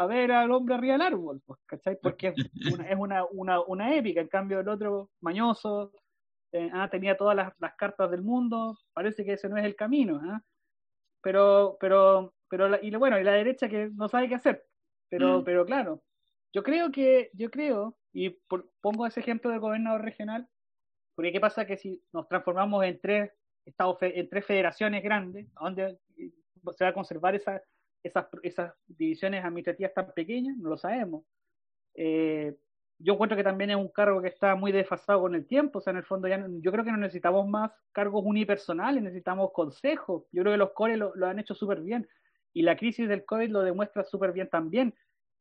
ver 0.08 0.32
al 0.34 0.52
hombre 0.52 0.76
arriba 0.76 0.94
del 0.94 1.02
árbol, 1.02 1.42
pues, 1.46 1.60
¿cachai? 1.66 1.98
Porque 2.02 2.34
es 2.36 2.74
una, 2.74 2.90
es 2.90 2.98
una, 2.98 3.26
una, 3.26 3.62
una 3.62 3.96
épica, 3.96 4.20
en 4.20 4.28
cambio 4.28 4.60
el 4.60 4.68
otro 4.68 5.10
mañoso, 5.22 5.94
eh, 6.52 6.70
ah, 6.74 6.90
tenía 6.90 7.16
todas 7.16 7.36
las, 7.36 7.54
cartas 7.78 8.12
del 8.12 8.22
mundo, 8.22 8.78
parece 8.94 9.24
que 9.24 9.34
ese 9.34 9.48
no 9.48 9.58
es 9.58 9.64
el 9.64 9.76
camino, 9.76 10.20
¿ah? 10.26 10.42
pero, 11.22 11.78
pero, 11.80 12.34
pero, 12.50 12.78
y 12.82 12.94
bueno, 12.96 13.18
y 13.18 13.24
la 13.24 13.32
derecha 13.32 13.70
que 13.70 13.90
no 13.96 14.10
sabe 14.10 14.28
qué 14.28 14.36
hacer, 14.36 14.66
pero, 15.10 15.40
mm. 15.40 15.44
pero 15.46 15.66
claro, 15.66 16.04
yo 16.54 16.64
creo 16.64 16.92
que, 16.92 17.32
yo 17.34 17.50
creo, 17.50 17.96
y 18.12 18.38
pongo 18.82 19.08
ese 19.08 19.22
ejemplo 19.22 19.50
del 19.50 19.62
gobernador 19.62 20.02
regional, 20.02 20.48
porque 21.16 21.32
¿qué 21.32 21.40
pasa? 21.40 21.66
Que 21.66 21.78
si 21.78 22.02
nos 22.12 22.28
transformamos 22.28 22.84
en 22.86 23.00
tres, 23.00 23.32
estados, 23.66 23.98
en 24.02 24.30
tres 24.30 24.46
federaciones 24.46 25.04
grandes, 25.04 25.48
¿dónde 25.54 25.98
se 26.16 26.84
va 26.84 26.90
a 26.90 26.94
conservar 26.94 27.36
esa, 27.36 27.62
esas, 28.04 28.28
esas 28.42 28.74
divisiones 28.88 29.44
administrativas 29.44 29.94
tan 29.94 30.12
pequeñas? 30.14 30.58
No 30.58 30.70
lo 30.70 30.78
sabemos. 30.78 31.24
Eh, 31.96 32.56
yo 33.00 33.14
encuentro 33.14 33.36
que 33.36 33.44
también 33.44 33.70
es 33.72 33.76
un 33.76 33.90
cargo 33.90 34.22
que 34.22 34.30
está 34.30 34.56
muy 34.56 34.72
desfasado 34.72 35.22
con 35.22 35.36
el 35.36 35.46
tiempo, 35.46 35.80
o 35.80 35.82
sea, 35.82 35.92
en 35.92 35.98
el 35.98 36.06
fondo 36.06 36.28
ya 36.28 36.46
yo 36.62 36.72
creo 36.72 36.86
que 36.86 36.92
no 36.92 36.98
necesitamos 36.98 37.48
más 37.48 37.72
cargos 37.92 38.24
unipersonales, 38.26 39.04
necesitamos 39.04 39.52
consejos. 39.52 40.24
Yo 40.32 40.42
creo 40.44 40.54
que 40.54 40.58
los 40.58 40.72
CORE 40.72 40.98
lo, 40.98 41.14
lo 41.16 41.28
han 41.28 41.40
hecho 41.40 41.54
súper 41.54 41.82
bien 41.82 42.08
y 42.54 42.62
la 42.62 42.78
crisis 42.78 43.10
del 43.10 43.26
COVID 43.26 43.50
lo 43.50 43.62
demuestra 43.62 44.04
súper 44.04 44.32
bien 44.32 44.50
también. 44.50 44.94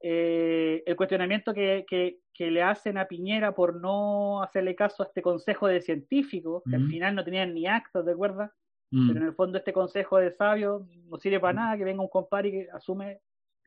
Eh, 0.04 0.82
el 0.84 0.96
cuestionamiento 0.96 1.54
que, 1.54 1.86
que, 1.88 2.18
le 2.50 2.60
hacen 2.60 2.98
a 2.98 3.06
Piñera 3.06 3.54
por 3.54 3.80
no 3.80 4.42
hacerle 4.42 4.74
caso 4.74 5.04
a 5.04 5.06
este 5.06 5.22
consejo 5.22 5.68
de 5.68 5.80
científicos, 5.80 6.64
que 6.68 6.74
al 6.74 6.88
final 6.88 7.14
no 7.14 7.22
tenían 7.22 7.54
ni 7.54 7.68
actos, 7.68 8.04
¿de 8.04 8.10
acuerdo? 8.10 8.50
Pero 8.90 9.20
en 9.20 9.26
el 9.28 9.34
fondo 9.34 9.58
este 9.58 9.72
consejo 9.72 10.18
de 10.18 10.32
sabios 10.32 10.82
no 11.08 11.18
sirve 11.18 11.38
para 11.38 11.52
nada, 11.52 11.78
que 11.78 11.84
venga 11.84 12.02
un 12.02 12.08
compadre 12.08 12.50
que 12.50 12.68
asume 12.72 13.20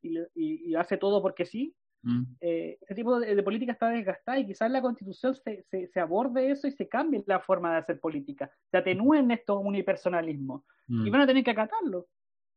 y, 0.04 0.20
y, 0.36 0.76
hace 0.76 0.98
todo 0.98 1.22
porque 1.22 1.46
sí. 1.46 1.74
mm. 2.04 2.24
eh, 2.42 2.78
ese 2.82 2.96
tipo 2.96 3.18
de, 3.18 3.42
política 3.42 3.72
está 3.72 3.90
desgastada 3.90 4.38
y 4.38 4.46
quizás 4.46 4.70
la 4.70 4.82
constitución 4.82 5.34
se, 5.36 5.66
se, 5.88 6.00
aborde 6.00 6.52
eso 6.52 6.68
y 6.68 6.72
se 6.72 6.90
cambie 6.90 7.24
la 7.28 7.40
forma 7.40 7.72
de 7.72 7.78
hacer 7.78 8.00
política, 8.00 8.52
se 8.70 8.78
atenúen 8.78 9.32
estos 9.32 9.62
unipersonalismos 9.64 10.64
y 10.90 10.94
mm. 10.94 11.12
van 11.12 11.22
a 11.22 11.28
tener 11.28 11.46
que 11.46 11.52
acatarlo, 11.52 12.08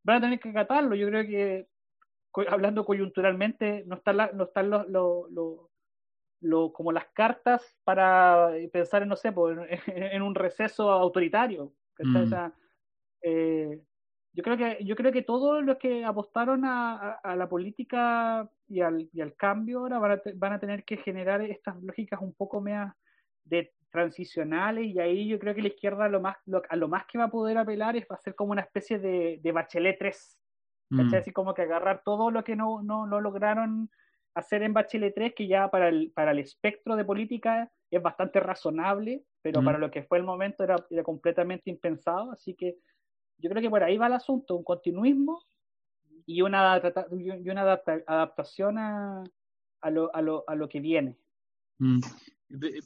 van 0.02 0.16
a 0.16 0.20
tener 0.20 0.40
que 0.40 0.50
acatarlo. 0.50 0.96
Yo 0.96 1.06
creo 1.06 1.24
que 1.24 1.68
hablando 2.48 2.84
coyunturalmente 2.84 3.84
no 3.86 3.96
están, 3.96 4.16
no 4.34 4.44
están 4.44 4.70
los, 4.70 4.86
los, 6.40 6.72
como 6.72 6.92
las 6.92 7.06
cartas 7.14 7.76
para 7.84 8.50
pensar 8.72 9.02
en, 9.02 9.08
no 9.08 9.16
sé, 9.16 9.32
en, 9.86 10.22
un 10.22 10.34
receso 10.34 10.90
autoritario. 10.90 11.72
Mm. 11.98 12.34
Eh, 13.22 13.80
yo 14.32 14.44
creo 14.44 14.56
que 14.56 14.84
yo 14.84 14.94
creo 14.94 15.10
que 15.10 15.22
todos 15.22 15.64
los 15.64 15.78
que 15.78 16.04
apostaron 16.04 16.64
a, 16.64 17.20
la 17.36 17.48
política 17.48 18.48
y 18.68 18.80
al, 18.80 19.08
y 19.12 19.20
al, 19.20 19.34
cambio 19.34 19.80
ahora 19.80 19.98
van 19.98 20.12
a, 20.12 20.22
van 20.36 20.52
a 20.52 20.60
tener 20.60 20.84
que 20.84 20.98
generar 20.98 21.42
estas 21.42 21.82
lógicas 21.82 22.20
un 22.20 22.34
poco 22.34 22.60
más 22.60 22.94
de 23.42 23.72
transicionales 23.90 24.86
y 24.86 25.00
ahí 25.00 25.26
yo 25.26 25.38
creo 25.38 25.54
que 25.54 25.62
la 25.62 25.68
izquierda 25.68 26.08
lo 26.08 26.20
más 26.20 26.36
a 26.68 26.76
lo 26.76 26.88
más 26.88 27.06
que 27.06 27.18
va 27.18 27.24
a 27.24 27.30
poder 27.30 27.58
apelar 27.58 27.96
es 27.96 28.06
va 28.08 28.14
a 28.14 28.20
ser 28.20 28.34
como 28.34 28.52
una 28.52 28.60
especie 28.60 28.98
de, 28.98 29.40
de 29.42 29.52
bachelet 29.52 29.98
3 29.98 30.38
mm. 30.90 31.14
así 31.14 31.32
como 31.32 31.54
que 31.54 31.62
agarrar 31.62 32.02
todo 32.04 32.30
lo 32.30 32.44
que 32.44 32.56
no, 32.56 32.82
no, 32.82 33.06
no, 33.06 33.20
lograron 33.20 33.90
hacer 34.34 34.62
en 34.62 34.72
bachelet 34.72 35.14
3 35.14 35.34
que 35.34 35.46
ya 35.46 35.70
para 35.70 35.88
el, 35.88 36.12
para 36.12 36.30
el 36.30 36.38
espectro 36.38 36.96
de 36.96 37.04
política 37.04 37.70
es 37.90 38.02
bastante 38.02 38.40
razonable 38.40 39.24
pero 39.42 39.62
mm. 39.62 39.64
para 39.64 39.78
lo 39.78 39.90
que 39.90 40.02
fue 40.02 40.18
el 40.18 40.24
momento 40.24 40.64
era, 40.64 40.76
era 40.90 41.02
completamente 41.02 41.70
impensado 41.70 42.32
así 42.32 42.54
que 42.54 42.76
yo 43.38 43.48
creo 43.50 43.62
que 43.62 43.70
por 43.70 43.82
ahí 43.82 43.96
va 43.96 44.08
el 44.08 44.14
asunto, 44.14 44.56
un 44.56 44.64
continuismo 44.64 45.42
y 46.26 46.42
una, 46.42 46.80
y 47.40 47.50
una 47.50 47.80
adaptación 48.06 48.78
a, 48.78 49.24
a, 49.80 49.90
lo, 49.90 50.14
a, 50.14 50.20
lo, 50.20 50.44
a 50.46 50.54
lo 50.54 50.68
que 50.68 50.80
viene. 50.80 51.16
Mm. 51.78 52.00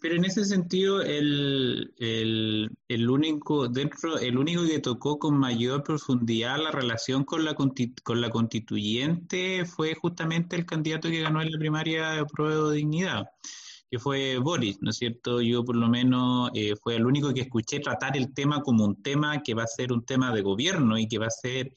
Pero 0.01 0.17
en 0.17 0.25
ese 0.25 0.45
sentido, 0.45 1.03
el, 1.03 1.95
el, 1.99 2.69
el, 2.89 3.11
único 3.11 3.69
dentro, 3.69 4.19
el 4.19 4.37
único 4.37 4.65
que 4.65 4.81
tocó 4.81 5.21
con 5.21 5.39
mayor 5.39 5.85
profundidad 5.85 6.61
la 6.61 6.73
relación 6.73 7.25
con 7.25 7.45
la, 7.45 7.55
con 7.55 8.21
la 8.21 8.31
constituyente 8.31 9.65
fue 9.65 9.95
justamente 9.95 10.57
el 10.57 10.67
candidato 10.67 11.09
que 11.09 11.21
ganó 11.21 11.41
en 11.41 11.53
la 11.53 11.59
primaria 11.59 12.11
de 12.11 12.25
prueba 12.27 12.71
de 12.71 12.77
dignidad 12.79 13.27
que 13.93 13.99
fue 13.99 14.39
Boris, 14.39 14.79
¿no 14.81 14.89
es 14.89 14.97
cierto? 14.97 15.43
Yo 15.43 15.67
por 15.67 15.77
lo 15.77 15.87
menos 15.87 16.51
eh, 16.55 16.75
fue 16.83 16.97
el 16.97 17.05
único 17.05 17.35
que 17.35 17.43
escuché 17.43 17.79
tratar 17.79 18.17
el 18.17 18.33
tema 18.33 18.63
como 18.63 18.87
un 18.87 19.03
tema 19.03 19.43
que 19.43 19.53
va 19.53 19.65
a 19.65 19.67
ser 19.67 19.93
un 19.93 20.07
tema 20.07 20.33
de 20.35 20.41
gobierno 20.41 20.97
y 20.97 21.07
que 21.07 21.19
va 21.19 21.27
a 21.27 21.31
ser, 21.31 21.71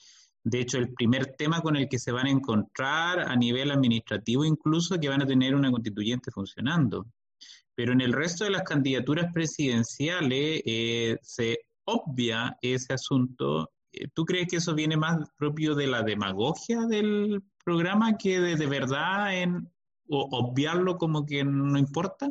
de 0.45 0.59
hecho, 0.59 0.77
el 0.77 0.93
primer 0.93 1.25
tema 1.35 1.59
con 1.59 1.75
el 1.75 1.89
que 1.89 1.97
se 1.97 2.11
van 2.11 2.27
a 2.27 2.29
encontrar 2.29 3.19
a 3.19 3.35
nivel 3.35 3.71
administrativo 3.71 4.45
incluso, 4.45 4.99
que 4.99 5.09
van 5.09 5.23
a 5.23 5.25
tener 5.25 5.55
una 5.55 5.71
constituyente 5.71 6.29
funcionando. 6.29 7.07
Pero 7.73 7.93
en 7.93 8.01
el 8.01 8.13
resto 8.13 8.43
de 8.43 8.51
las 8.51 8.61
candidaturas 8.61 9.33
presidenciales 9.33 10.61
eh, 10.63 11.17
se 11.23 11.57
obvia 11.85 12.55
ese 12.61 12.93
asunto. 12.93 13.71
Eh, 13.91 14.07
¿Tú 14.13 14.23
crees 14.23 14.47
que 14.47 14.57
eso 14.57 14.75
viene 14.75 14.95
más 14.97 15.17
propio 15.35 15.73
de 15.73 15.87
la 15.87 16.03
demagogia 16.03 16.81
del 16.81 17.41
programa 17.63 18.15
que 18.15 18.39
de, 18.39 18.55
de 18.55 18.67
verdad 18.67 19.35
en, 19.35 19.67
obviarlo 20.07 20.99
como 20.99 21.25
que 21.25 21.43
no 21.43 21.79
importa? 21.79 22.29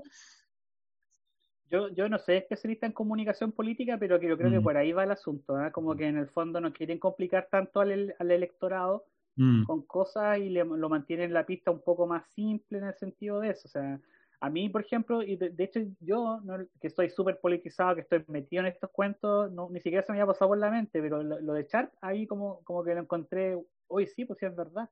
Yo, 1.75 1.89
yo 1.89 2.09
no 2.09 2.19
sé 2.19 2.37
especialista 2.37 2.87
en 2.87 2.93
comunicación 2.93 3.51
política, 3.51 3.99
pero 3.99 4.21
yo 4.21 4.39
creo 4.39 4.49
que 4.49 4.61
mm. 4.61 4.63
por 4.63 4.77
ahí 4.77 4.93
va 4.93 5.03
el 5.03 5.11
asunto, 5.11 5.61
¿eh? 5.61 5.73
como 5.73 5.97
que 5.97 6.07
en 6.07 6.17
el 6.17 6.29
fondo 6.29 6.61
no 6.61 6.73
quieren 6.73 7.01
complicar 7.01 7.49
tanto 7.51 7.81
al, 7.81 8.15
al 8.17 8.31
electorado 8.31 9.07
mm. 9.35 9.65
con 9.65 9.83
cosas 9.83 10.39
y 10.39 10.51
le, 10.51 10.65
lo 10.65 10.89
mantienen 10.89 11.33
la 11.33 11.45
pista 11.45 11.73
un 11.73 11.83
poco 11.83 12.07
más 12.07 12.25
simple 12.29 12.79
en 12.79 12.85
el 12.85 12.95
sentido 12.95 13.41
de 13.41 13.51
eso. 13.51 13.63
O 13.67 13.71
sea, 13.73 14.01
a 14.41 14.51
mí, 14.51 14.69
por 14.69 14.83
ejemplo, 14.83 15.21
y 15.21 15.35
de, 15.35 15.53
hecho 15.65 15.81
yo, 15.99 16.41
que 16.81 16.87
estoy 16.87 17.11
súper 17.11 17.41
politizado, 17.41 17.97
que 17.97 18.03
estoy 18.03 18.25
metido 18.29 18.61
en 18.61 18.67
estos 18.67 18.91
cuentos, 18.91 19.51
no, 19.51 19.69
ni 19.69 19.81
siquiera 19.81 20.07
se 20.07 20.13
me 20.13 20.19
había 20.21 20.33
pasado 20.33 20.51
por 20.51 20.59
la 20.59 20.71
mente, 20.71 21.03
pero 21.03 21.25
lo, 21.25 21.53
de 21.55 21.67
Chart, 21.67 21.93
ahí 22.01 22.25
como, 22.29 22.63
como 22.63 22.85
que 22.85 22.95
lo 22.95 23.01
encontré, 23.01 23.59
hoy 23.89 24.07
sí, 24.07 24.25
pues 24.25 24.39
sí 24.39 24.47
es 24.47 24.55
verdad. 24.55 24.89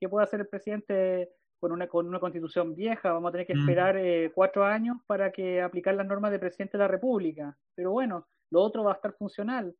¿Qué 0.00 0.08
puede 0.08 0.24
hacer 0.24 0.40
el 0.40 0.48
presidente 0.48 1.30
con 1.58 1.72
una, 1.72 1.88
con 1.88 2.06
una 2.06 2.20
constitución 2.20 2.74
vieja, 2.74 3.12
vamos 3.12 3.28
a 3.28 3.32
tener 3.32 3.46
que 3.46 3.54
esperar 3.54 3.96
eh, 3.96 4.30
cuatro 4.34 4.64
años 4.64 4.98
para 5.06 5.32
que 5.32 5.60
aplicar 5.60 5.94
las 5.94 6.06
normas 6.06 6.30
del 6.30 6.40
presidente 6.40 6.78
de 6.78 6.84
la 6.84 6.88
República. 6.88 7.56
Pero 7.74 7.90
bueno, 7.90 8.26
lo 8.50 8.62
otro 8.62 8.84
va 8.84 8.92
a 8.92 8.94
estar 8.94 9.12
funcional. 9.14 9.74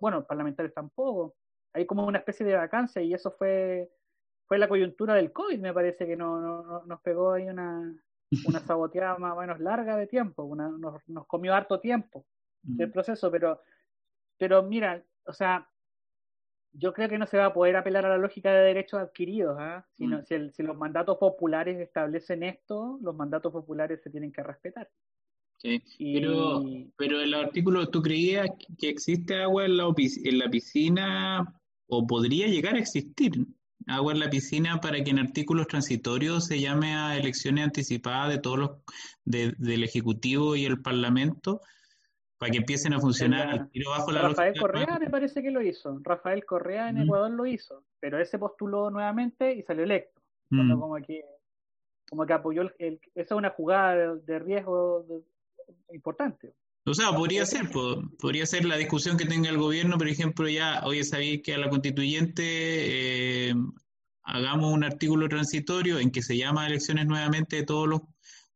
Bueno, 0.00 0.26
parlamentarios 0.26 0.74
tampoco. 0.74 1.36
Hay 1.72 1.86
como 1.86 2.06
una 2.06 2.18
especie 2.18 2.46
de 2.46 2.54
vacancia 2.54 3.02
y 3.02 3.14
eso 3.14 3.30
fue, 3.32 3.90
fue 4.46 4.58
la 4.58 4.68
coyuntura 4.68 5.14
del 5.14 5.32
COVID, 5.32 5.60
me 5.60 5.74
parece 5.74 6.06
que 6.06 6.16
no, 6.16 6.40
no, 6.40 6.84
nos 6.84 7.00
pegó 7.00 7.32
ahí 7.32 7.48
una, 7.48 7.94
una 8.46 8.60
saboteada 8.60 9.18
más 9.18 9.32
o 9.36 9.40
menos 9.40 9.60
larga 9.60 9.96
de 9.96 10.06
tiempo, 10.06 10.44
una, 10.44 10.68
nos, 10.68 11.00
nos 11.08 11.26
comió 11.26 11.54
harto 11.54 11.80
tiempo 11.80 12.24
del 12.62 12.90
proceso, 12.90 13.30
pero, 13.30 13.60
pero 14.38 14.62
mira, 14.62 15.04
o 15.26 15.32
sea, 15.32 15.68
yo 16.74 16.92
creo 16.92 17.08
que 17.08 17.18
no 17.18 17.26
se 17.26 17.38
va 17.38 17.46
a 17.46 17.54
poder 17.54 17.76
apelar 17.76 18.04
a 18.04 18.10
la 18.10 18.18
lógica 18.18 18.52
de 18.52 18.64
derechos 18.64 19.00
adquiridos, 19.00 19.56
¿ah? 19.58 19.86
mm. 19.98 20.14
si, 20.52 20.62
los 20.62 20.76
mandatos 20.76 21.16
populares 21.18 21.78
establecen 21.80 22.42
esto, 22.42 22.98
los 23.00 23.14
mandatos 23.14 23.52
populares 23.52 24.00
se 24.02 24.10
tienen 24.10 24.32
que 24.32 24.42
respetar. 24.42 24.90
Sí, 25.58 25.82
pero, 25.98 26.62
pero 26.96 27.20
el 27.20 27.32
artículo, 27.32 27.88
¿tú 27.88 28.02
creías 28.02 28.48
que 28.76 28.88
existe 28.88 29.40
agua 29.40 29.64
en 29.64 29.78
la, 29.78 29.94
en 29.96 30.38
la 30.38 30.50
piscina 30.50 31.54
o 31.86 32.06
podría 32.06 32.48
llegar 32.48 32.74
a 32.74 32.80
existir 32.80 33.32
agua 33.86 34.12
en 34.12 34.20
la 34.20 34.30
piscina 34.30 34.80
para 34.80 35.02
que 35.02 35.10
en 35.10 35.20
artículos 35.20 35.66
transitorios 35.68 36.46
se 36.46 36.60
llame 36.60 36.94
a 36.94 37.16
elecciones 37.16 37.64
anticipadas 37.64 38.30
de 38.30 38.38
todos 38.38 38.58
los 38.58 38.70
del 39.24 39.84
Ejecutivo 39.84 40.56
y 40.56 40.66
el 40.66 40.82
Parlamento? 40.82 41.60
Para 42.38 42.50
que 42.50 42.58
empiecen 42.58 42.92
a 42.92 43.00
funcionar 43.00 43.68
bajo 43.86 44.12
la 44.12 44.22
Rafael 44.22 44.58
Correa 44.58 44.98
me 44.98 45.10
parece 45.10 45.42
que 45.42 45.50
lo 45.50 45.62
hizo. 45.62 45.98
Rafael 46.02 46.44
Correa 46.44 46.88
en 46.88 46.98
Ecuador 46.98 47.30
lo 47.30 47.46
hizo, 47.46 47.84
pero 48.00 48.20
ese 48.20 48.38
postuló 48.38 48.90
nuevamente 48.90 49.54
y 49.54 49.62
salió 49.62 49.84
electo. 49.84 50.20
Como 50.50 50.96
que 50.96 51.24
como 52.08 52.26
que 52.26 52.32
apoyó 52.32 52.62
el, 52.78 53.00
esa 53.14 53.34
es 53.34 53.38
una 53.38 53.50
jugada 53.50 54.14
de, 54.14 54.38
riesgo 54.38 55.04
importante. 55.92 56.54
O 56.86 56.92
sea, 56.92 57.12
podría 57.12 57.46
ser, 57.46 57.70
podría 57.70 58.46
ser 58.46 58.66
la 58.66 58.76
discusión 58.76 59.16
que 59.16 59.24
tenga 59.24 59.48
el 59.48 59.56
gobierno, 59.56 59.96
por 59.96 60.06
ejemplo, 60.06 60.48
ya, 60.48 60.82
oye, 60.84 61.02
sabéis 61.02 61.42
que 61.42 61.54
a 61.54 61.58
la 61.58 61.70
constituyente 61.70 62.42
eh, 63.48 63.54
hagamos 64.22 64.72
un 64.72 64.84
artículo 64.84 65.28
transitorio 65.28 65.98
en 65.98 66.10
que 66.10 66.22
se 66.22 66.36
llama 66.36 66.66
elecciones 66.66 67.06
nuevamente 67.06 67.56
de 67.56 67.64
todos 67.64 67.88
los 67.88 68.02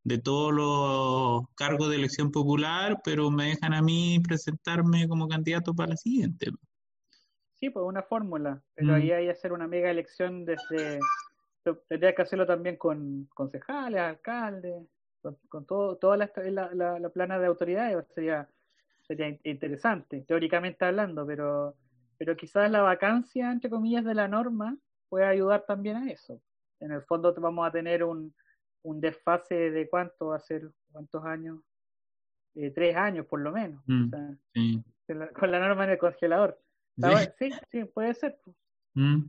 de 0.05 0.19
todos 0.19 0.53
los 0.53 1.49
cargos 1.55 1.91
de 1.91 1.97
elección 1.97 2.31
popular, 2.31 3.01
pero 3.05 3.31
me 3.31 3.49
dejan 3.49 3.75
a 3.75 3.83
mí 3.83 4.21
presentarme 4.21 5.09
como 5.09 5.29
candidato 5.29 5.75
para 5.75 5.91
la 5.91 5.97
siguiente. 5.97 6.51
Sí, 7.55 7.71
pues 7.71 7.85
una 7.85 8.03
fórmula, 8.03 8.63
pero 8.75 8.95
ahí 8.95 9.11
mm. 9.11 9.15
hay 9.15 9.25
que 9.25 9.31
hacer 9.33 9.53
una 9.53 9.67
mega 9.67 9.91
elección 9.91 10.45
desde, 10.45 11.01
tendría 11.89 12.15
que 12.15 12.23
hacerlo 12.23 12.47
también 12.47 12.77
con 12.77 13.29
concejales, 13.35 14.01
alcaldes, 14.01 14.87
con, 15.49 15.67
todo, 15.67 15.97
toda 15.97 16.17
la, 16.17 16.31
la, 16.73 17.11
plana 17.11 17.39
de 17.39 17.47
autoridades, 17.47 18.07
sería, 18.15 18.49
sería 19.03 19.37
interesante, 19.43 20.25
teóricamente 20.27 20.85
hablando, 20.85 21.27
pero, 21.27 21.75
pero 22.17 22.37
quizás 22.37 22.71
la 22.71 22.83
vacancia, 22.83 23.51
entre 23.51 23.71
comillas, 23.71 24.05
de 24.05 24.15
la 24.15 24.29
norma 24.29 24.77
puede 25.09 25.27
ayudar 25.27 25.65
también 25.67 25.97
a 25.97 26.11
eso. 26.11 26.41
En 26.81 26.93
el 26.93 27.03
fondo 27.03 27.35
vamos 27.35 27.67
a 27.67 27.73
tener 27.73 28.05
un, 28.05 28.33
un 28.83 29.01
desfase 29.01 29.71
de 29.71 29.89
cuánto 29.89 30.29
va 30.29 30.37
a 30.37 30.41
ser, 30.41 30.71
cuántos 30.91 31.25
años, 31.25 31.61
eh, 32.55 32.71
tres 32.71 32.97
años 32.97 33.27
por 33.27 33.41
lo 33.41 33.53
menos, 33.53 33.83
mm, 33.87 34.11
con, 35.33 35.51
la, 35.51 35.61
norma 35.61 35.85
en 35.85 35.91
el 35.91 35.99
congelador. 35.99 36.61
Sí, 37.39 37.51
sí, 37.71 37.85
puede 37.85 38.15
ser. 38.15 38.41
Mm. 38.95 39.25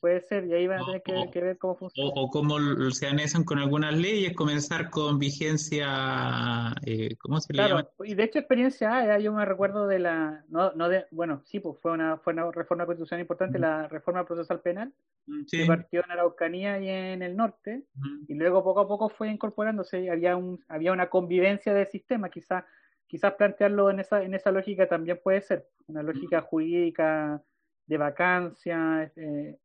Puede 0.00 0.20
ser, 0.20 0.46
y 0.46 0.52
ahí 0.52 0.66
van 0.66 0.80
a 0.80 1.00
tener 1.00 1.30
que, 1.30 1.40
ver 1.40 1.58
cómo 1.58 1.76
funciona. 1.76 2.10
O, 2.14 2.28
cómo 2.28 2.58
se 2.90 3.06
anexan 3.06 3.44
con 3.44 3.58
algunas 3.58 3.96
leyes, 3.96 4.34
comenzar 4.34 4.90
con 4.90 5.18
vigencia, 5.18 6.72
eh, 6.84 7.16
¿cómo 7.18 7.40
se 7.40 7.52
le 7.52 7.68
llama? 7.68 7.88
Y 8.04 8.14
de 8.14 8.24
hecho 8.24 8.38
experiencia 8.38 9.18
yo 9.18 9.32
me 9.32 9.44
recuerdo 9.44 9.86
de 9.86 9.98
la, 9.98 10.44
no, 10.48 10.72
no 10.72 10.88
de, 10.88 11.06
bueno, 11.10 11.42
sí, 11.44 11.60
pues 11.60 11.78
fue 11.80 11.92
una, 11.92 12.16
fue 12.18 12.32
una 12.32 12.50
reforma 12.50 12.86
constitucional 12.86 13.22
importante, 13.22 13.58
la 13.58 13.88
reforma 13.88 14.24
procesal 14.24 14.60
penal, 14.60 14.92
mm, 15.26 15.42
que 15.50 15.66
partió 15.66 16.04
en 16.04 16.10
Araucanía 16.10 16.78
y 16.80 16.88
en 16.88 17.22
el 17.22 17.36
norte, 17.36 17.84
y 18.28 18.34
luego 18.34 18.62
poco 18.62 18.80
a 18.80 18.88
poco 18.88 19.08
fue 19.08 19.30
incorporándose, 19.30 20.10
había, 20.10 20.36
un, 20.36 20.64
había 20.68 20.92
una 20.92 21.08
convivencia 21.08 21.74
de 21.74 21.86
sistema, 21.86 22.30
quizás 22.30 22.64
quizás 23.12 23.34
plantearlo 23.34 23.90
en 23.90 24.00
esa, 24.00 24.22
en 24.22 24.32
esa 24.32 24.50
lógica 24.50 24.88
también 24.88 25.20
puede 25.22 25.42
ser, 25.42 25.68
una 25.86 26.02
lógica 26.02 26.40
jurídica 26.40 27.42
de 27.86 27.98
vacancia, 27.98 29.12
eh, 29.16 29.58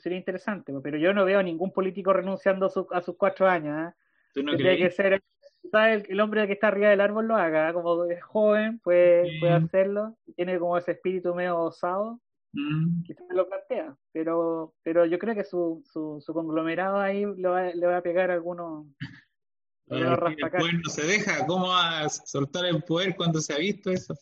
sería 0.00 0.18
interesante, 0.18 0.72
pero 0.82 0.98
yo 0.98 1.12
no 1.12 1.24
veo 1.24 1.38
a 1.38 1.42
ningún 1.42 1.72
político 1.72 2.12
renunciando 2.12 2.66
a, 2.90 3.00
sus 3.00 3.16
cuatro 3.16 3.48
años. 3.48 3.90
¿eh? 3.90 3.94
Tiene 4.34 4.76
que 4.76 4.90
ser 4.90 5.22
el, 5.72 6.20
hombre 6.20 6.46
que 6.46 6.54
está 6.54 6.68
arriba 6.68 6.88
del 6.88 7.00
árbol 7.00 7.26
lo 7.26 7.36
haga, 7.36 7.70
¿eh? 7.70 7.72
como 7.72 8.04
es 8.04 8.22
joven, 8.22 8.78
puede, 8.80 9.38
puede 9.40 9.52
hacerlo, 9.52 10.16
tiene 10.36 10.58
como 10.58 10.76
ese 10.78 10.92
espíritu 10.92 11.34
medio 11.34 11.58
osado. 11.58 12.20
mm. 12.52 13.02
quizás 13.04 13.26
lo 13.30 13.48
plantea, 13.48 13.96
pero, 14.12 14.74
pero 14.82 15.04
yo 15.04 15.18
creo 15.18 15.34
que 15.34 15.44
su, 15.44 15.82
su, 15.90 16.20
su 16.20 16.32
conglomerado 16.32 16.98
ahí 16.98 17.24
le 17.36 17.48
va, 17.48 17.62
le 17.70 17.86
va 17.86 17.98
a 17.98 18.02
pegar 18.02 18.30
algunos... 18.30 18.86
el 19.88 20.16
poder 20.16 20.74
no 20.82 20.90
se 20.90 21.06
deja, 21.06 21.46
¿cómo 21.46 21.68
va 21.68 22.00
a 22.00 22.08
soltar 22.08 22.64
el 22.64 22.82
poder 22.82 23.14
cuando 23.16 23.40
se 23.40 23.52
ha 23.52 23.58
visto 23.58 23.90
eso? 23.90 24.14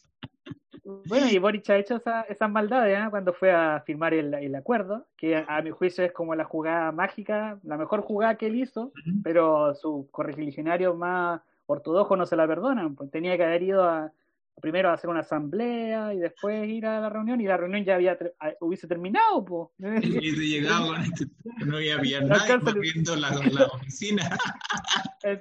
Bueno, 1.06 1.28
y 1.28 1.38
Boric 1.38 1.68
ha 1.70 1.76
hecho 1.76 1.96
esa, 1.96 2.22
esas 2.22 2.50
maldades 2.50 2.98
¿eh? 2.98 3.06
cuando 3.10 3.32
fue 3.32 3.52
a 3.52 3.82
firmar 3.84 4.14
el, 4.14 4.32
el, 4.34 4.54
acuerdo, 4.54 5.06
que 5.16 5.44
a 5.46 5.62
mi 5.62 5.70
juicio 5.70 6.04
es 6.04 6.12
como 6.12 6.34
la 6.34 6.44
jugada 6.44 6.92
mágica, 6.92 7.58
la 7.62 7.76
mejor 7.76 8.00
jugada 8.00 8.36
que 8.36 8.46
él 8.46 8.56
hizo, 8.56 8.92
pero 9.22 9.74
su 9.74 10.08
correligionario 10.10 10.94
más 10.94 11.40
ortodoxo 11.66 12.16
no 12.16 12.24
se 12.24 12.36
la 12.36 12.46
perdonan, 12.46 12.94
pues 12.94 13.10
tenía 13.10 13.36
que 13.36 13.44
haber 13.44 13.62
ido 13.62 13.84
a, 13.84 14.10
primero 14.60 14.88
a 14.88 14.94
hacer 14.94 15.10
una 15.10 15.20
asamblea 15.20 16.14
y 16.14 16.18
después 16.18 16.68
ir 16.68 16.86
a 16.86 17.00
la 17.00 17.08
reunión 17.08 17.40
y 17.40 17.46
la 17.46 17.56
reunión 17.56 17.84
ya 17.84 17.94
había 17.94 18.18
hubiese 18.60 18.86
terminado 18.86 19.44
pues. 19.44 19.68
llegado 19.78 20.96
este, 20.96 21.26
no 21.66 21.76
había 21.76 21.98
viendo 21.98 23.16
la, 23.16 23.30
la 23.30 23.66
oficina 23.66 24.36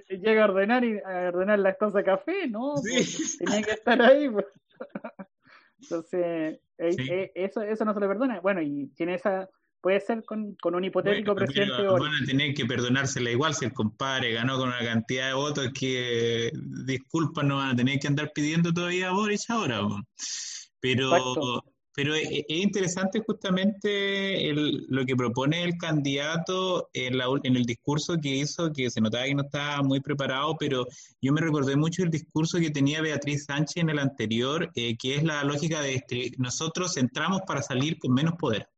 llega 0.09 0.43
a 0.43 0.45
ordenar 0.45 0.83
y 0.83 0.99
a 0.99 1.29
ordenar 1.29 1.59
las 1.59 1.77
cosas 1.77 1.95
de 1.95 2.03
café 2.03 2.47
no 2.47 2.75
pues, 2.81 3.37
tenía 3.37 3.61
que 3.61 3.71
estar 3.71 4.01
ahí 4.01 4.29
pues. 4.29 4.45
Entonces, 5.81 6.59
eh, 6.77 7.31
eso, 7.35 7.61
eso 7.61 7.85
no 7.85 7.93
se 7.93 7.99
le 7.99 8.07
perdona. 8.07 8.39
Bueno, 8.39 8.61
y 8.61 8.87
tiene 8.95 9.15
esa, 9.15 9.49
puede 9.81 9.99
ser 9.99 10.23
con, 10.25 10.55
con 10.55 10.75
un 10.75 10.83
hipotético 10.83 11.35
presidente. 11.35 11.83
Van 11.83 12.23
a 12.23 12.25
tener 12.25 12.53
que 12.53 12.65
perdonársela 12.65 13.31
igual 13.31 13.53
si 13.53 13.65
el 13.65 13.73
compadre 13.73 14.33
ganó 14.33 14.57
con 14.57 14.69
una 14.69 14.79
cantidad 14.79 15.27
de 15.27 15.33
votos 15.33 15.69
que, 15.73 16.51
disculpas, 16.85 17.45
no 17.45 17.57
van 17.57 17.71
a 17.71 17.75
tener 17.75 17.99
que 17.99 18.07
andar 18.07 18.31
pidiendo 18.33 18.73
todavía 18.73 19.09
a 19.09 19.13
Boris 19.13 19.49
ahora. 19.49 19.81
Pero, 20.79 21.63
pero 21.97 22.13
es, 22.13 22.45
interesante 22.47 23.23
justamente 23.25 24.53
lo 24.53 25.03
que 25.03 25.15
propone 25.15 25.63
el 25.63 25.79
candidato 25.79 26.91
en, 26.93 27.17
la, 27.17 27.25
en, 27.41 27.55
el 27.55 27.63
discurso 27.63 28.19
que 28.21 28.35
hizo, 28.35 28.71
que 28.71 28.91
se 28.91 29.01
notaba 29.01 29.25
que 29.25 29.33
no 29.33 29.41
estaba 29.41 29.81
muy 29.81 29.99
preparado, 29.99 30.55
pero 30.59 30.85
yo 31.19 31.33
me 31.33 31.41
recordé 31.41 31.75
mucho 31.75 32.03
el 32.03 32.11
discurso 32.11 32.59
que 32.59 32.69
tenía 32.69 33.01
Beatriz 33.01 33.45
Sánchez 33.45 33.77
en 33.77 33.89
el 33.89 33.97
anterior, 33.97 34.69
eh, 34.75 34.95
que 34.95 35.15
es 35.15 35.23
la 35.23 35.43
lógica 35.43 35.81
de 35.81 35.95
este, 35.95 36.33
nosotros 36.37 36.97
entramos 36.97 37.41
para 37.47 37.63
salir 37.63 37.97
con 37.97 38.13
menos 38.13 38.35
poder. 38.35 38.69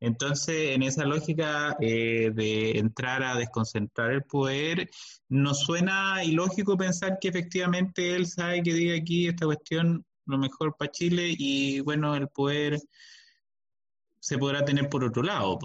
Entonces, 0.00 0.70
en 0.74 0.82
esa 0.82 1.04
lógica 1.04 1.76
eh, 1.80 2.32
de 2.34 2.78
entrar 2.80 3.22
a 3.22 3.36
desconcentrar 3.36 4.10
el 4.10 4.24
poder, 4.24 4.90
nos 5.28 5.60
suena 5.60 6.24
ilógico 6.24 6.76
pensar 6.76 7.18
que 7.20 7.28
efectivamente 7.28 8.16
él 8.16 8.26
sabe 8.26 8.62
que 8.64 8.74
diga 8.74 8.96
aquí 8.96 9.28
esta 9.28 9.46
cuestión 9.46 10.04
lo 10.28 10.38
mejor 10.38 10.76
para 10.76 10.90
Chile 10.90 11.34
y 11.36 11.80
bueno, 11.80 12.14
el 12.14 12.28
poder 12.28 12.78
se 14.20 14.38
podrá 14.38 14.64
tener 14.64 14.88
por 14.88 15.04
otro 15.04 15.22
lado. 15.22 15.58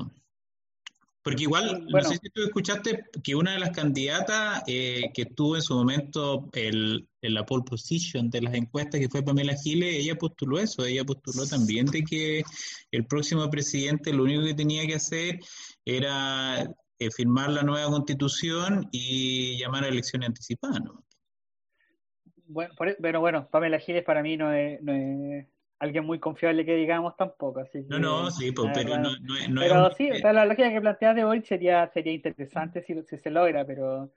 Porque 1.24 1.44
igual, 1.44 1.86
no 1.88 2.02
sé 2.02 2.18
si 2.22 2.30
tú 2.32 2.44
escuchaste 2.44 3.06
que 3.24 3.34
una 3.34 3.54
de 3.54 3.60
las 3.60 3.70
candidatas 3.70 4.62
eh, 4.68 5.10
que 5.14 5.26
tuvo 5.26 5.56
en 5.56 5.62
su 5.62 5.74
momento 5.74 6.50
el, 6.52 7.08
la 7.22 7.46
pole 7.46 7.64
position 7.64 8.30
de 8.30 8.42
las 8.42 8.54
encuestas, 8.54 9.00
que 9.00 9.08
fue 9.08 9.24
Pamela 9.24 9.56
Giles, 9.56 9.96
ella 9.96 10.18
postuló 10.18 10.60
eso, 10.60 10.86
ella 10.86 11.06
postuló 11.06 11.48
también 11.48 11.86
de 11.86 12.04
que 12.04 12.44
el 12.92 13.06
próximo 13.06 13.50
presidente 13.50 14.12
lo 14.12 14.24
único 14.24 14.44
que 14.44 14.54
tenía 14.54 14.86
que 14.86 14.96
hacer 14.96 15.40
era 15.86 16.70
eh, 17.00 17.10
firmar 17.10 17.52
la 17.52 17.64
nueva 17.64 17.90
constitución 17.90 18.90
y 18.92 19.58
llamar 19.58 19.86
a 19.86 19.88
elecciones 19.88 20.28
anticipadas. 20.28 20.82
¿no? 20.84 21.06
Bueno, 22.48 22.74
e, 22.86 22.98
pero 23.02 23.20
bueno, 23.20 23.48
Pamela 23.50 23.80
Giles 23.80 24.04
para 24.04 24.22
mí 24.22 24.38
no 24.38 24.52
es, 24.52 24.80
alguien 25.80 26.06
muy 26.06 26.20
confiable 26.20 26.66
que 26.66 26.76
digamos 26.76 27.16
tampoco. 27.18 27.60
Así 27.60 27.86
no, 27.90 28.00
no, 28.00 28.32
sí, 28.32 28.52
pues, 28.52 28.72
pero 28.74 28.98
no, 28.98 29.12
no, 29.50 29.62
Pero 29.62 29.92
sí, 29.92 30.10
la 30.10 30.46
lógica 30.46 30.72
que 30.72 30.82
planteas 30.82 31.16
de 31.16 31.24
hoy 31.24 31.42
sería, 31.42 31.90
sería 31.94 32.14
interesante 32.14 32.84
si, 32.84 33.02
si 33.04 33.18
se 33.18 33.30
logra, 33.30 33.66
pero 33.66 34.10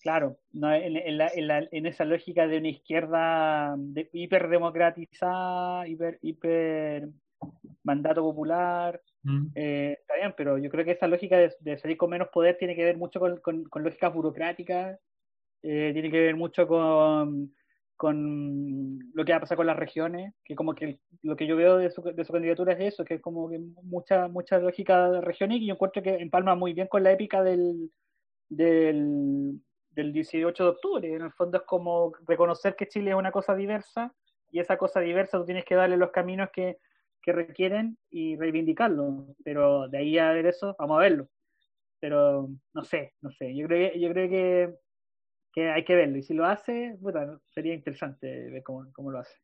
claro, 0.00 0.38
no, 0.52 0.72
en, 0.72 0.96
en, 0.96 1.18
la, 1.18 1.28
en, 1.28 1.46
la, 1.46 1.68
en, 1.70 1.86
esa 1.86 2.04
lógica 2.04 2.46
de 2.46 2.58
una 2.58 2.68
izquierda 2.68 3.74
de, 3.76 4.08
hiperdemocratizada, 4.12 5.86
hiper, 5.86 6.18
hiper 6.22 7.08
mandato 7.82 8.22
popular, 8.22 9.00
mm. 9.22 9.46
eh, 9.54 9.96
está 10.00 10.14
bien, 10.16 10.34
pero 10.36 10.58
yo 10.58 10.70
creo 10.70 10.84
que 10.84 10.92
esa 10.92 11.06
lógica 11.06 11.36
de, 11.36 11.54
de, 11.60 11.78
salir 11.78 11.96
con 11.96 12.10
menos 12.10 12.28
poder 12.28 12.56
tiene 12.56 12.74
que 12.74 12.84
ver 12.84 12.96
mucho 12.96 13.20
con, 13.20 13.36
con, 13.38 13.64
con 13.64 13.84
lógicas 13.84 14.12
burocráticas, 14.12 14.98
eh, 15.62 15.90
tiene 15.92 16.10
que 16.10 16.20
ver 16.20 16.36
mucho 16.36 16.66
con 16.66 17.52
con 18.00 18.98
lo 19.12 19.26
que 19.26 19.32
va 19.32 19.36
a 19.36 19.40
pasar 19.40 19.58
con 19.58 19.66
las 19.66 19.76
regiones, 19.76 20.32
que 20.42 20.54
como 20.54 20.74
que 20.74 21.00
lo 21.20 21.36
que 21.36 21.46
yo 21.46 21.54
veo 21.54 21.76
de 21.76 21.90
su, 21.90 22.00
de 22.00 22.24
su 22.24 22.32
candidatura 22.32 22.72
es 22.72 22.94
eso, 22.94 23.04
que 23.04 23.16
es 23.16 23.20
como 23.20 23.50
que 23.50 23.58
mucha, 23.82 24.26
mucha 24.26 24.58
lógica 24.58 25.10
de 25.10 25.20
regiones 25.20 25.58
y 25.58 25.66
yo 25.66 25.74
encuentro 25.74 26.02
que 26.02 26.14
empalma 26.14 26.54
muy 26.54 26.72
bien 26.72 26.86
con 26.86 27.02
la 27.02 27.12
épica 27.12 27.42
del, 27.42 27.92
del, 28.48 29.60
del 29.90 30.12
18 30.14 30.64
de 30.64 30.70
octubre. 30.70 31.14
En 31.14 31.20
el 31.20 31.32
fondo 31.32 31.58
es 31.58 31.64
como 31.64 32.14
reconocer 32.26 32.74
que 32.74 32.88
Chile 32.88 33.10
es 33.10 33.16
una 33.16 33.32
cosa 33.32 33.54
diversa 33.54 34.14
y 34.50 34.60
esa 34.60 34.78
cosa 34.78 35.00
diversa 35.00 35.36
tú 35.36 35.44
tienes 35.44 35.66
que 35.66 35.74
darle 35.74 35.98
los 35.98 36.10
caminos 36.10 36.48
que, 36.54 36.78
que 37.20 37.32
requieren 37.32 37.98
y 38.08 38.34
reivindicarlo. 38.34 39.26
Pero 39.44 39.88
de 39.88 39.98
ahí 39.98 40.16
a 40.16 40.32
ver 40.32 40.46
eso, 40.46 40.74
vamos 40.78 40.96
a 40.96 41.02
verlo. 41.02 41.28
Pero 42.00 42.48
no 42.72 42.82
sé, 42.82 43.12
no 43.20 43.30
sé. 43.30 43.54
Yo 43.54 43.66
creo, 43.66 43.92
yo 43.94 44.10
creo 44.10 44.30
que 44.30 44.74
que 45.52 45.70
hay 45.70 45.84
que 45.84 45.94
verlo. 45.94 46.18
Y 46.18 46.22
si 46.22 46.34
lo 46.34 46.46
hace, 46.46 46.96
bueno, 47.00 47.40
sería 47.48 47.74
interesante 47.74 48.50
ver 48.50 48.62
cómo, 48.62 48.90
cómo 48.92 49.10
lo 49.10 49.18
hace. 49.18 49.34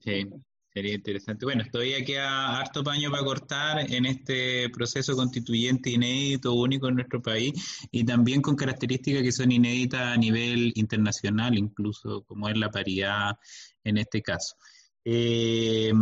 Sí, 0.00 0.28
sería 0.72 0.94
interesante. 0.94 1.44
Bueno, 1.44 1.64
todavía 1.70 2.04
queda 2.04 2.60
harto 2.60 2.84
paño 2.84 3.10
para 3.10 3.24
cortar 3.24 3.92
en 3.92 4.06
este 4.06 4.68
proceso 4.70 5.16
constituyente 5.16 5.90
inédito, 5.90 6.54
único 6.54 6.88
en 6.88 6.96
nuestro 6.96 7.20
país, 7.20 7.88
y 7.90 8.04
también 8.04 8.40
con 8.40 8.56
características 8.56 9.22
que 9.22 9.32
son 9.32 9.50
inéditas 9.50 10.00
a 10.00 10.16
nivel 10.16 10.72
internacional, 10.76 11.58
incluso 11.58 12.22
como 12.24 12.48
es 12.48 12.56
la 12.56 12.70
paridad 12.70 13.36
en 13.84 13.98
este 13.98 14.22
caso. 14.22 14.56
Eh, 15.04 15.92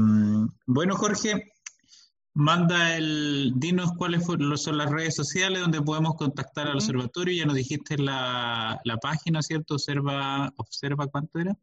bueno, 0.67 0.97
Jorge, 0.97 1.53
manda 2.39 2.97
el, 2.97 3.53
dinos 3.57 3.93
cuáles 3.99 4.25
son 4.25 4.79
las 4.79 4.91
redes 4.91 5.15
sociales 5.17 5.61
donde 5.61 5.83
podemos 5.83 6.15
contactar 6.15 6.69
al 6.69 6.77
observatorio. 6.77 7.37
Ya 7.37 7.45
nos 7.47 7.57
dijiste 7.57 7.99
la, 7.99 8.81
la 8.85 8.97
página, 8.99 9.43
¿cierto? 9.43 9.75
Observa, 9.75 10.53
observa 10.57 11.09
¿cuánto 11.09 11.41
era? 11.41 11.57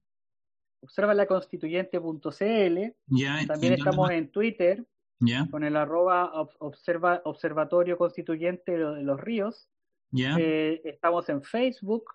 Observa 0.82 1.14
la 1.14 1.28
constituyente.cl. 1.28 2.94
Ya, 3.08 3.48
También 3.48 3.72
estamos 3.74 4.12
en 4.12 4.30
Twitter 4.30 4.86
ya. 5.20 5.48
con 5.50 5.64
el 5.64 5.78
arroba 5.78 6.30
observa, 6.60 7.22
observatorio 7.24 7.98
constituyente 7.98 8.78
de 8.78 9.02
los 9.02 9.22
ríos. 9.22 9.70
Ya. 10.12 10.36
Eh, 10.38 10.82
estamos 10.84 11.30
en 11.30 11.42
Facebook 11.42 12.12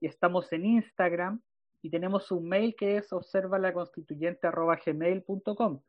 y 0.00 0.06
estamos 0.06 0.52
en 0.52 0.66
Instagram 0.66 1.40
y 1.80 1.88
tenemos 1.88 2.30
un 2.30 2.46
mail 2.46 2.76
que 2.76 2.98
es 2.98 3.10
observalaconstituyente.gmail.com. 3.10 5.80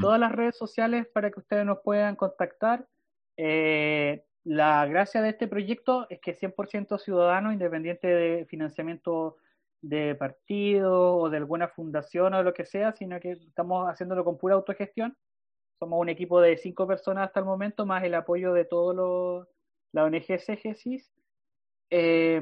Todas 0.00 0.20
las 0.20 0.32
redes 0.32 0.56
sociales 0.56 1.06
para 1.12 1.30
que 1.30 1.40
ustedes 1.40 1.64
nos 1.64 1.78
puedan 1.82 2.16
contactar. 2.16 2.86
Eh, 3.36 4.24
la 4.44 4.84
gracia 4.86 5.22
de 5.22 5.30
este 5.30 5.48
proyecto 5.48 6.06
es 6.10 6.20
que 6.20 6.32
es 6.32 6.40
100% 6.40 6.98
ciudadano, 6.98 7.52
independiente 7.52 8.06
de 8.06 8.46
financiamiento 8.46 9.36
de 9.80 10.14
partido 10.14 11.16
o 11.16 11.30
de 11.30 11.38
alguna 11.38 11.68
fundación 11.68 12.34
o 12.34 12.42
lo 12.42 12.52
que 12.52 12.64
sea, 12.64 12.92
sino 12.92 13.18
que 13.18 13.32
estamos 13.32 13.88
haciéndolo 13.88 14.24
con 14.24 14.38
pura 14.38 14.54
autogestión. 14.54 15.16
Somos 15.78 16.00
un 16.00 16.08
equipo 16.08 16.40
de 16.40 16.56
cinco 16.56 16.86
personas 16.86 17.26
hasta 17.26 17.40
el 17.40 17.46
momento, 17.46 17.86
más 17.86 18.04
el 18.04 18.14
apoyo 18.14 18.52
de 18.52 18.64
todos 18.64 19.48
la 19.92 20.04
ONG 20.04 20.38
CGSIS. 20.38 21.10
Eh, 21.90 22.40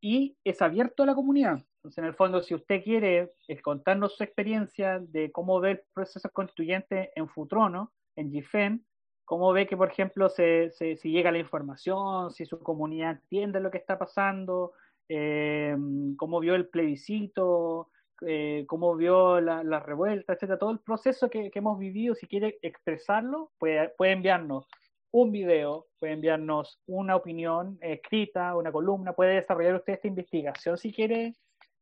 y 0.00 0.36
es 0.44 0.60
abierto 0.62 1.02
a 1.02 1.06
la 1.06 1.14
comunidad. 1.14 1.64
Entonces, 1.80 1.98
en 1.98 2.04
el 2.04 2.14
fondo, 2.14 2.42
si 2.42 2.54
usted 2.54 2.82
quiere 2.84 3.32
eh, 3.48 3.62
contarnos 3.62 4.14
su 4.14 4.22
experiencia 4.22 4.98
de 5.00 5.32
cómo 5.32 5.60
ve 5.60 5.70
el 5.70 5.80
proceso 5.94 6.28
constituyente 6.30 7.10
en 7.14 7.26
Futrono, 7.26 7.92
en 8.16 8.30
GIFEN, 8.30 8.84
cómo 9.24 9.50
ve 9.54 9.66
que, 9.66 9.78
por 9.78 9.90
ejemplo, 9.90 10.28
se, 10.28 10.70
se, 10.72 10.96
si 10.96 11.10
llega 11.10 11.32
la 11.32 11.38
información, 11.38 12.32
si 12.32 12.44
su 12.44 12.58
comunidad 12.62 13.12
entiende 13.12 13.60
lo 13.60 13.70
que 13.70 13.78
está 13.78 13.98
pasando, 13.98 14.72
eh, 15.08 15.74
cómo 16.18 16.38
vio 16.40 16.54
el 16.54 16.68
plebiscito, 16.68 17.88
eh, 18.26 18.66
cómo 18.68 18.94
vio 18.94 19.40
la, 19.40 19.80
revuelta, 19.80 20.34
etcétera, 20.34 20.58
todo 20.58 20.72
el 20.72 20.80
proceso 20.80 21.30
que, 21.30 21.50
que, 21.50 21.60
hemos 21.60 21.78
vivido, 21.78 22.14
si 22.14 22.26
quiere 22.26 22.58
expresarlo, 22.60 23.52
puede, 23.58 23.88
puede 23.96 24.12
enviarnos 24.12 24.68
un 25.12 25.32
video, 25.32 25.86
puede 25.98 26.12
enviarnos 26.12 26.78
una 26.86 27.16
opinión 27.16 27.78
escrita, 27.80 28.54
una 28.54 28.70
columna, 28.70 29.14
puede 29.14 29.36
desarrollar 29.36 29.76
usted 29.76 29.94
esta 29.94 30.08
investigación 30.08 30.76
si 30.76 30.92
quiere 30.92 31.34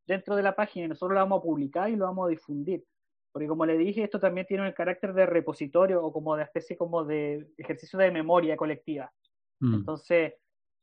dentro 0.09 0.35
de 0.35 0.43
la 0.43 0.57
página 0.57 0.87
y 0.87 0.89
nosotros 0.89 1.15
lo 1.15 1.21
vamos 1.21 1.39
a 1.39 1.43
publicar 1.43 1.91
y 1.91 1.97
lo 1.97 2.07
vamos 2.07 2.27
a 2.27 2.31
difundir. 2.31 2.85
Porque 3.31 3.47
como 3.47 3.67
le 3.67 3.77
dije, 3.77 4.03
esto 4.03 4.19
también 4.19 4.47
tiene 4.47 4.67
el 4.67 4.75
carácter 4.75 5.13
de 5.13 5.27
repositorio 5.27 6.03
o 6.03 6.13
como 6.13 6.35
de 6.35 6.45
especie 6.45 6.77
como 6.77 7.05
de 7.05 7.47
ejercicio 7.59 7.99
de 7.99 8.11
memoria 8.11 8.57
colectiva. 8.57 9.13
Mm. 9.61 9.75
Entonces, 9.75 10.35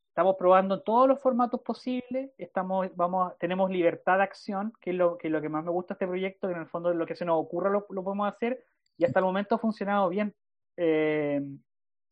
estamos 0.09 0.35
probando 0.37 0.83
todos 0.83 1.07
los 1.07 1.19
formatos 1.19 1.59
posibles, 1.61 2.31
estamos, 2.37 2.87
vamos, 2.95 3.33
tenemos 3.39 3.69
libertad 3.71 4.17
de 4.17 4.23
acción, 4.23 4.71
que 4.79 4.91
es 4.91 4.95
lo 4.95 5.17
que, 5.17 5.29
lo 5.29 5.41
que 5.41 5.49
más 5.49 5.65
me 5.65 5.71
gusta 5.71 5.95
de 5.95 5.95
este 5.95 6.07
proyecto, 6.07 6.47
que 6.47 6.53
en 6.53 6.61
el 6.61 6.67
fondo 6.67 6.93
lo 6.93 7.05
que 7.05 7.15
se 7.15 7.25
nos 7.25 7.41
ocurra 7.41 7.71
lo, 7.71 7.87
lo 7.89 8.03
podemos 8.03 8.31
hacer, 8.31 8.63
y 8.97 9.05
hasta 9.05 9.19
el 9.19 9.25
momento 9.25 9.55
ha 9.55 9.59
funcionado 9.59 10.07
bien. 10.07 10.33
Eh, 10.77 11.41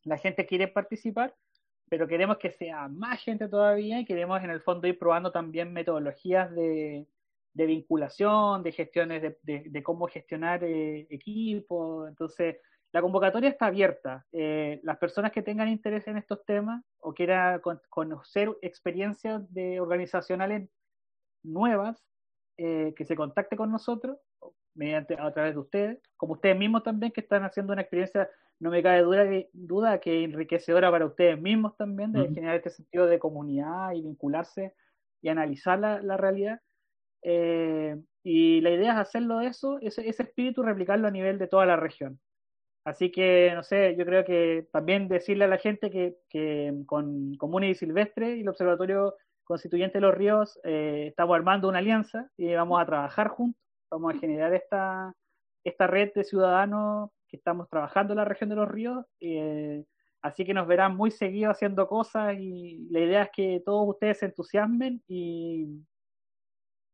la 0.03 0.17
gente 0.17 0.45
quiere 0.47 0.67
participar, 0.67 1.33
pero 1.93 2.07
queremos 2.07 2.39
que 2.39 2.49
sea 2.49 2.87
más 2.87 3.21
gente 3.21 3.47
todavía 3.47 3.99
y 3.99 4.05
queremos 4.05 4.43
en 4.43 4.49
el 4.49 4.61
fondo 4.61 4.87
ir 4.87 4.97
probando 4.97 5.31
también 5.31 5.71
metodologías 5.71 6.49
de, 6.55 7.05
vinculación, 7.53 8.63
de 8.63 8.71
gestiones, 8.71 9.37
de, 9.43 9.83
cómo 9.83 10.07
gestionar 10.07 10.63
eh, 10.63 11.05
equipos. 11.11 12.09
Entonces, 12.09 12.57
la 12.91 12.99
convocatoria 12.99 13.47
está 13.47 13.67
abierta. 13.67 14.25
Eh, 14.31 14.79
las 14.81 14.97
personas 14.97 15.31
que 15.31 15.43
tengan 15.43 15.67
interés 15.69 16.07
en 16.07 16.17
estos 16.17 16.43
temas 16.45 16.83
o 16.97 17.13
quieran 17.13 17.61
conocer 17.89 18.49
experiencias 18.63 19.43
de 19.53 19.79
organizacionales 19.79 20.67
nuevas, 21.43 22.03
eh, 22.57 22.95
que 22.97 23.05
se 23.05 23.15
contacte 23.15 23.55
con 23.55 23.71
nosotros 23.71 24.17
mediante 24.75 25.15
a 25.19 25.31
través 25.31 25.53
de 25.53 25.59
ustedes, 25.59 25.99
como 26.17 26.33
ustedes 26.33 26.57
mismos 26.57 26.83
también 26.83 27.11
que 27.11 27.21
están 27.21 27.43
haciendo 27.43 27.73
una 27.73 27.81
experiencia, 27.81 28.29
no 28.59 28.69
me 28.69 28.81
cabe 28.81 29.01
duda, 29.01 29.25
duda 29.53 29.99
que 29.99 30.23
enriquecedora 30.23 30.89
para 30.91 31.05
ustedes 31.05 31.39
mismos 31.39 31.75
también, 31.77 32.11
de 32.11 32.29
generar 32.29 32.55
este 32.55 32.69
sentido 32.69 33.07
de 33.07 33.19
comunidad 33.19 33.91
y 33.93 34.01
vincularse 34.01 34.73
y 35.21 35.29
analizar 35.29 35.79
la, 35.79 36.01
la 36.01 36.17
realidad. 36.17 36.61
Eh, 37.23 37.95
y 38.23 38.61
la 38.61 38.71
idea 38.71 38.93
es 38.93 38.97
hacerlo 38.99 39.39
de 39.39 39.47
eso, 39.47 39.79
ese, 39.81 40.07
ese 40.07 40.23
espíritu, 40.23 40.63
replicarlo 40.63 41.07
a 41.07 41.11
nivel 41.11 41.39
de 41.39 41.47
toda 41.47 41.65
la 41.65 41.75
región. 41.75 42.19
Así 42.85 43.11
que, 43.11 43.51
no 43.55 43.63
sé, 43.63 43.95
yo 43.97 44.05
creo 44.05 44.25
que 44.25 44.67
también 44.71 45.07
decirle 45.07 45.45
a 45.45 45.47
la 45.47 45.57
gente 45.57 45.89
que, 45.89 46.17
que 46.29 46.73
con 46.85 47.35
Comuna 47.37 47.67
y 47.67 47.75
Silvestre 47.75 48.35
y 48.35 48.41
el 48.41 48.49
Observatorio 48.49 49.15
Constituyente 49.45 49.97
de 49.97 50.01
los 50.01 50.15
Ríos 50.15 50.59
eh, 50.63 51.05
estamos 51.07 51.35
armando 51.35 51.69
una 51.69 51.79
alianza 51.79 52.29
y 52.37 52.53
vamos 52.53 52.81
a 52.81 52.85
trabajar 52.85 53.29
juntos, 53.29 53.61
vamos 53.93 54.15
a 54.15 54.19
generar 54.19 54.53
esta, 54.53 55.13
esta 55.63 55.87
red 55.87 56.11
de 56.13 56.23
ciudadanos 56.23 57.09
que 57.27 57.37
estamos 57.37 57.69
trabajando 57.69 58.13
en 58.13 58.17
la 58.17 58.25
región 58.25 58.49
de 58.49 58.55
los 58.55 58.67
ríos. 58.67 59.05
Eh, 59.19 59.85
así 60.21 60.45
que 60.45 60.53
nos 60.53 60.67
verán 60.67 60.95
muy 60.95 61.11
seguido 61.11 61.51
haciendo 61.51 61.87
cosas 61.87 62.35
y 62.39 62.87
la 62.89 62.99
idea 62.99 63.23
es 63.23 63.29
que 63.33 63.61
todos 63.65 63.87
ustedes 63.89 64.19
se 64.19 64.25
entusiasmen 64.25 65.03
y, 65.07 65.85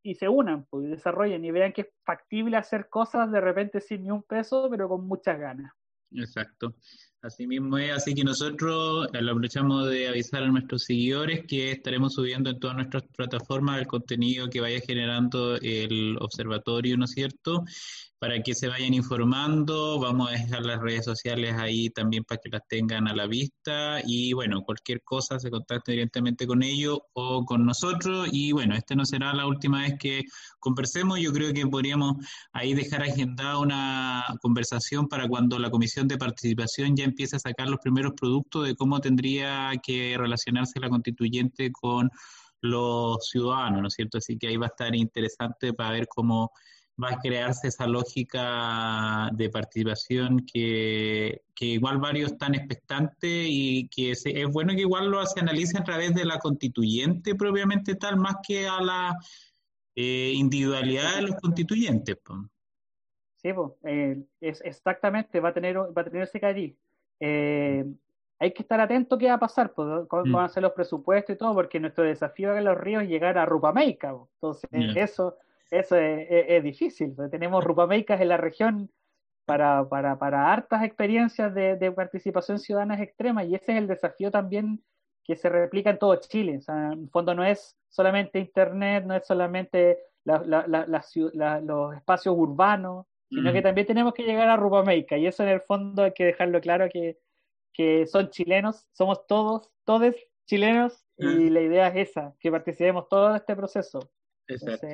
y 0.04 0.16
se 0.16 0.28
unan, 0.28 0.66
pues, 0.70 0.86
y 0.86 0.90
desarrollen 0.90 1.44
y 1.44 1.52
vean 1.52 1.74
que 1.74 1.82
es 1.82 1.90
factible 2.06 2.58
hacer 2.58 2.90
cosas 2.90 3.32
de 3.32 3.42
repente 3.42 3.82
sin 3.82 4.04
ni 4.04 4.12
un 4.12 4.24
peso, 4.24 4.70
pero 4.70 4.90
con 4.90 5.06
muchas 5.08 5.40
ganas. 5.40 5.72
Exacto. 6.12 6.76
Así 7.22 7.46
mismo 7.48 7.78
es, 7.78 7.92
así 7.92 8.14
que 8.16 8.24
nosotros 8.24 9.10
eh, 9.12 9.22
lo 9.22 9.32
aprovechamos 9.32 9.90
de 9.90 10.08
avisar 10.08 10.42
a 10.42 10.48
nuestros 10.48 10.86
seguidores 10.86 11.46
que 11.46 11.72
estaremos 11.72 12.14
subiendo 12.14 12.50
en 12.50 12.60
todas 12.60 12.78
nuestras 12.78 13.04
plataformas 13.16 13.80
el 13.82 13.88
contenido 13.88 14.50
que 14.50 14.62
vaya 14.62 14.80
generando 14.80 15.56
el 15.58 16.18
observatorio, 16.22 16.96
¿no 16.96 17.04
es 17.04 17.12
cierto? 17.12 17.66
para 18.20 18.42
que 18.44 18.54
se 18.54 18.68
vayan 18.68 18.94
informando. 18.94 20.00
Vamos 20.00 20.30
a 20.30 20.34
dejar 20.34 20.66
las 20.66 20.82
redes 20.82 21.06
sociales 21.06 21.56
ahí 21.58 21.90
también 21.90 22.24
para 22.26 22.40
que 22.44 22.50
las 22.50 22.68
tengan 22.68 23.08
a 23.08 23.16
la 23.16 23.26
vista. 23.28 24.02
Y 24.06 24.34
bueno, 24.34 24.62
cualquier 24.64 25.02
cosa 25.04 25.40
se 25.40 25.50
contacte 25.50 25.94
directamente 25.94 26.46
con 26.46 26.62
ellos 26.62 27.00
o 27.14 27.46
con 27.46 27.66
nosotros. 27.66 28.28
Y 28.32 28.52
bueno, 28.52 28.76
esta 28.76 28.94
no 28.96 29.06
será 29.06 29.34
la 29.34 29.48
última 29.48 29.82
vez 29.82 29.96
que 30.00 30.24
conversemos. 30.60 31.20
Yo 31.20 31.32
creo 31.32 31.54
que 31.54 31.66
podríamos 31.66 32.18
ahí 32.52 32.74
dejar 32.74 33.04
agendada 33.04 33.58
una 33.58 34.26
conversación 34.42 35.08
para 35.08 35.28
cuando 35.28 35.58
la 35.58 35.72
comisión 35.72 36.08
de 36.08 36.18
participación 36.18 36.96
ya 36.96 37.06
empiece 37.10 37.36
a 37.36 37.40
sacar 37.40 37.68
los 37.68 37.80
primeros 37.80 38.14
productos 38.14 38.68
de 38.68 38.76
cómo 38.76 39.00
tendría 39.00 39.72
que 39.84 40.16
relacionarse 40.18 40.80
la 40.80 40.90
constituyente 40.90 41.72
con 41.72 42.10
los 42.62 43.28
ciudadanos, 43.30 43.82
¿no 43.82 43.88
es 43.88 43.94
cierto? 43.94 44.18
Así 44.18 44.38
que 44.38 44.48
ahí 44.48 44.58
va 44.58 44.68
a 44.68 44.70
estar 44.70 44.96
interesante 44.96 45.74
para 45.74 45.92
ver 45.92 46.08
cómo 46.08 46.52
va 47.02 47.12
a 47.12 47.20
crearse 47.20 47.68
esa 47.70 47.88
lógica 47.88 49.30
de 49.34 49.50
participación 49.50 50.46
que, 50.52 51.42
igual 51.60 51.98
varios 52.00 52.34
están 52.34 52.56
expectantes 52.56 53.46
y 53.48 53.88
que 53.90 54.12
es, 54.12 54.24
bueno 54.52 54.74
que 54.74 54.82
igual 54.82 55.10
lo 55.10 55.26
se 55.26 55.40
analice 55.40 55.78
a 55.78 55.84
través 55.84 56.14
de 56.14 56.26
la 56.26 56.40
constituyente 56.40 57.36
propiamente 57.36 57.96
tal, 57.96 58.18
más 58.18 58.36
que 58.46 58.68
a 58.68 58.82
la 58.82 59.18
eh, 59.96 60.34
individualidad 60.36 61.16
de 61.16 61.22
los 61.24 61.36
constituyentes. 61.36 62.18
Sí, 63.38 63.54
pues, 63.54 63.72
es 64.42 64.62
exactamente, 64.66 65.40
va 65.40 65.50
a 65.50 65.54
tener, 65.54 65.78
va 65.78 66.02
a 66.02 66.04
tener 66.04 66.24
ese 66.24 66.40
cariz. 66.40 66.76
Eh, 67.20 67.86
hay 68.40 68.54
que 68.54 68.62
estar 68.62 68.80
atento 68.80 69.18
qué 69.18 69.28
va 69.28 69.34
a 69.34 69.40
pasar, 69.40 69.74
pues, 69.74 70.08
cómo 70.08 70.26
mm. 70.26 70.32
van 70.32 70.46
a 70.46 70.50
ser 70.50 70.64
los 70.64 70.72
presupuestos 70.72 71.36
y 71.36 71.38
todo, 71.38 71.54
porque 71.54 71.80
nuestro 71.80 72.04
desafío 72.04 72.56
en 72.56 72.66
los 72.66 72.78
ríos 72.78 73.04
es 73.04 73.10
llegar 73.10 73.38
a 73.38 73.46
Rupameica. 73.46 74.16
Entonces, 74.36 74.70
eso 74.96 75.38
eso 75.72 75.96
es, 75.98 76.64
difícil. 76.64 77.16
Tenemos 77.30 77.64
rupameicas 77.64 78.20
en 78.22 78.30
la 78.30 78.38
región 78.38 78.90
para, 79.46 79.88
para, 79.88 80.18
para 80.18 80.52
hartas 80.52 80.84
experiencias 80.84 81.54
de, 81.54 81.92
participación 81.92 82.60
ciudadana 82.60 83.02
extrema 83.02 83.44
y 83.44 83.56
ese 83.56 83.74
es 83.74 83.78
el 83.78 83.88
desafío 83.88 84.32
también 84.32 84.84
que 85.24 85.36
se 85.36 85.50
replica 85.50 85.92
en 85.92 86.00
todo 86.00 86.16
Chile. 86.16 86.58
O 86.58 86.62
sea, 86.62 86.92
en 86.94 87.10
fondo 87.10 87.36
no 87.36 87.44
es 87.44 87.78
solamente 87.90 88.40
Internet, 88.40 89.06
no 89.06 89.16
es 89.16 89.26
solamente 89.28 90.00
los 90.26 91.96
espacios 91.96 92.36
urbanos, 92.36 93.06
sino 93.30 93.54
que 93.54 93.62
también 93.62 93.88
tenemos 93.88 94.14
que 94.14 94.24
llegar 94.24 94.50
a 94.50 94.58
Rupameica 94.58 95.18
y 95.18 95.28
eso 95.28 95.44
en 95.44 95.50
el 95.50 95.62
fondo 95.62 96.04
hay 96.04 96.14
que 96.14 96.26
dejarlo 96.26 96.60
claro 96.62 96.88
que, 96.92 97.18
que 97.74 98.08
son 98.08 98.30
chilenos, 98.30 98.88
somos 98.92 99.28
todos, 99.28 99.72
todos 99.86 100.16
chilenos 100.46 101.06
y 101.18 101.50
la 101.50 101.62
idea 101.62 101.88
es 101.90 102.10
esa, 102.10 102.34
que 102.40 102.52
participemos 102.52 103.08
todo 103.08 103.36
este 103.36 103.56
proceso. 103.56 104.00
Exacto 104.48 104.88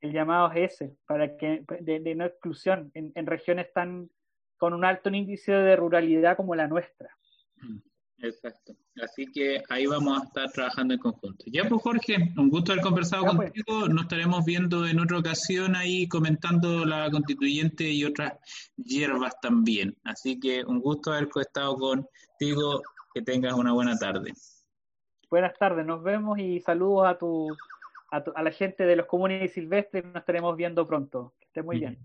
el 0.00 0.12
llamado 0.12 0.50
es 0.52 0.74
ese, 0.74 0.96
para 1.06 1.36
que 1.36 1.64
de, 1.80 2.14
no 2.14 2.24
exclusión 2.24 2.90
en, 2.94 3.26
regiones 3.26 3.72
tan 3.72 4.10
con 4.56 4.74
un 4.74 4.84
alto 4.84 5.10
índice 5.10 5.52
de 5.52 5.76
ruralidad 5.76 6.36
como 6.36 6.54
la 6.54 6.66
nuestra. 6.66 7.16
Mm, 7.56 7.78
exacto. 8.22 8.74
Así 9.02 9.26
que 9.26 9.62
ahí 9.68 9.86
vamos 9.86 10.20
a 10.20 10.24
estar 10.24 10.50
trabajando 10.52 10.94
en 10.94 11.00
conjunto. 11.00 11.44
Ya 11.46 11.68
pues 11.68 11.82
Jorge, 11.82 12.32
un 12.36 12.48
gusto 12.48 12.72
haber 12.72 12.84
conversado 12.84 13.24
pues. 13.24 13.36
contigo. 13.36 13.88
Nos 13.88 14.02
estaremos 14.02 14.44
viendo 14.44 14.86
en 14.86 15.00
otra 15.00 15.18
ocasión 15.18 15.76
ahí 15.76 16.08
comentando 16.08 16.84
la 16.84 17.10
constituyente 17.10 17.88
y 17.88 18.04
otras 18.04 18.34
hierbas 18.76 19.38
también. 19.40 19.96
Así 20.04 20.38
que 20.38 20.64
un 20.64 20.80
gusto 20.80 21.12
haber 21.12 21.28
estado 21.40 21.76
contigo. 21.76 22.82
Que 23.12 23.22
tengas 23.22 23.54
una 23.54 23.72
buena 23.72 23.98
tarde. 23.98 24.32
Buenas 25.28 25.58
tardes, 25.58 25.84
nos 25.84 26.00
vemos 26.00 26.38
y 26.38 26.60
saludos 26.60 27.08
a 27.08 27.18
tu 27.18 27.48
a, 28.10 28.42
la 28.42 28.50
gente 28.50 28.84
de 28.84 28.96
los 28.96 29.06
comunes 29.06 29.42
y 29.42 29.48
silvestres. 29.48 30.04
Nos 30.04 30.16
estaremos 30.16 30.56
viendo 30.56 30.86
pronto. 30.86 31.34
Que 31.38 31.46
esté 31.46 31.62
muy 31.62 31.78
bien. 31.80 31.98